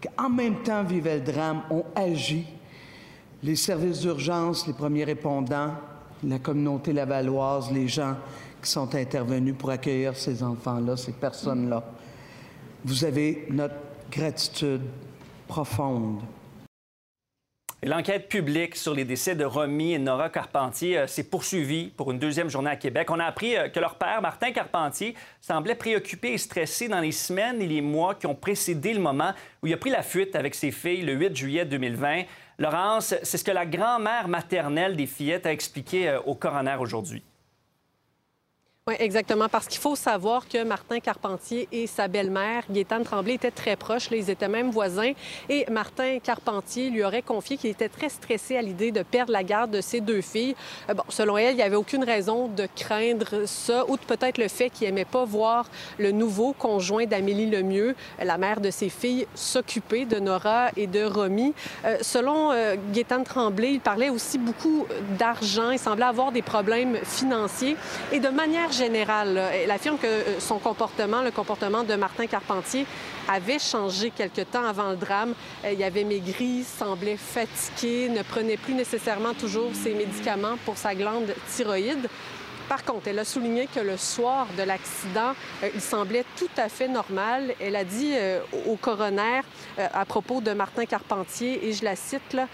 qui 0.02 0.08
en 0.18 0.32
même 0.32 0.64
temps 0.64 0.84
vivaient 0.84 1.20
le 1.20 1.32
drame, 1.32 1.62
ont 1.70 1.86
agi. 1.94 2.48
Les 3.44 3.56
services 3.56 4.00
d'urgence, 4.00 4.66
les 4.66 4.74
premiers 4.74 5.04
répondants, 5.04 5.76
la 6.24 6.40
communauté 6.40 6.92
lavalloise, 6.92 7.70
les 7.72 7.88
gens 7.88 8.16
qui 8.60 8.72
sont 8.72 8.96
intervenus 8.96 9.54
pour 9.56 9.70
accueillir 9.70 10.18
ces 10.18 10.42
enfants-là, 10.42 10.98
ces 10.98 11.12
personnes-là. 11.12 11.84
Vous 12.84 13.06
avez 13.06 13.46
notre 13.52 13.76
gratitude 14.12 14.82
profonde. 15.48 16.22
L'enquête 17.86 18.30
publique 18.30 18.78
sur 18.78 18.94
les 18.94 19.04
décès 19.04 19.36
de 19.36 19.44
Romy 19.44 19.92
et 19.92 20.00
Nora 20.00 20.30
Carpentier 20.30 21.00
euh, 21.00 21.08
s'est 21.08 21.26
poursuivie 21.26 21.92
pour 21.98 22.12
une 22.12 22.20
deuxième 22.20 22.50
journée 22.50 22.70
à 22.70 22.78
Québec. 22.78 23.12
On 23.12 23.20
a 23.20 23.26
appris 23.26 23.58
euh, 23.58 23.68
que 23.68 23.80
leur 23.82 23.96
père, 23.96 24.22
Martin 24.22 24.54
Carpentier, 24.54 25.16
semblait 25.42 25.76
préoccupé 25.76 26.32
et 26.32 26.38
stressé 26.38 26.88
dans 26.88 27.02
les 27.02 27.12
semaines 27.12 27.62
et 27.62 27.68
les 27.68 27.82
mois 27.82 28.16
qui 28.16 28.26
ont 28.26 28.36
précédé 28.36 28.94
le 28.94 29.02
moment 29.02 29.34
où 29.62 29.68
il 29.68 29.74
a 29.74 29.78
pris 29.78 29.90
la 29.90 30.02
fuite 30.02 30.34
avec 30.38 30.56
ses 30.56 30.72
filles 30.72 31.02
le 31.02 31.12
8 31.12 31.36
juillet 31.36 31.66
2020. 31.66 32.24
Laurence, 32.58 33.16
c'est 33.22 33.38
ce 33.38 33.44
que 33.44 33.52
la 33.52 33.66
grand-mère 33.66 34.30
maternelle 34.30 34.96
des 34.96 35.06
fillettes 35.06 35.46
a 35.46 35.52
expliqué 35.52 36.08
euh, 36.08 36.22
au 36.22 36.36
coroner 36.36 36.78
aujourd'hui. 36.80 37.22
Oui, 38.86 38.96
exactement, 39.00 39.48
parce 39.48 39.70
qu'il 39.70 39.80
faut 39.80 39.96
savoir 39.96 40.46
que 40.46 40.62
Martin 40.62 41.00
Carpentier 41.00 41.70
et 41.72 41.88
sa 41.88 42.10
belle-mère, 42.10 42.66
Gaétane 42.70 43.06
Tremblay, 43.06 43.36
étaient 43.36 43.50
très 43.50 43.78
proches. 43.78 44.10
Ils 44.12 44.30
étaient 44.30 44.50
même 44.50 44.72
voisins. 44.72 45.14
Et 45.48 45.66
Martin 45.72 46.20
Carpentier 46.22 46.90
lui 46.90 47.02
aurait 47.02 47.22
confié 47.22 47.56
qu'il 47.56 47.70
était 47.70 47.88
très 47.88 48.10
stressé 48.10 48.58
à 48.58 48.62
l'idée 48.62 48.92
de 48.92 49.02
perdre 49.02 49.32
la 49.32 49.44
garde 49.44 49.72
de 49.72 49.80
ses 49.80 50.02
deux 50.02 50.20
filles. 50.20 50.54
Euh, 50.90 50.96
bon, 50.96 51.04
selon 51.08 51.38
elle, 51.38 51.54
il 51.54 51.56
n'y 51.56 51.62
avait 51.62 51.78
aucune 51.78 52.04
raison 52.04 52.50
de 52.50 52.68
craindre 52.76 53.46
ça, 53.46 53.86
ou 53.88 53.96
peut-être 53.96 54.38
le 54.38 54.50
fait 54.50 54.70
qu'il 54.70 54.86
n'aimait 54.88 55.06
pas 55.06 55.24
voir 55.24 55.70
le 55.98 56.12
nouveau 56.12 56.52
conjoint 56.52 57.06
d'Amélie 57.06 57.50
Lemieux, 57.50 57.96
la 58.22 58.38
mère 58.38 58.60
de 58.60 58.70
ses 58.70 58.90
filles, 58.90 59.28
s'occuper 59.34 60.04
de 60.04 60.20
Nora 60.20 60.72
et 60.76 60.88
de 60.88 61.06
Romy. 61.06 61.54
Euh, 61.86 62.00
selon 62.02 62.52
euh, 62.52 62.76
Gaétane 62.92 63.24
Tremblay, 63.24 63.76
il 63.76 63.80
parlait 63.80 64.10
aussi 64.10 64.38
beaucoup 64.38 64.88
d'argent. 65.18 65.72
Il 65.72 65.80
semblait 65.80 66.04
avoir 66.04 66.34
des 66.34 66.42
problèmes 66.42 66.98
financiers. 67.06 67.78
Et 68.12 68.20
de 68.20 68.28
manière 68.28 68.73
générale, 68.74 69.42
elle 69.54 69.72
affirme 69.72 69.98
que 69.98 70.08
euh, 70.08 70.40
son 70.40 70.60
comportement, 70.60 71.22
le 71.22 71.32
comportement 71.32 71.84
de 71.84 71.96
Martin 71.96 72.28
Carpentier, 72.28 72.86
avait 73.30 73.60
changé 73.60 74.12
quelque 74.12 74.42
temps 74.42 74.66
avant 74.66 74.90
le 74.90 74.98
drame. 74.98 75.34
Euh, 75.64 75.72
Il 75.72 75.84
avait 75.84 76.04
maigri, 76.04 76.64
semblait 76.64 77.18
fatigué, 77.18 78.10
ne 78.10 78.24
prenait 78.24 78.58
plus 78.58 78.74
nécessairement 78.74 79.34
toujours 79.34 79.72
ses 79.74 79.94
médicaments 79.94 80.58
pour 80.66 80.78
sa 80.78 80.94
glande 80.96 81.34
thyroïde. 81.48 82.10
Par 82.70 82.84
contre, 82.84 83.08
elle 83.08 83.20
a 83.20 83.26
souligné 83.26 83.68
que 83.68 83.80
le 83.80 83.98
soir 83.98 84.48
de 84.58 84.64
l'accident, 84.64 85.34
euh, 85.64 85.70
il 85.74 85.82
semblait 85.82 86.26
tout 86.38 86.50
à 86.58 86.70
fait 86.70 86.88
normal. 86.88 87.54
Elle 87.60 87.76
a 87.76 87.84
dit 87.84 88.14
euh, 88.16 88.40
au 88.68 88.76
coroner 88.76 89.42
euh, 89.80 89.88
à 89.94 90.06
propos 90.06 90.42
de 90.42 90.52
Martin 90.52 90.86
Carpentier, 90.86 91.68
et 91.68 91.74
je 91.74 91.84
la 91.84 91.96
cite, 91.96 92.34
là, 92.34 92.48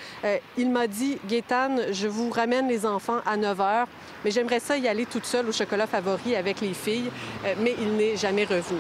il 0.58 0.70
m'a 0.70 0.88
dit, 0.88 1.18
Gaétane, 1.28 1.92
je 1.92 2.08
vous 2.08 2.30
ramène 2.30 2.68
les 2.68 2.86
enfants 2.86 3.20
à 3.26 3.38
9 3.38 3.62
heures, 3.62 3.88
mais 4.24 4.32
j'aimerais 4.32 4.60
ça 4.60 4.78
y 4.78 4.88
aller 4.88 5.06
toute 5.06 5.26
seule 5.26 5.48
au 5.48 5.52
chocolat 5.52 5.88
favori 5.88 6.36
avec 6.36 6.62
les 6.62 6.74
filles, 6.74 7.12
mais 7.60 7.76
il 7.80 7.96
n'est 7.96 8.16
jamais 8.16 8.46
revenu. 8.46 8.80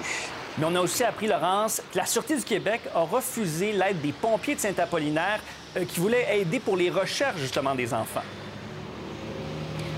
Mais 0.57 0.65
on 0.65 0.75
a 0.75 0.81
aussi 0.81 1.03
appris, 1.03 1.27
Laurence, 1.27 1.81
que 1.91 1.97
la 1.97 2.05
Sûreté 2.05 2.35
du 2.35 2.43
Québec 2.43 2.81
a 2.93 3.01
refusé 3.01 3.71
l'aide 3.71 4.01
des 4.01 4.11
pompiers 4.11 4.55
de 4.55 4.59
Saint-Apollinaire 4.59 5.39
qui 5.87 5.99
voulaient 5.99 6.39
aider 6.39 6.59
pour 6.59 6.77
les 6.77 6.89
recherches, 6.89 7.39
justement, 7.39 7.75
des 7.75 7.93
enfants. 7.93 8.23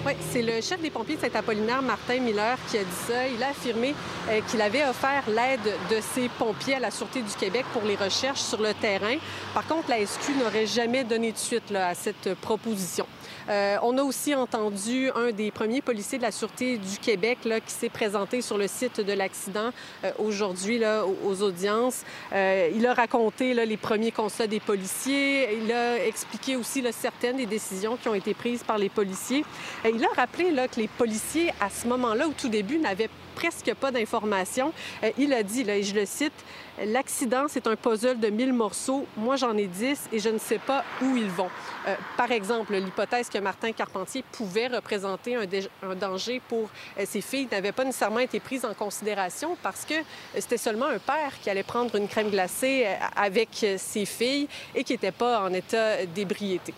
Oui, 0.04 0.14
c'est 0.32 0.42
le 0.42 0.60
chef 0.62 0.82
des 0.82 0.90
pompiers 0.90 1.16
de 1.16 1.22
Saint-Apollinaire, 1.22 1.84
Martin 1.84 2.20
Miller, 2.22 2.58
qui 2.72 2.80
a 2.80 2.84
dit 2.84 2.90
ça. 3.08 3.28
Il 3.28 3.44
a 3.44 3.50
affirmé 3.50 3.94
euh, 4.30 4.42
qu'il 4.50 4.60
avait 4.60 4.84
offert 4.84 5.24
l'aide 5.28 5.76
de 5.92 6.02
ses 6.02 6.28
pompiers 6.28 6.74
à 6.76 6.80
la 6.80 6.90
Sûreté 6.90 7.22
du 7.22 7.34
Québec 7.36 7.66
pour 7.72 7.84
les 7.84 7.96
recherches 7.96 8.42
sur 8.42 8.60
le 8.60 8.74
terrain. 8.74 9.18
Par 9.54 9.68
contre, 9.68 9.92
la 9.92 10.04
SQ 10.04 10.38
n'aurait 10.40 10.66
jamais 10.66 11.04
donné 11.04 11.32
de 11.32 11.38
suite 11.38 11.72
à 11.76 11.94
cette 11.94 12.34
proposition. 12.42 13.06
Euh, 13.50 13.78
on 13.82 13.98
a 13.98 14.04
aussi 14.04 14.36
entendu 14.36 15.10
un 15.16 15.32
des 15.32 15.52
premiers 15.52 15.82
policiers 15.82 16.18
de 16.18 16.24
la 16.24 16.32
Sûreté 16.32 16.78
du 16.78 16.98
Québec 16.98 17.40
qui 17.42 17.74
s'est 17.74 17.90
présenté 17.90 18.42
sur 18.42 18.58
le 18.58 18.68
site 18.68 19.02
de 19.02 19.14
l'accident 19.14 19.72
euh, 20.04 20.12
aujourd'hui 20.20 20.82
aux 21.26 21.42
audiences. 21.42 22.04
Euh, 22.34 22.70
il 22.76 22.86
a 22.86 22.94
raconté 22.94 23.54
les 23.54 23.78
premiers 23.78 24.12
constats 24.12 24.48
des 24.48 24.60
policiers. 24.60 25.58
Il 25.64 25.72
a 25.72 26.06
expliqué 26.06 26.56
aussi 26.56 26.84
certaines 26.92 27.38
des 27.38 27.46
décisions 27.46 27.98
qui 27.98 28.08
ont 28.10 28.16
été 28.16 28.34
prises 28.34 28.64
par 28.64 28.78
les 28.78 28.90
policiers. 28.90 29.46
Et 29.86 29.90
il 29.90 30.04
a 30.04 30.10
rappelé 30.16 30.54
que 30.72 30.80
les 30.80 30.88
policiers, 30.88 31.52
à 31.60 31.70
ce 31.70 31.88
moment-là, 31.88 32.28
au 32.28 32.34
tout 32.34 32.50
début, 32.50 32.78
n'avaient 32.78 33.10
presque 33.36 33.74
pas 33.76 33.92
d'informations. 33.92 34.74
Il 35.18 35.34
a 35.34 35.44
dit, 35.44 35.62
et 35.62 35.84
je 35.84 35.96
le 35.96 36.06
cite, 36.06 36.34
L'accident, 36.80 37.46
c'est 37.50 37.68
un 37.68 37.76
puzzle 37.76 38.20
de 38.20 38.30
1000 38.30 38.54
morceaux. 38.54 39.06
Moi, 39.18 39.36
j'en 39.36 39.56
ai 39.58 39.68
10 39.68 40.10
et 40.14 40.20
je 40.20 40.30
ne 40.30 40.38
sais 40.38 40.58
pas 40.58 40.86
où 41.02 41.18
ils 41.18 41.30
vont. 41.30 41.50
Euh, 41.88 41.96
par 42.16 42.32
exemple, 42.32 42.74
l'hypothèse 42.74 43.30
que 43.30 43.38
Martin 43.40 43.74
Carpentier 43.74 44.24
pouvait 44.32 44.68
représenter 44.68 45.36
un, 45.36 45.96
danger 45.96 46.42
pour 46.48 46.70
euh, 46.98 47.04
ses 47.06 47.22
filles 47.22 47.48
n'avait 47.52 47.74
pas 47.74 47.84
nécessairement 47.84 48.20
été 48.20 48.40
prise 48.40 48.64
en 48.64 48.74
considération 48.74 49.58
parce 49.62 49.84
que 49.84 49.96
c'était 50.40 50.58
seulement 50.58 50.86
un 50.86 51.00
père 51.00 51.34
qui 51.42 51.50
allait 51.50 51.64
prendre 51.64 51.94
une 51.96 52.08
crème 52.08 52.30
glacée 52.30 52.88
avec 53.16 53.66
ses 53.78 54.06
filles 54.06 54.48
et 54.74 54.84
qui 54.84 54.94
n'était 54.94 55.12
pas 55.12 55.42
en 55.42 55.54
état 55.54 56.06
d'ébriété. 56.06 56.74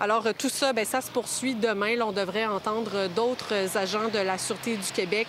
Alors, 0.00 0.24
tout 0.38 0.48
ça, 0.48 0.72
bien, 0.72 0.84
ça 0.84 1.00
se 1.00 1.10
poursuit 1.10 1.56
demain. 1.56 2.00
On 2.00 2.12
devrait 2.12 2.46
entendre 2.46 3.08
d'autres 3.08 3.76
agents 3.76 4.08
de 4.08 4.20
la 4.20 4.38
Sûreté 4.38 4.76
du 4.76 4.92
Québec, 4.92 5.26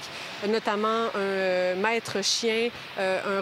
notamment 0.47 1.07
un 1.15 1.73
maître 1.75 2.21
chien, 2.21 2.69
un 2.97 3.39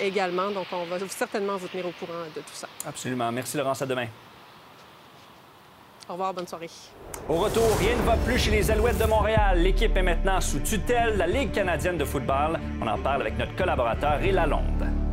également. 0.00 0.50
Donc, 0.50 0.66
on 0.72 0.84
va 0.84 0.98
certainement 1.08 1.56
vous 1.56 1.68
tenir 1.68 1.86
au 1.86 1.92
courant 1.92 2.24
de 2.34 2.40
tout 2.40 2.54
ça. 2.54 2.68
Absolument. 2.86 3.30
Merci, 3.32 3.56
Laurence. 3.56 3.82
À 3.82 3.86
demain. 3.86 4.06
Au 6.08 6.12
revoir, 6.12 6.32
bonne 6.32 6.46
soirée. 6.46 6.70
Au 7.28 7.34
retour, 7.34 7.76
rien 7.78 7.94
ne 7.96 8.02
va 8.02 8.16
plus 8.16 8.38
chez 8.38 8.50
les 8.50 8.70
Alouettes 8.70 8.98
de 8.98 9.04
Montréal. 9.04 9.60
L'équipe 9.62 9.94
est 9.94 10.02
maintenant 10.02 10.40
sous 10.40 10.60
tutelle 10.60 11.14
de 11.14 11.18
la 11.18 11.26
Ligue 11.26 11.52
canadienne 11.52 11.98
de 11.98 12.04
football. 12.04 12.58
On 12.80 12.86
en 12.86 12.98
parle 12.98 13.22
avec 13.22 13.36
notre 13.36 13.54
collaborateur 13.54 14.18
Ray 14.18 14.32
Lalonde. 14.32 15.07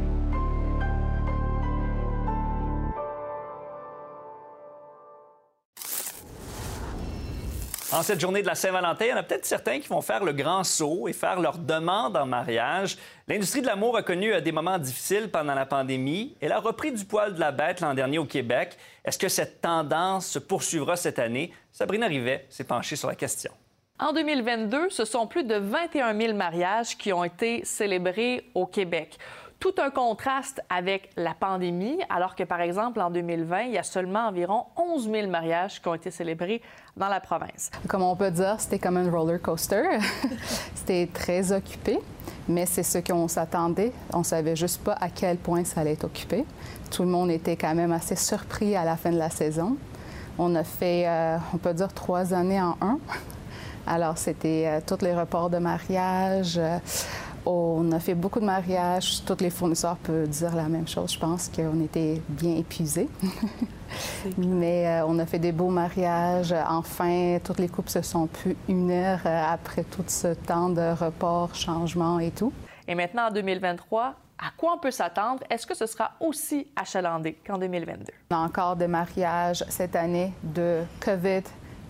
En 7.96 8.04
cette 8.04 8.20
journée 8.20 8.42
de 8.42 8.48
la 8.48 8.56
Saint-Valentin, 8.56 9.06
il 9.06 9.12
y 9.12 9.14
en 9.14 9.18
a 9.18 9.24
peut-être 9.24 9.46
certains 9.46 9.80
qui 9.80 9.88
vont 9.88 10.02
faire 10.02 10.22
le 10.26 10.34
grand 10.34 10.66
saut 10.66 11.08
et 11.08 11.14
faire 11.14 11.40
leur 11.40 11.58
demande 11.58 12.18
en 12.18 12.26
mariage. 12.26 12.98
L'industrie 13.30 13.62
de 13.62 13.68
l'amour 13.68 13.96
a 13.96 14.04
connu 14.04 14.34
euh, 14.34 14.42
des 14.42 14.52
moments 14.52 14.78
difficiles 14.78 15.30
pendant 15.32 15.54
la 15.54 15.66
pandémie. 15.66 16.36
Elle 16.42 16.52
a 16.52 16.60
repris 16.60 16.92
du 16.92 17.06
poil 17.06 17.34
de 17.34 17.40
la 17.40 17.54
bête 17.54 17.80
l'an 17.80 17.94
dernier 17.94 18.18
au 18.18 18.26
Québec. 18.26 18.76
Est-ce 19.06 19.18
que 19.18 19.30
cette 19.30 19.62
tendance 19.62 20.28
se 20.28 20.40
poursuivra 20.40 20.98
cette 20.98 21.20
année? 21.20 21.54
Sabrina 21.72 22.08
Rivet 22.08 22.46
s'est 22.50 22.66
penchée 22.66 22.98
sur 22.98 23.08
la 23.08 23.16
question. 23.16 23.54
En 23.98 24.12
2022, 24.12 24.90
ce 24.90 25.06
sont 25.06 25.26
plus 25.26 25.46
de 25.46 25.56
21 25.56 26.20
000 26.20 26.34
mariages 26.34 26.98
qui 26.98 27.14
ont 27.14 27.24
été 27.24 27.64
célébrés 27.64 28.44
au 28.56 28.66
Québec 28.66 29.18
tout 29.60 29.74
un 29.78 29.90
contraste 29.90 30.62
avec 30.70 31.10
la 31.16 31.34
pandémie, 31.34 31.98
alors 32.10 32.36
que, 32.36 32.44
par 32.44 32.62
exemple, 32.62 33.02
en 33.02 33.10
2020, 33.10 33.62
il 33.64 33.72
y 33.72 33.78
a 33.78 33.84
seulement 33.84 34.28
environ 34.28 34.66
11 34.78 35.10
000 35.10 35.28
mariages 35.28 35.82
qui 35.82 35.88
ont 35.88 35.94
été 35.96 36.12
célébrés 36.12 36.62
dans 36.98 37.08
la 37.08 37.20
province. 37.20 37.72
Comme 37.88 38.04
on 38.04 38.16
peut 38.16 38.32
dire, 38.32 38.56
c'était 38.60 38.80
comme 38.80 38.98
un 38.98 39.10
roller 39.10 39.42
coaster. 39.42 39.84
c'était 40.76 41.10
très 41.12 41.52
occupé, 41.52 42.00
mais 42.48 42.66
c'est 42.66 42.84
ce 42.84 43.00
qu'on 43.00 43.28
s'attendait. 43.28 43.92
On 44.14 44.24
savait 44.24 44.56
juste 44.56 44.84
pas 44.84 44.94
à 44.94 45.10
quel 45.10 45.38
point 45.38 45.64
ça 45.64 45.82
allait 45.82 45.94
être 45.94 46.06
occupé. 46.06 46.46
Tout 46.92 47.04
le 47.04 47.10
monde 47.10 47.32
était 47.32 47.56
quand 47.56 47.76
même 47.76 47.92
assez 47.92 48.16
surpris 48.16 48.76
à 48.76 48.84
la 48.84 48.96
fin 48.96 49.12
de 49.12 49.18
la 49.18 49.30
saison. 49.30 49.78
On 50.38 50.54
a 50.56 50.64
fait, 50.64 51.08
euh, 51.08 51.38
on 51.54 51.58
peut 51.58 51.74
dire, 51.74 51.94
trois 51.94 52.34
années 52.34 52.62
en 52.62 52.78
un. 52.82 53.00
Alors, 53.88 54.18
c'était 54.18 54.66
euh, 54.68 54.80
tous 54.86 55.04
les 55.04 55.14
reports 55.14 55.50
de 55.50 55.60
mariage. 55.60 56.58
Euh, 56.58 56.78
on 57.46 57.92
a 57.92 58.00
fait 58.00 58.16
beaucoup 58.16 58.40
de 58.40 58.46
mariages. 58.46 59.24
Tous 59.26 59.38
les 59.40 59.50
fournisseurs 59.50 59.98
peuvent 59.98 60.28
dire 60.28 60.56
la 60.56 60.68
même 60.68 60.88
chose. 60.88 61.14
Je 61.14 61.20
pense 61.20 61.50
qu'on 61.50 61.84
était 61.84 62.22
bien 62.28 62.56
épuisés. 62.56 63.10
Mais 64.38 64.88
euh, 64.88 65.06
on 65.06 65.20
a 65.20 65.26
fait 65.26 65.40
des 65.40 65.52
beaux 65.52 65.70
mariages. 65.70 66.54
Enfin, 66.68 67.38
toutes 67.44 67.60
les 67.60 67.70
couples 67.70 67.90
se 67.90 68.02
sont 68.02 68.28
pu 68.28 68.56
unir 68.68 69.20
euh, 69.26 69.44
après 69.48 69.84
tout 69.84 70.04
ce 70.08 70.34
temps 70.34 70.70
de 70.70 70.94
report, 71.04 71.54
changement 71.56 72.20
et 72.20 72.32
tout. 72.32 72.52
Et 72.88 72.96
maintenant, 72.96 73.28
en 73.28 73.32
2023, 73.32 74.16
à 74.38 74.52
quoi 74.58 74.74
on 74.76 74.80
peut 74.80 74.92
s'attendre? 74.92 75.44
Est-ce 75.50 75.66
que 75.66 75.76
ce 75.76 75.86
sera 75.86 76.12
aussi 76.20 76.68
achalandé 76.76 77.38
qu'en 77.46 77.58
2022? 77.58 78.12
On 78.32 78.36
a 78.36 78.40
encore 78.40 78.76
des 78.76 78.88
mariages 78.88 79.64
cette 79.70 79.96
année 79.96 80.34
de 80.44 80.82
COVID 81.00 81.44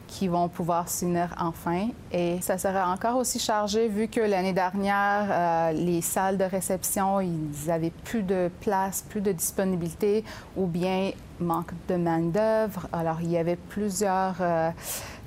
qui 0.07 0.27
vont 0.27 0.47
pouvoir 0.47 0.89
s'unir 0.89 1.35
enfin. 1.39 1.89
Et 2.11 2.39
ça 2.41 2.57
sera 2.57 2.91
encore 2.91 3.17
aussi 3.17 3.39
chargé 3.39 3.87
vu 3.87 4.07
que 4.07 4.21
l'année 4.21 4.53
dernière, 4.53 5.27
euh, 5.29 5.71
les 5.71 6.01
salles 6.01 6.37
de 6.37 6.43
réception, 6.43 7.21
ils 7.21 7.69
avaient 7.69 7.93
plus 8.03 8.23
de 8.23 8.49
place, 8.61 9.03
plus 9.07 9.21
de 9.21 9.31
disponibilité 9.31 10.23
ou 10.55 10.65
bien 10.67 11.11
manque 11.39 11.71
de 11.89 11.95
main-d'œuvre. 11.95 12.87
Alors, 12.93 13.17
il 13.21 13.31
y 13.31 13.37
avait 13.37 13.57
plusieurs. 13.57 14.35
Euh, 14.39 14.71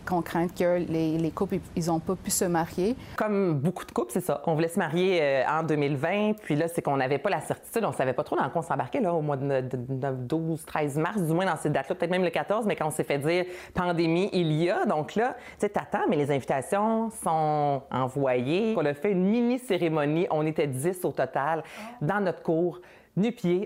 qu'on 0.09 0.23
craint 0.23 0.49
que 0.49 0.79
les, 0.79 1.19
les 1.19 1.31
couples, 1.31 1.59
ils 1.77 1.87
n'ont 1.87 2.01
pas 2.01 2.15
pu 2.15 2.31
se 2.31 2.45
marier. 2.45 2.97
Comme 3.17 3.55
beaucoup 3.55 3.85
de 3.85 3.93
couples, 3.93 4.13
c'est 4.13 4.25
ça. 4.25 4.43
On 4.47 4.55
voulait 4.55 4.69
se 4.69 4.79
marier 4.79 5.19
euh, 5.21 5.43
en 5.47 5.63
2020, 5.63 6.35
puis 6.43 6.57
là, 6.57 6.67
c'est 6.69 6.81
qu'on 6.83 6.97
n'avait 6.97 7.19
pas 7.19 7.31
la 7.31 7.41
certitude, 7.41 7.85
on 7.85 7.91
ne 7.91 7.95
savait 7.95 8.15
pas 8.15 8.25
trop 8.25 8.37
dans 8.37 8.49
quoi 8.49 8.63
on 8.63 8.67
s'embarquait, 8.67 9.01
là, 9.01 9.13
au 9.13 9.21
mois 9.21 9.37
de, 9.37 9.61
12, 9.61 10.65
13 10.65 10.99
mars, 10.99 11.23
du 11.23 11.33
moins 11.33 11.47
dans 11.47 11.57
ces 11.57 11.71
dates-là, 11.71 11.95
peut-être 11.95 12.11
même 12.11 12.25
le 12.25 12.31
14, 12.31 12.67
mais 12.67 12.77
quand 12.77 12.87
on 12.87 12.91
s'est 12.91 13.05
fait 13.05 13.19
dire 13.19 13.45
pandémie, 13.75 14.31
il 14.33 14.53
y 14.53 14.71
a. 14.71 14.87
Donc 14.87 15.15
là, 15.15 15.37
tu 15.53 15.55
sais, 15.59 15.69
t'attends, 15.69 16.07
mais 16.09 16.17
les 16.17 16.31
invitations 16.31 17.11
sont 17.11 17.83
envoyées. 17.91 18.75
On 18.77 18.85
a 18.85 18.95
fait 18.95 19.13
une 19.13 19.25
mini-cérémonie, 19.25 20.27
on 20.31 20.47
était 20.47 20.67
10 20.67 21.05
au 21.05 21.13
total, 21.13 21.63
dans 22.01 22.21
notre 22.21 22.43
cours 22.43 22.81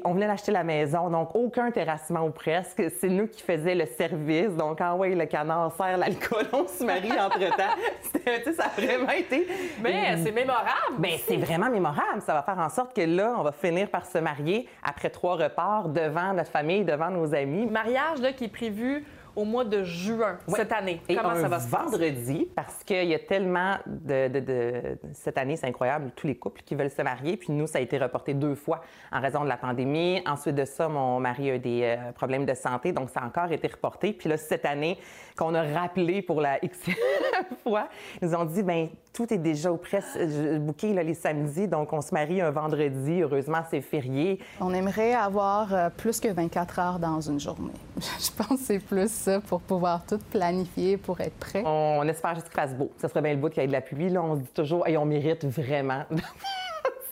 On 0.05 0.15
venait 0.15 0.27
d'acheter 0.27 0.53
la 0.53 0.65
maison, 0.65 1.11
donc 1.11 1.35
aucun 1.35 1.71
terrassement 1.71 2.25
ou 2.25 2.31
presque. 2.31 2.83
C'est 2.99 3.09
nous 3.09 3.27
qui 3.27 3.43
faisions 3.43 3.75
le 3.75 3.87
service. 3.87 4.57
Donc, 4.57 4.81
envoyer 4.81 5.15
le 5.15 5.27
canard, 5.27 5.73
sert 5.77 5.99
l'alcool, 5.99 6.47
on 6.53 6.67
se 6.67 6.83
marie 6.85 7.13
entre-temps. 7.13 7.75
ça 8.57 8.65
a 8.65 8.81
vraiment 8.81 9.13
été... 9.13 9.47
Mais 9.83 10.17
c'est 10.23 10.33
mémorable! 10.33 10.97
Mais 10.99 11.19
c'est 11.19 11.37
vraiment 11.37 11.69
mémorable. 11.69 12.23
Ça 12.25 12.33
va 12.33 12.43
faire 12.43 12.59
en 12.59 12.69
sorte 12.71 12.95
que 12.97 13.03
là, 13.03 13.35
on 13.39 13.43
va 13.43 13.53
finir 13.53 13.89
par 13.89 14.07
se 14.07 14.19
marier 14.19 14.69
après 14.83 15.11
trois 15.11 15.37
repas 15.37 15.85
devant 15.89 16.33
notre 16.33 16.51
famille, 16.51 16.85
devant 16.85 17.11
nos 17.11 17.35
amis. 17.35 17.67
Mariage 17.67 18.21
là, 18.21 18.33
qui 18.33 18.45
est 18.45 18.53
prévu 18.53 19.05
au 19.37 19.45
mois 19.45 19.65
de 19.65 19.83
juin 19.83 20.39
cette 20.49 20.73
année. 20.73 21.01
Comment 21.09 21.35
ça 21.35 21.49
va 21.49 21.61
se 21.61 21.69
passer? 21.69 21.83
vendredi, 21.83 22.49
parce 22.55 22.85
qu'il 22.85 23.09
y 23.09 23.15
a 23.15 23.19
tellement 23.19 23.77
de, 23.87 24.97
Cette 25.13 25.39
année, 25.39 25.57
c'est 25.57 25.67
incroyable, 25.67 26.11
tous 26.15 26.27
les 26.27 26.37
couples 26.37 26.63
qui 26.63 26.75
veulent 26.75 26.91
se 26.91 27.03
marier. 27.03 27.37
Puis 27.37 27.53
nous, 27.53 27.67
ça 27.67 27.79
a 27.79 27.81
été 27.81 27.99
reporté 27.99 28.35
deux 28.35 28.55
fois 28.55 28.83
en 29.11 29.21
raison 29.21 29.43
de 29.43 29.49
la 29.49 29.57
pandémie. 29.57 30.23
Ensuite 30.27 30.55
de 30.55 30.65
ça, 30.65 30.89
mon 30.89 31.21
mari 31.21 31.51
a 31.51 31.55
eu 31.57 31.59
des 31.59 31.83
euh, 31.83 32.13
problèmes 32.13 32.47
de 32.47 32.55
santé, 32.55 32.93
donc 32.93 33.11
ça 33.11 33.21
a 33.21 33.27
encore 33.27 33.51
été 33.53 33.69
reporté. 33.69 34.13
Puis 34.13 34.29
là, 34.29 34.37
cette 34.37 34.65
année, 34.65 34.99
qu'on 35.37 35.55
a 35.55 35.63
rappelé 35.63 36.23
pour 36.23 36.41
la 36.41 36.63
X 36.65 36.79
fois, 37.63 37.89
ils 38.21 38.29
nous 38.29 38.35
ont 38.35 38.45
dit, 38.45 38.63
ben 38.63 38.89
tout 39.13 39.33
est 39.33 39.39
déjà 39.39 39.71
au 39.71 39.77
presse 39.77 40.17
booké 40.61 40.95
là, 40.95 41.03
les 41.03 41.15
samedis, 41.15 41.69
donc 41.69 41.93
on 41.93 42.01
se 42.01 42.15
marie 42.15 42.41
un 42.41 42.51
vendredi. 42.51 43.23
Heureusement, 43.23 43.61
c'est 43.71 43.83
férié. 43.83 44.39
On 44.61 44.73
aimerait 44.73 45.13
avoir 45.13 45.75
euh, 45.75 45.91
plus 45.95 46.19
que 46.19 46.29
24 46.29 46.79
heures 46.79 46.99
dans 46.99 47.21
une 47.21 47.39
journée. 47.39 47.73
Je 47.97 48.31
pense 48.31 48.61
que 48.61 48.65
c'est 48.65 48.79
plus 48.79 49.11
ça 49.11 49.41
pour 49.41 49.61
pouvoir 49.61 50.05
tout 50.07 50.19
planifier, 50.31 50.97
pour 50.97 51.21
être 51.21 51.37
prêt. 51.39 51.63
On, 51.67 52.07
espère 52.09 52.35
juste 52.35 52.49
qu'il 52.49 52.55
fasse 52.55 52.75
beau. 52.75 52.91
Ça 52.99 53.09
serait 53.09 53.21
bien 53.21 53.33
le 53.35 53.39
bout 53.39 53.51
qu'il 53.51 53.63
y 53.63 53.65
ait 53.65 53.69
de 53.69 53.73
la 53.73 53.83
pluie. 53.83 54.09
Là, 54.09 54.23
on 54.23 54.37
se 54.37 54.41
dit 54.41 54.53
toujours, 54.55 54.87
et 54.89 54.97
on 54.97 55.05
mérite 55.05 55.45
vraiment. 55.45 56.05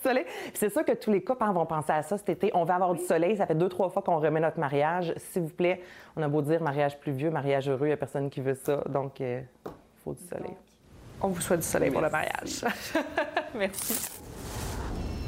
soleil. 0.02 0.24
C'est 0.54 0.70
sûr 0.70 0.82
que 0.82 0.92
tous 0.92 1.10
les 1.10 1.22
couples 1.22 1.44
hein, 1.44 1.52
vont 1.52 1.66
penser 1.66 1.92
à 1.92 2.02
ça 2.02 2.16
cet 2.16 2.30
été. 2.30 2.50
On 2.54 2.64
va 2.64 2.76
avoir 2.76 2.94
du 2.94 3.04
soleil. 3.04 3.36
Ça 3.36 3.44
fait 3.46 3.54
deux, 3.54 3.68
trois 3.68 3.90
fois 3.90 4.00
qu'on 4.00 4.18
remet 4.18 4.40
notre 4.40 4.58
mariage. 4.58 5.12
S'il 5.18 5.42
vous 5.42 5.48
plaît, 5.50 5.82
on 6.16 6.22
a 6.22 6.28
beau 6.28 6.40
dire 6.40 6.62
mariage 6.62 6.98
pluvieux, 6.98 7.30
mariage 7.30 7.68
heureux, 7.68 7.82
il 7.82 7.88
n'y 7.88 7.92
a 7.92 7.98
personne 7.98 8.30
qui 8.30 8.40
veut 8.40 8.54
ça. 8.54 8.82
Donc, 8.88 9.20
il 9.20 9.44
faut 10.02 10.14
du 10.14 10.24
soleil. 10.24 10.56
On 11.22 11.28
vous 11.28 11.40
souhaite 11.40 11.60
du 11.60 11.66
soleil 11.66 11.90
pour 11.90 12.00
le 12.00 12.10
mariage. 12.10 12.64
Merci. 13.54 13.94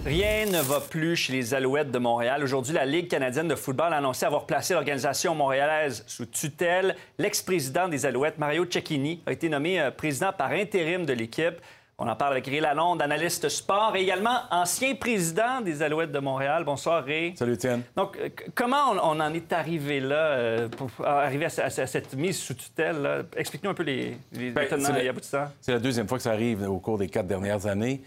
Rien 0.05 0.47
ne 0.47 0.61
va 0.61 0.81
plus 0.81 1.15
chez 1.15 1.33
les 1.33 1.55
Alouettes 1.55 1.93
de 1.93 1.99
Montréal. 1.99 2.43
Aujourd'hui, 2.43 2.73
la 2.73 2.85
Ligue 2.85 3.09
canadienne 3.09 3.47
de 3.47 3.55
football 3.55 3.93
a 3.93 3.99
annoncé 3.99 4.27
avoir 4.27 4.47
placé 4.47 4.75
l'organisation 4.75 5.35
montréalaise 5.37 6.03
sous 6.09 6.27
tutelle. 6.27 6.97
L'ex-président 7.19 7.87
des 7.87 8.05
Alouettes, 8.05 8.39
Mario 8.39 8.67
Cecchini, 8.69 9.23
a 9.27 9.33
été 9.33 9.49
nommé 9.49 9.81
euh, 9.81 9.93
président 9.93 10.33
par 10.33 10.51
intérim 10.51 11.07
de 11.07 11.13
l'équipe. 11.13 11.55
On 11.99 12.09
en 12.09 12.17
parle 12.17 12.33
avec 12.33 12.47
Ray 12.47 12.61
Lalonde, 12.61 13.01
analyste 13.03 13.49
sport 13.49 13.95
et 13.95 14.01
également 14.01 14.41
ancien 14.51 14.95
président 14.95 15.61
des 15.61 15.83
Alouettes 15.83 16.11
de 16.11 16.19
Montréal. 16.19 16.65
Bonsoir, 16.65 17.05
Ray. 17.05 17.37
Salut, 17.37 17.55
Étienne. 17.55 17.83
Donc, 17.97 18.19
comment 18.55 18.91
on, 18.91 19.21
en 19.21 19.35
est 19.35 19.53
arrivé 19.53 20.01
là, 20.01 20.17
euh, 20.17 20.69
pour 20.69 20.91
arriver 21.07 21.47
à, 21.47 21.71
cette 21.71 22.15
mise 22.15 22.39
sous 22.39 22.55
tutelle? 22.55 23.27
Explique-nous 23.37 23.71
un 23.71 23.75
peu 23.75 23.83
les, 23.85 24.17
les 24.33 24.51
ben, 24.51 24.67
tenants 24.69 24.97
et 24.97 25.09
aboutissants. 25.09 25.49
C'est 25.61 25.73
la 25.73 25.79
deuxième 25.79 26.09
fois 26.09 26.19
que 26.19 26.25
ça 26.25 26.33
arrive 26.33 26.69
au 26.69 26.79
cours 26.81 26.99
des 26.99 27.09
quatre 27.09 27.27
dernières 27.27 27.67
années. 27.67 28.03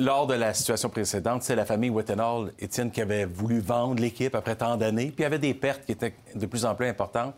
Lors 0.00 0.26
de 0.26 0.34
la 0.34 0.52
situation 0.52 0.88
précédente, 0.88 1.44
c'est 1.44 1.54
la 1.54 1.64
famille 1.64 1.88
Wettenhall, 1.88 2.52
Étienne, 2.58 2.90
qui 2.90 3.00
avait 3.00 3.26
voulu 3.26 3.60
vendre 3.60 4.02
l'équipe 4.02 4.34
après 4.34 4.56
tant 4.56 4.76
d'années, 4.76 5.06
puis 5.06 5.18
il 5.18 5.22
y 5.22 5.26
avait 5.26 5.38
des 5.38 5.54
pertes 5.54 5.84
qui 5.84 5.92
étaient 5.92 6.14
de 6.34 6.46
plus 6.46 6.64
en 6.64 6.74
plus 6.74 6.88
importantes. 6.88 7.32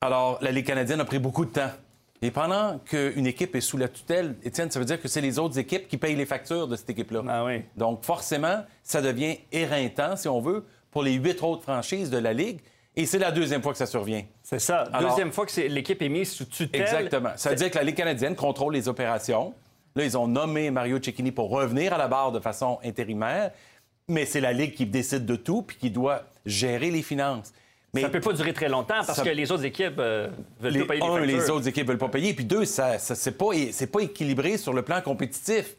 Alors, 0.00 0.38
la 0.40 0.52
Ligue 0.52 0.66
canadienne 0.66 1.00
a 1.00 1.04
pris 1.04 1.18
beaucoup 1.18 1.44
de 1.44 1.50
temps. 1.50 1.70
Et 2.26 2.32
pendant 2.32 2.80
qu'une 2.80 3.24
équipe 3.28 3.54
est 3.54 3.60
sous 3.60 3.76
la 3.76 3.86
tutelle, 3.86 4.34
Étienne, 4.42 4.68
ça 4.68 4.80
veut 4.80 4.84
dire 4.84 5.00
que 5.00 5.06
c'est 5.06 5.20
les 5.20 5.38
autres 5.38 5.60
équipes 5.60 5.86
qui 5.86 5.96
payent 5.96 6.16
les 6.16 6.26
factures 6.26 6.66
de 6.66 6.74
cette 6.74 6.90
équipe-là. 6.90 7.22
Ah 7.28 7.44
oui. 7.44 7.62
Donc, 7.76 8.02
forcément, 8.02 8.64
ça 8.82 9.00
devient 9.00 9.36
éreintant, 9.52 10.16
si 10.16 10.26
on 10.26 10.40
veut, 10.40 10.64
pour 10.90 11.04
les 11.04 11.12
huit 11.12 11.40
autres 11.44 11.62
franchises 11.62 12.10
de 12.10 12.18
la 12.18 12.32
Ligue. 12.32 12.58
Et 12.96 13.06
c'est 13.06 13.20
la 13.20 13.30
deuxième 13.30 13.62
fois 13.62 13.70
que 13.70 13.78
ça 13.78 13.86
survient. 13.86 14.24
C'est 14.42 14.58
ça. 14.58 14.88
Alors- 14.92 15.10
Deuxième 15.10 15.30
fois 15.30 15.46
que 15.46 15.60
l'équipe 15.68 16.02
est 16.02 16.08
mise 16.08 16.32
sous 16.32 16.46
tutelle. 16.46 16.80
Exactement. 16.80 17.30
Ça 17.36 17.50
veut 17.50 17.54
dire 17.56 17.70
que 17.70 17.78
la 17.78 17.84
Ligue 17.84 17.94
canadienne 17.94 18.34
contrôle 18.34 18.74
les 18.74 18.88
opérations. 18.88 19.54
Là, 19.94 20.02
ils 20.04 20.18
ont 20.18 20.26
nommé 20.26 20.72
Mario 20.72 21.00
Cecchini 21.00 21.30
pour 21.30 21.50
revenir 21.50 21.92
à 21.92 21.96
la 21.98 22.08
barre 22.08 22.32
de 22.32 22.40
façon 22.40 22.80
intérimaire, 22.82 23.52
mais 24.08 24.26
c'est 24.26 24.40
la 24.40 24.52
Ligue 24.52 24.74
qui 24.74 24.84
décide 24.86 25.26
de 25.26 25.36
tout 25.36 25.62
puis 25.62 25.76
qui 25.76 25.90
doit 25.92 26.24
gérer 26.44 26.90
les 26.90 27.02
finances. 27.02 27.52
Mais 27.94 28.02
Ça 28.02 28.08
peut 28.10 28.20
pas 28.20 28.32
durer 28.32 28.52
très 28.52 28.68
longtemps 28.68 28.94
parce 29.06 29.14
Ça- 29.14 29.22
que 29.24 29.30
les 29.30 29.50
autres 29.50 29.64
équipes 29.64 29.98
euh, 29.98 30.28
veulent 30.60 30.72
les, 30.74 30.80
pas 30.80 30.86
payer 30.94 31.00
les 31.00 31.06
un, 31.06 31.14
factures. 31.18 31.36
les 31.38 31.50
autres 31.50 31.68
équipes 31.68 31.88
veulent 31.88 31.98
pas 31.98 32.08
payer. 32.08 32.34
Puis 32.34 32.44
deux, 32.44 32.64
ça, 32.66 32.98
ça- 32.98 33.14
c'est 33.14 33.38
pas, 33.38 33.52
équilibré 34.02 34.58
sur 34.58 34.72
le 34.74 34.82
plan 34.82 35.00
compétitif. 35.00 35.76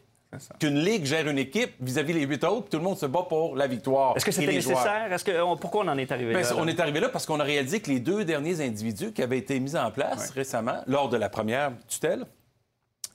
Qu'une 0.58 0.78
ligue 0.84 1.06
gère 1.06 1.26
une 1.26 1.38
équipe 1.38 1.72
vis-à-vis 1.80 2.12
les 2.12 2.24
huit 2.24 2.44
autres, 2.44 2.68
tout 2.68 2.76
le 2.76 2.82
monde 2.82 2.98
se 2.98 3.06
bat 3.06 3.22
pour 3.26 3.56
la 3.56 3.66
victoire. 3.66 4.14
Est-ce 4.14 4.26
que 4.26 4.30
c'était 4.32 4.52
nécessaire? 4.52 5.10
Est-ce 5.10 5.24
que, 5.24 5.40
on- 5.40 5.56
pourquoi 5.56 5.84
on 5.84 5.88
en 5.88 5.96
est 5.96 6.12
arrivé 6.12 6.34
Ben, 6.34 6.42
là? 6.42 6.52
on 6.58 6.68
est 6.68 6.78
arrivé 6.80 7.00
là 7.00 7.08
parce 7.08 7.24
qu'on 7.24 7.40
a 7.40 7.44
réalisé 7.44 7.80
que 7.80 7.88
les 7.90 7.98
deux 8.00 8.26
derniers 8.26 8.60
individus 8.60 9.12
qui 9.12 9.22
avaient 9.22 9.38
été 9.38 9.58
mis 9.58 9.74
en 9.74 9.90
place 9.90 10.28
récemment, 10.30 10.82
lors 10.86 11.08
de 11.08 11.16
la 11.16 11.30
première 11.30 11.72
tutelle, 11.88 12.26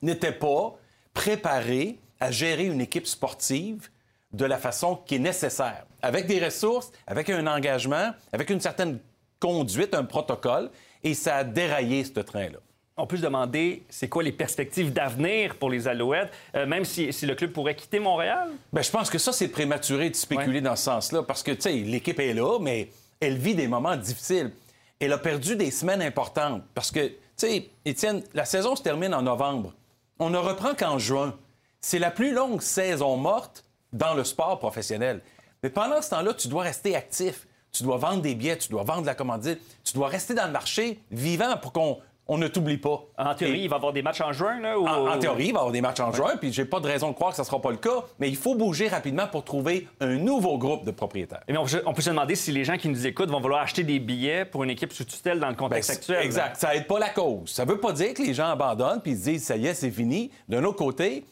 n'étaient 0.01 0.31
pas 0.31 0.75
préparés 1.13 1.99
à 2.19 2.31
gérer 2.31 2.65
une 2.65 2.81
équipe 2.81 3.05
sportive 3.05 3.89
de 4.31 4.45
la 4.45 4.57
façon 4.57 4.95
qui 4.95 5.15
est 5.15 5.19
nécessaire, 5.19 5.85
avec 6.03 6.27
des 6.27 6.43
ressources, 6.43 6.91
avec 7.07 7.29
un 7.29 7.47
engagement, 7.47 8.11
avec 8.31 8.49
une 8.51 8.59
certaine 8.59 8.99
conduite, 9.39 9.95
un 9.95 10.03
protocole, 10.03 10.69
et 11.03 11.13
ça 11.13 11.37
a 11.37 11.43
déraillé 11.43 12.03
ce 12.03 12.19
train-là. 12.19 12.59
On 12.95 13.07
peut 13.07 13.17
se 13.17 13.23
demander, 13.23 13.83
c'est 13.89 14.07
quoi 14.07 14.21
les 14.21 14.31
perspectives 14.31 14.93
d'avenir 14.93 15.55
pour 15.55 15.71
les 15.71 15.87
Alouettes, 15.87 16.31
euh, 16.55 16.67
même 16.67 16.85
si, 16.85 17.11
si 17.11 17.25
le 17.25 17.33
club 17.33 17.51
pourrait 17.51 17.73
quitter 17.73 17.99
Montréal? 17.99 18.49
Ben, 18.71 18.83
je 18.83 18.91
pense 18.91 19.09
que 19.09 19.17
ça, 19.17 19.31
c'est 19.31 19.47
prématuré 19.47 20.11
de 20.11 20.15
spéculer 20.15 20.61
dans 20.61 20.75
ce 20.75 20.83
sens-là, 20.83 21.23
parce 21.23 21.41
que, 21.41 21.51
tu 21.51 21.61
sais, 21.61 21.73
l'équipe 21.73 22.19
est 22.19 22.33
là, 22.33 22.59
mais 22.59 22.89
elle 23.19 23.37
vit 23.37 23.55
des 23.55 23.67
moments 23.67 23.95
difficiles. 23.95 24.51
Elle 24.99 25.13
a 25.13 25.17
perdu 25.17 25.55
des 25.55 25.71
semaines 25.71 26.01
importantes, 26.01 26.61
parce 26.75 26.91
que, 26.91 27.07
tu 27.07 27.15
sais, 27.37 27.69
Étienne, 27.85 28.21
la 28.33 28.45
saison 28.45 28.75
se 28.75 28.83
termine 28.83 29.15
en 29.15 29.23
novembre. 29.23 29.73
On 30.19 30.29
ne 30.29 30.37
reprend 30.37 30.75
qu'en 30.75 30.99
juin. 30.99 31.35
C'est 31.81 31.99
la 31.99 32.11
plus 32.11 32.31
longue 32.31 32.61
saison 32.61 33.17
morte 33.17 33.65
dans 33.91 34.13
le 34.13 34.23
sport 34.23 34.59
professionnel. 34.59 35.21
Mais 35.63 35.69
pendant 35.69 36.01
ce 36.01 36.09
temps-là, 36.11 36.33
tu 36.33 36.47
dois 36.49 36.63
rester 36.63 36.95
actif. 36.95 37.47
Tu 37.71 37.81
dois 37.81 37.97
vendre 37.97 38.21
des 38.21 38.35
billets, 38.35 38.57
tu 38.57 38.69
dois 38.69 38.83
vendre 38.83 39.01
de 39.01 39.07
la 39.07 39.15
commandite, 39.15 39.59
tu 39.83 39.93
dois 39.93 40.07
rester 40.07 40.35
dans 40.35 40.45
le 40.45 40.51
marché 40.51 40.99
vivant 41.09 41.57
pour 41.59 41.73
qu'on 41.73 41.97
on 42.27 42.37
ne 42.37 42.47
t'oublie 42.47 42.77
pas. 42.77 43.03
En 43.17 43.33
théorie, 43.35 43.61
Et- 43.61 43.63
il 43.63 43.69
va 43.69 43.75
y 43.75 43.79
avoir 43.79 43.91
des 43.93 44.01
matchs 44.03 44.21
en 44.21 44.31
juin, 44.31 44.59
là? 44.61 44.79
Ou... 44.79 44.87
en, 44.87 45.07
en 45.11 45.17
théorie, 45.19 45.47
il 45.47 45.51
va 45.53 45.57
y 45.57 45.59
avoir 45.59 45.71
des 45.73 45.81
matchs 45.81 45.99
en 45.99 46.13
juin, 46.13 46.37
puis 46.39 46.53
j'ai 46.53 46.63
pas 46.65 46.79
de 46.79 46.87
raison 46.87 47.09
de 47.09 47.13
croire 47.15 47.31
que 47.31 47.35
ça 47.35 47.43
sera 47.43 47.59
pas 47.61 47.71
le 47.71 47.77
cas, 47.77 48.03
mais 48.19 48.29
il 48.29 48.37
faut 48.37 48.55
bouger 48.55 48.87
rapidement 48.87 49.27
pour 49.27 49.43
trouver 49.43 49.87
un 49.99 50.15
nouveau 50.15 50.57
groupe 50.57 50.85
de 50.85 50.91
propriétaires. 50.91 51.41
Eh 51.49 51.51
bien, 51.51 51.61
on, 51.61 51.93
peut- 51.93 52.01
se 52.01 52.09
demander 52.11 52.35
si 52.35 52.51
les 52.53 52.63
gens 52.63 52.77
qui 52.77 52.87
nous 52.87 53.05
écoutent 53.07 53.29
vont 53.31 53.41
vouloir 53.41 53.61
acheter 53.63 53.83
des 53.83 53.99
billets 53.99 54.45
pour 54.45 54.63
une 54.63 54.69
équipe 54.69 54.93
sous 54.93 55.03
tutelle 55.03 55.39
dans 55.39 55.47
le 55.47 55.53
Ben, 55.53 55.57
contexte 55.59 55.89
actuel. 55.89 56.23
Exact. 56.23 56.55
Ça 56.57 56.73
aide 56.75 56.87
pas 56.87 56.99
la 56.99 57.09
cause. 57.09 57.49
Ça 57.49 57.65
veut 57.65 57.79
pas 57.79 57.91
dire 57.91 58.13
que 58.13 58.21
les 58.21 58.33
gens 58.35 58.47
abandonnent 58.51 59.01
puis 59.01 59.15
se 59.17 59.23
disent 59.23 59.43
ça 59.45 59.57
y 59.57 59.65
est, 59.67 59.73
c'est 59.73 59.91
fini. 59.91 60.29
D'un 60.47 60.63
autre 60.63 60.77
côté, 60.77 61.25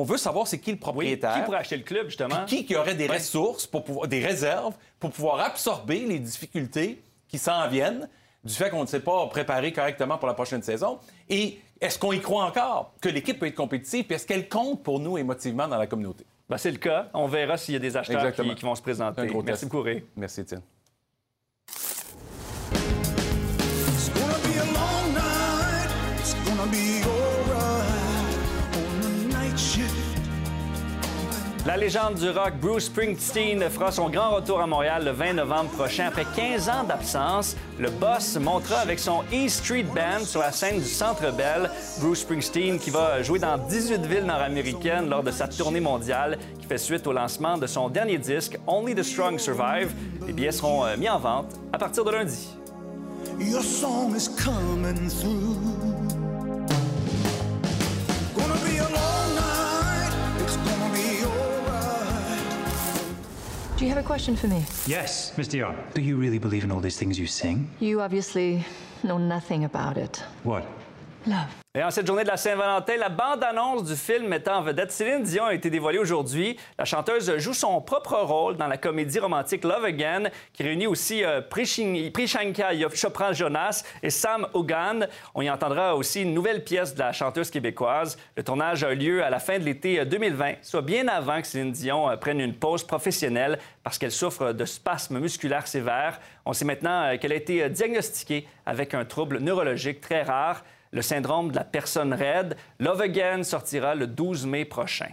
on 0.00 0.04
veut 0.04 0.16
savoir 0.16 0.46
c'est 0.46 0.58
qui 0.58 0.70
le 0.70 0.76
Oui, 0.76 0.80
propriétaire. 0.80 1.34
qui 1.34 1.40
pourrait 1.42 1.58
acheter 1.58 1.76
le 1.76 1.82
club, 1.82 2.06
justement? 2.06 2.44
Qui 2.46 2.64
qui 2.66 2.76
aurait 2.76 2.94
des 2.94 3.08
Ouais. 3.08 3.16
ressources, 3.18 3.66
pour 3.66 3.84
pouvoir, 3.84 4.08
des 4.08 4.24
réserves 4.24 4.74
pour 5.00 5.10
pouvoir 5.10 5.40
absorber 5.40 6.00
les 6.00 6.18
difficultés 6.18 7.02
qui 7.28 7.38
s'en 7.38 7.68
viennent 7.68 8.08
du 8.44 8.52
fait 8.52 8.70
qu'on 8.70 8.82
ne 8.82 8.86
s'est 8.86 9.00
pas 9.00 9.26
préparé 9.28 9.72
correctement 9.72 10.18
pour 10.18 10.28
la 10.28 10.34
prochaine 10.34 10.62
saison? 10.62 10.98
Et 11.28 11.58
est-ce 11.80 11.98
qu'on 11.98 12.12
y 12.12 12.20
croit 12.20 12.44
encore 12.44 12.92
que 13.00 13.08
l'équipe 13.08 13.38
peut 13.38 13.46
être 13.46 13.54
compétitive? 13.54 14.04
Puis 14.04 14.14
est-ce 14.16 14.26
qu'elle 14.26 14.48
compte 14.48 14.82
pour 14.82 15.00
nous 15.00 15.18
émotivement 15.18 15.66
dans 15.68 15.78
la 15.78 15.86
communauté? 15.86 16.24
Ben, 16.48 16.58
c'est 16.58 16.70
le 16.70 16.76
cas. 16.78 17.08
On 17.14 17.26
verra 17.26 17.56
s'il 17.56 17.72
y 17.74 17.76
a 17.76 17.80
des 17.80 17.96
acheteurs 17.96 18.32
qui, 18.32 18.54
qui 18.54 18.64
vont 18.64 18.74
se 18.74 18.82
présenter. 18.82 19.22
Un 19.22 19.26
gros 19.26 19.42
Merci 19.42 19.62
test. 19.62 19.72
beaucoup, 19.72 19.82
Ray. 19.82 20.04
Merci, 20.16 20.42
Étienne. 20.42 20.60
La 31.66 31.78
légende 31.78 32.16
du 32.16 32.28
rock 32.28 32.52
Bruce 32.60 32.84
Springsteen 32.84 33.70
fera 33.70 33.90
son 33.90 34.10
grand 34.10 34.34
retour 34.34 34.60
à 34.60 34.66
Montréal 34.66 35.02
le 35.02 35.12
20 35.12 35.32
novembre 35.32 35.70
prochain. 35.70 36.08
Après 36.08 36.26
15 36.36 36.68
ans 36.68 36.84
d'absence, 36.86 37.56
le 37.78 37.88
boss 37.88 38.36
montera 38.36 38.80
avec 38.80 38.98
son 38.98 39.22
E 39.32 39.48
Street 39.48 39.84
Band 39.84 40.26
sur 40.26 40.40
la 40.40 40.52
scène 40.52 40.78
du 40.78 40.84
Centre 40.84 41.32
Bell. 41.34 41.70
Bruce 42.00 42.20
Springsteen 42.20 42.78
qui 42.78 42.90
va 42.90 43.22
jouer 43.22 43.38
dans 43.38 43.56
18 43.56 44.04
villes 44.04 44.26
nord-américaines 44.26 45.08
lors 45.08 45.22
de 45.22 45.30
sa 45.30 45.48
tournée 45.48 45.80
mondiale 45.80 46.36
qui 46.60 46.66
fait 46.66 46.76
suite 46.76 47.06
au 47.06 47.14
lancement 47.14 47.56
de 47.56 47.66
son 47.66 47.88
dernier 47.88 48.18
disque 48.18 48.58
Only 48.66 48.94
the 48.94 49.02
Strong 49.02 49.38
Survive. 49.38 49.90
Les 50.26 50.34
billets 50.34 50.52
seront 50.52 50.84
euh, 50.84 50.98
mis 50.98 51.08
en 51.08 51.18
vente 51.18 51.46
à 51.72 51.78
partir 51.78 52.04
de 52.04 52.10
lundi. 52.10 52.46
Your 53.40 53.62
song 53.62 54.14
is 54.14 54.28
coming 54.28 55.08
through. 55.08 56.23
Do 63.84 63.88
you 63.88 63.94
have 63.94 64.02
a 64.02 64.06
question 64.06 64.34
for 64.34 64.48
me? 64.48 64.64
Yes, 64.86 65.36
Miss 65.36 65.46
Dion. 65.46 65.76
Do 65.92 66.00
you 66.00 66.16
really 66.16 66.38
believe 66.38 66.64
in 66.64 66.72
all 66.72 66.80
these 66.80 66.96
things 66.96 67.18
you 67.18 67.26
sing? 67.26 67.68
You 67.80 68.00
obviously 68.00 68.64
know 69.02 69.18
nothing 69.18 69.64
about 69.64 69.98
it. 69.98 70.24
What? 70.42 70.66
Et 71.76 71.82
en 71.82 71.90
cette 71.90 72.06
journée 72.06 72.22
de 72.22 72.28
la 72.28 72.36
Saint-Valentin, 72.36 72.96
la 72.96 73.08
bande-annonce 73.08 73.84
du 73.84 73.96
film 73.96 74.28
mettant 74.28 74.58
en 74.58 74.62
vedette 74.62 74.92
Céline 74.92 75.24
Dion 75.24 75.46
a 75.46 75.54
été 75.54 75.70
dévoilée 75.70 75.98
aujourd'hui. 75.98 76.56
La 76.78 76.84
chanteuse 76.84 77.36
joue 77.38 77.52
son 77.52 77.80
propre 77.80 78.14
rôle 78.14 78.56
dans 78.56 78.68
la 78.68 78.76
comédie 78.76 79.18
romantique 79.18 79.64
Love 79.64 79.84
Again, 79.86 80.24
qui 80.52 80.62
réunit 80.62 80.86
aussi 80.86 81.24
euh, 81.24 81.40
Prishanka 81.40 82.70
Chopra 82.94 83.32
Jonas 83.32 83.82
et 84.04 84.10
Sam 84.10 84.46
Hogan. 84.52 85.08
On 85.34 85.42
y 85.42 85.50
entendra 85.50 85.96
aussi 85.96 86.22
une 86.22 86.32
nouvelle 86.32 86.62
pièce 86.62 86.94
de 86.94 87.00
la 87.00 87.12
chanteuse 87.12 87.50
québécoise. 87.50 88.18
Le 88.36 88.44
tournage 88.44 88.84
a 88.84 88.94
lieu 88.94 89.24
à 89.24 89.30
la 89.30 89.40
fin 89.40 89.58
de 89.58 89.64
l'été 89.64 89.98
euh, 89.98 90.04
2020, 90.04 90.54
soit 90.62 90.82
bien 90.82 91.08
avant 91.08 91.40
que 91.40 91.46
Céline 91.46 91.72
Dion 91.72 92.08
euh, 92.08 92.16
prenne 92.16 92.40
une 92.40 92.54
pause 92.54 92.84
professionnelle 92.84 93.58
parce 93.82 93.98
qu'elle 93.98 94.12
souffre 94.12 94.52
de 94.52 94.64
spasmes 94.64 95.18
musculaires 95.18 95.66
sévères. 95.66 96.20
On 96.46 96.52
sait 96.52 96.64
maintenant 96.64 97.04
euh, 97.04 97.16
qu'elle 97.18 97.32
a 97.32 97.36
été 97.36 97.62
euh, 97.62 97.68
diagnostiquée 97.68 98.46
avec 98.66 98.94
un 98.94 99.04
trouble 99.04 99.38
neurologique 99.38 100.00
très 100.00 100.22
rare 100.22 100.64
le 100.94 101.02
syndrome 101.02 101.50
de 101.50 101.56
la 101.56 101.64
personne 101.64 102.14
raide. 102.14 102.56
Love 102.78 103.02
Again 103.02 103.42
sortira 103.42 103.94
le 103.94 104.06
12 104.06 104.46
mai 104.46 104.64
prochain. 104.64 105.10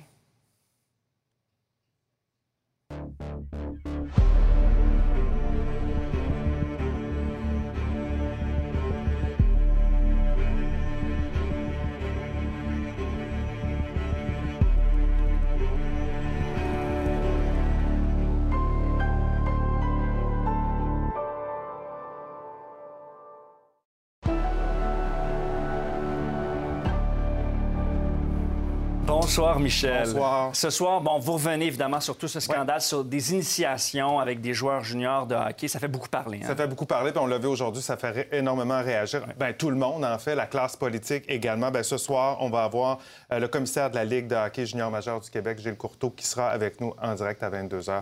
Bonsoir, 29.32 29.62
Michel. 29.62 30.04
Bonsoir. 30.08 30.54
Ce 30.54 30.70
soir, 30.70 31.00
bon, 31.00 31.18
vous 31.18 31.32
revenez 31.32 31.68
évidemment 31.68 32.02
sur 32.02 32.18
tout 32.18 32.28
ce 32.28 32.42
scandale 32.42 32.82
sur 32.82 33.06
des 33.06 33.32
initiations 33.32 34.20
avec 34.20 34.42
des 34.42 34.54
joueurs 34.54 34.84
juniors 34.84 35.26
de 35.26 35.36
hockey. 35.36 35.70
Ça 35.70 35.80
fait 35.80 35.88
beaucoup 35.88 36.10
parler. 36.10 36.42
hein? 36.44 36.48
Ça 36.48 36.54
fait 36.54 36.68
beaucoup 36.68 36.86
parler, 36.86 37.14
puis 37.14 37.22
on 37.24 37.28
l'a 37.28 37.38
vu 37.38 37.48
aujourd'hui, 37.48 37.82
ça 37.82 37.96
fait 37.96 38.10
ré- 38.10 38.28
énormément 38.34 38.82
réagir. 38.84 39.22
Ben, 39.40 39.54
tout 39.54 39.70
le 39.70 39.78
monde, 39.78 40.04
en 40.04 40.18
fait, 40.20 40.36
la 40.36 40.48
classe 40.48 40.76
politique 40.76 41.24
également. 41.30 41.72
Ben, 41.72 41.82
ce 41.82 41.96
soir, 41.96 42.40
on 42.42 42.50
va 42.50 42.66
avoir 42.66 42.98
euh, 43.32 43.40
le 43.40 43.48
commissaire 43.48 43.90
de 43.90 43.96
la 43.96 44.04
Ligue 44.04 44.28
de 44.28 44.36
hockey 44.36 44.66
junior 44.66 44.92
majeur 44.92 45.22
du 45.22 45.30
Québec, 45.30 45.60
Gilles 45.60 45.78
Courteau, 45.78 46.10
qui 46.10 46.28
sera 46.28 46.50
avec 46.50 46.82
nous 46.82 46.94
en 47.02 47.16
direct 47.16 47.42
à 47.42 47.50
22 47.50 47.80
h. 47.80 48.02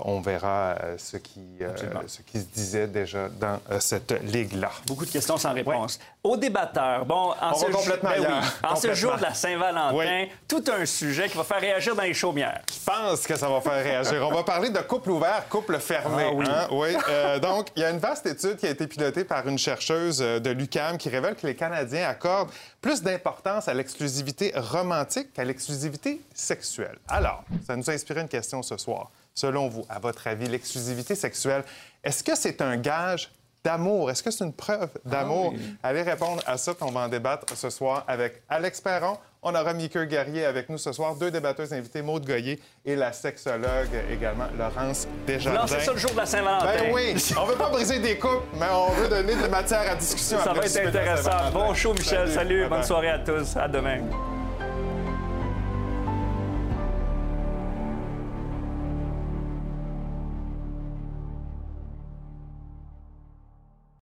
on 0.00 0.20
verra 0.20 0.76
euh, 0.82 0.96
ce, 0.98 1.16
qui, 1.16 1.40
euh, 1.60 1.68
ce 2.06 2.22
qui 2.22 2.38
se 2.40 2.44
disait 2.46 2.86
déjà 2.86 3.28
dans 3.28 3.60
euh, 3.70 3.80
cette 3.80 4.12
ligue-là. 4.22 4.70
Beaucoup 4.86 5.04
de 5.06 5.10
questions 5.10 5.36
sans 5.36 5.52
réponse. 5.52 5.98
Au 6.22 6.36
débatteur, 6.36 7.04
bon, 7.06 7.32
en, 7.40 7.50
On 7.52 7.54
ce, 7.54 7.66
ben 7.66 7.72
oui, 8.02 8.08
ailleurs. 8.08 8.30
en 8.64 8.74
ce 8.76 8.88
Complètement. 8.88 8.94
jour 8.94 9.16
de 9.16 9.22
la 9.22 9.34
Saint-Valentin, 9.34 9.94
Oui. 9.94 10.30
tout 10.48 10.64
un 10.72 10.84
sujet 10.86 11.28
qui 11.28 11.36
va 11.36 11.44
faire 11.44 11.60
réagir 11.60 11.94
dans 11.94 12.02
les 12.02 12.14
chaumières. 12.14 12.62
Je 12.72 12.84
pense 12.90 13.26
que 13.26 13.36
ça 13.36 13.48
va 13.48 13.60
faire 13.60 13.82
réagir. 13.82 14.26
On 14.28 14.32
va 14.34 14.42
parler 14.42 14.70
de 14.70 14.78
couple 14.80 15.10
ouvert, 15.10 15.48
couple 15.48 15.78
fermé. 15.78 16.24
Ah 16.28 16.32
oui. 16.32 16.46
hein? 16.48 16.68
Oui. 16.72 16.88
Euh, 17.08 17.38
donc, 17.38 17.68
il 17.76 17.82
y 17.82 17.84
a 17.84 17.90
une 17.90 17.98
vaste 17.98 18.26
étude 18.26 18.56
qui 18.56 18.66
a 18.66 18.70
été 18.70 18.86
pilotée 18.86 19.24
par 19.24 19.46
une 19.46 19.58
chercheuse 19.58 20.20
euh, 20.20 20.40
de 20.40 20.50
l'UCAM 20.50 20.98
qui 20.98 21.08
révèle 21.08 21.36
que 21.36 21.46
les 21.46 21.54
Canadiens 21.54 22.08
accordent 22.08 22.50
plus 22.80 23.02
d'importance 23.02 23.68
à 23.68 23.74
l'exclusivité 23.74 24.52
romantique 24.56 25.32
qu'à 25.32 25.44
l'exclusivité 25.44 26.20
sexuelle. 26.34 26.98
Alors, 27.08 27.44
ça 27.66 27.76
nous 27.76 27.88
a 27.88 27.92
inspiré 27.92 28.20
une 28.20 28.28
question 28.28 28.62
ce 28.62 28.76
soir. 28.76 29.10
Selon 29.36 29.68
vous, 29.68 29.84
à 29.88 29.98
votre 29.98 30.26
avis, 30.26 30.48
l'exclusivité 30.48 31.14
sexuelle, 31.14 31.62
est-ce 32.02 32.24
que 32.24 32.34
c'est 32.34 32.62
un 32.62 32.78
gage 32.78 33.30
d'amour? 33.62 34.10
Est-ce 34.10 34.22
que 34.22 34.30
c'est 34.30 34.44
une 34.44 34.52
preuve 34.54 34.88
d'amour? 35.04 35.52
Allez 35.82 36.02
répondre 36.02 36.42
à 36.46 36.56
ça, 36.56 36.72
puis 36.72 36.84
on 36.88 36.90
va 36.90 37.00
en 37.00 37.08
débattre 37.08 37.54
ce 37.56 37.68
soir 37.68 38.04
avec 38.08 38.42
Alex 38.48 38.80
Perron. 38.80 39.18
On 39.42 39.54
aura 39.54 39.74
Mickey 39.74 40.06
Guerrier 40.06 40.46
avec 40.46 40.70
nous 40.70 40.78
ce 40.78 40.90
soir, 40.90 41.14
deux 41.16 41.30
débatteuses 41.30 41.72
invitées, 41.72 42.00
Maude 42.00 42.24
Goyer 42.24 42.60
et 42.84 42.96
la 42.96 43.12
sexologue 43.12 43.90
également, 44.10 44.46
Laurence 44.58 45.06
Desjardins. 45.26 45.60
Lancez 45.60 45.80
ça 45.80 45.92
le 45.92 45.98
jour 45.98 46.12
de 46.12 46.16
la 46.16 46.26
Saint-Valentin. 46.26 46.66
Ben 46.66 46.92
oui, 46.94 47.14
on 47.38 47.44
veut 47.44 47.56
pas 47.56 47.68
briser 47.68 47.98
des 47.98 48.18
couples, 48.18 48.46
mais 48.58 48.66
on 48.72 48.90
veut 48.92 49.08
donner 49.08 49.34
de 49.36 49.42
la 49.42 49.48
matière 49.48 49.88
à 49.90 49.94
discussion. 49.96 50.38
Ça 50.38 50.52
après 50.52 50.68
va 50.68 50.80
être 50.80 50.88
intéressant. 50.88 51.50
Bon 51.52 51.74
show, 51.74 51.92
Michel. 51.92 52.32
Salut. 52.32 52.62
Bye-bye. 52.64 52.68
Bonne 52.70 52.84
soirée 52.84 53.10
à 53.10 53.18
tous. 53.18 53.56
À 53.56 53.68
demain. 53.68 54.00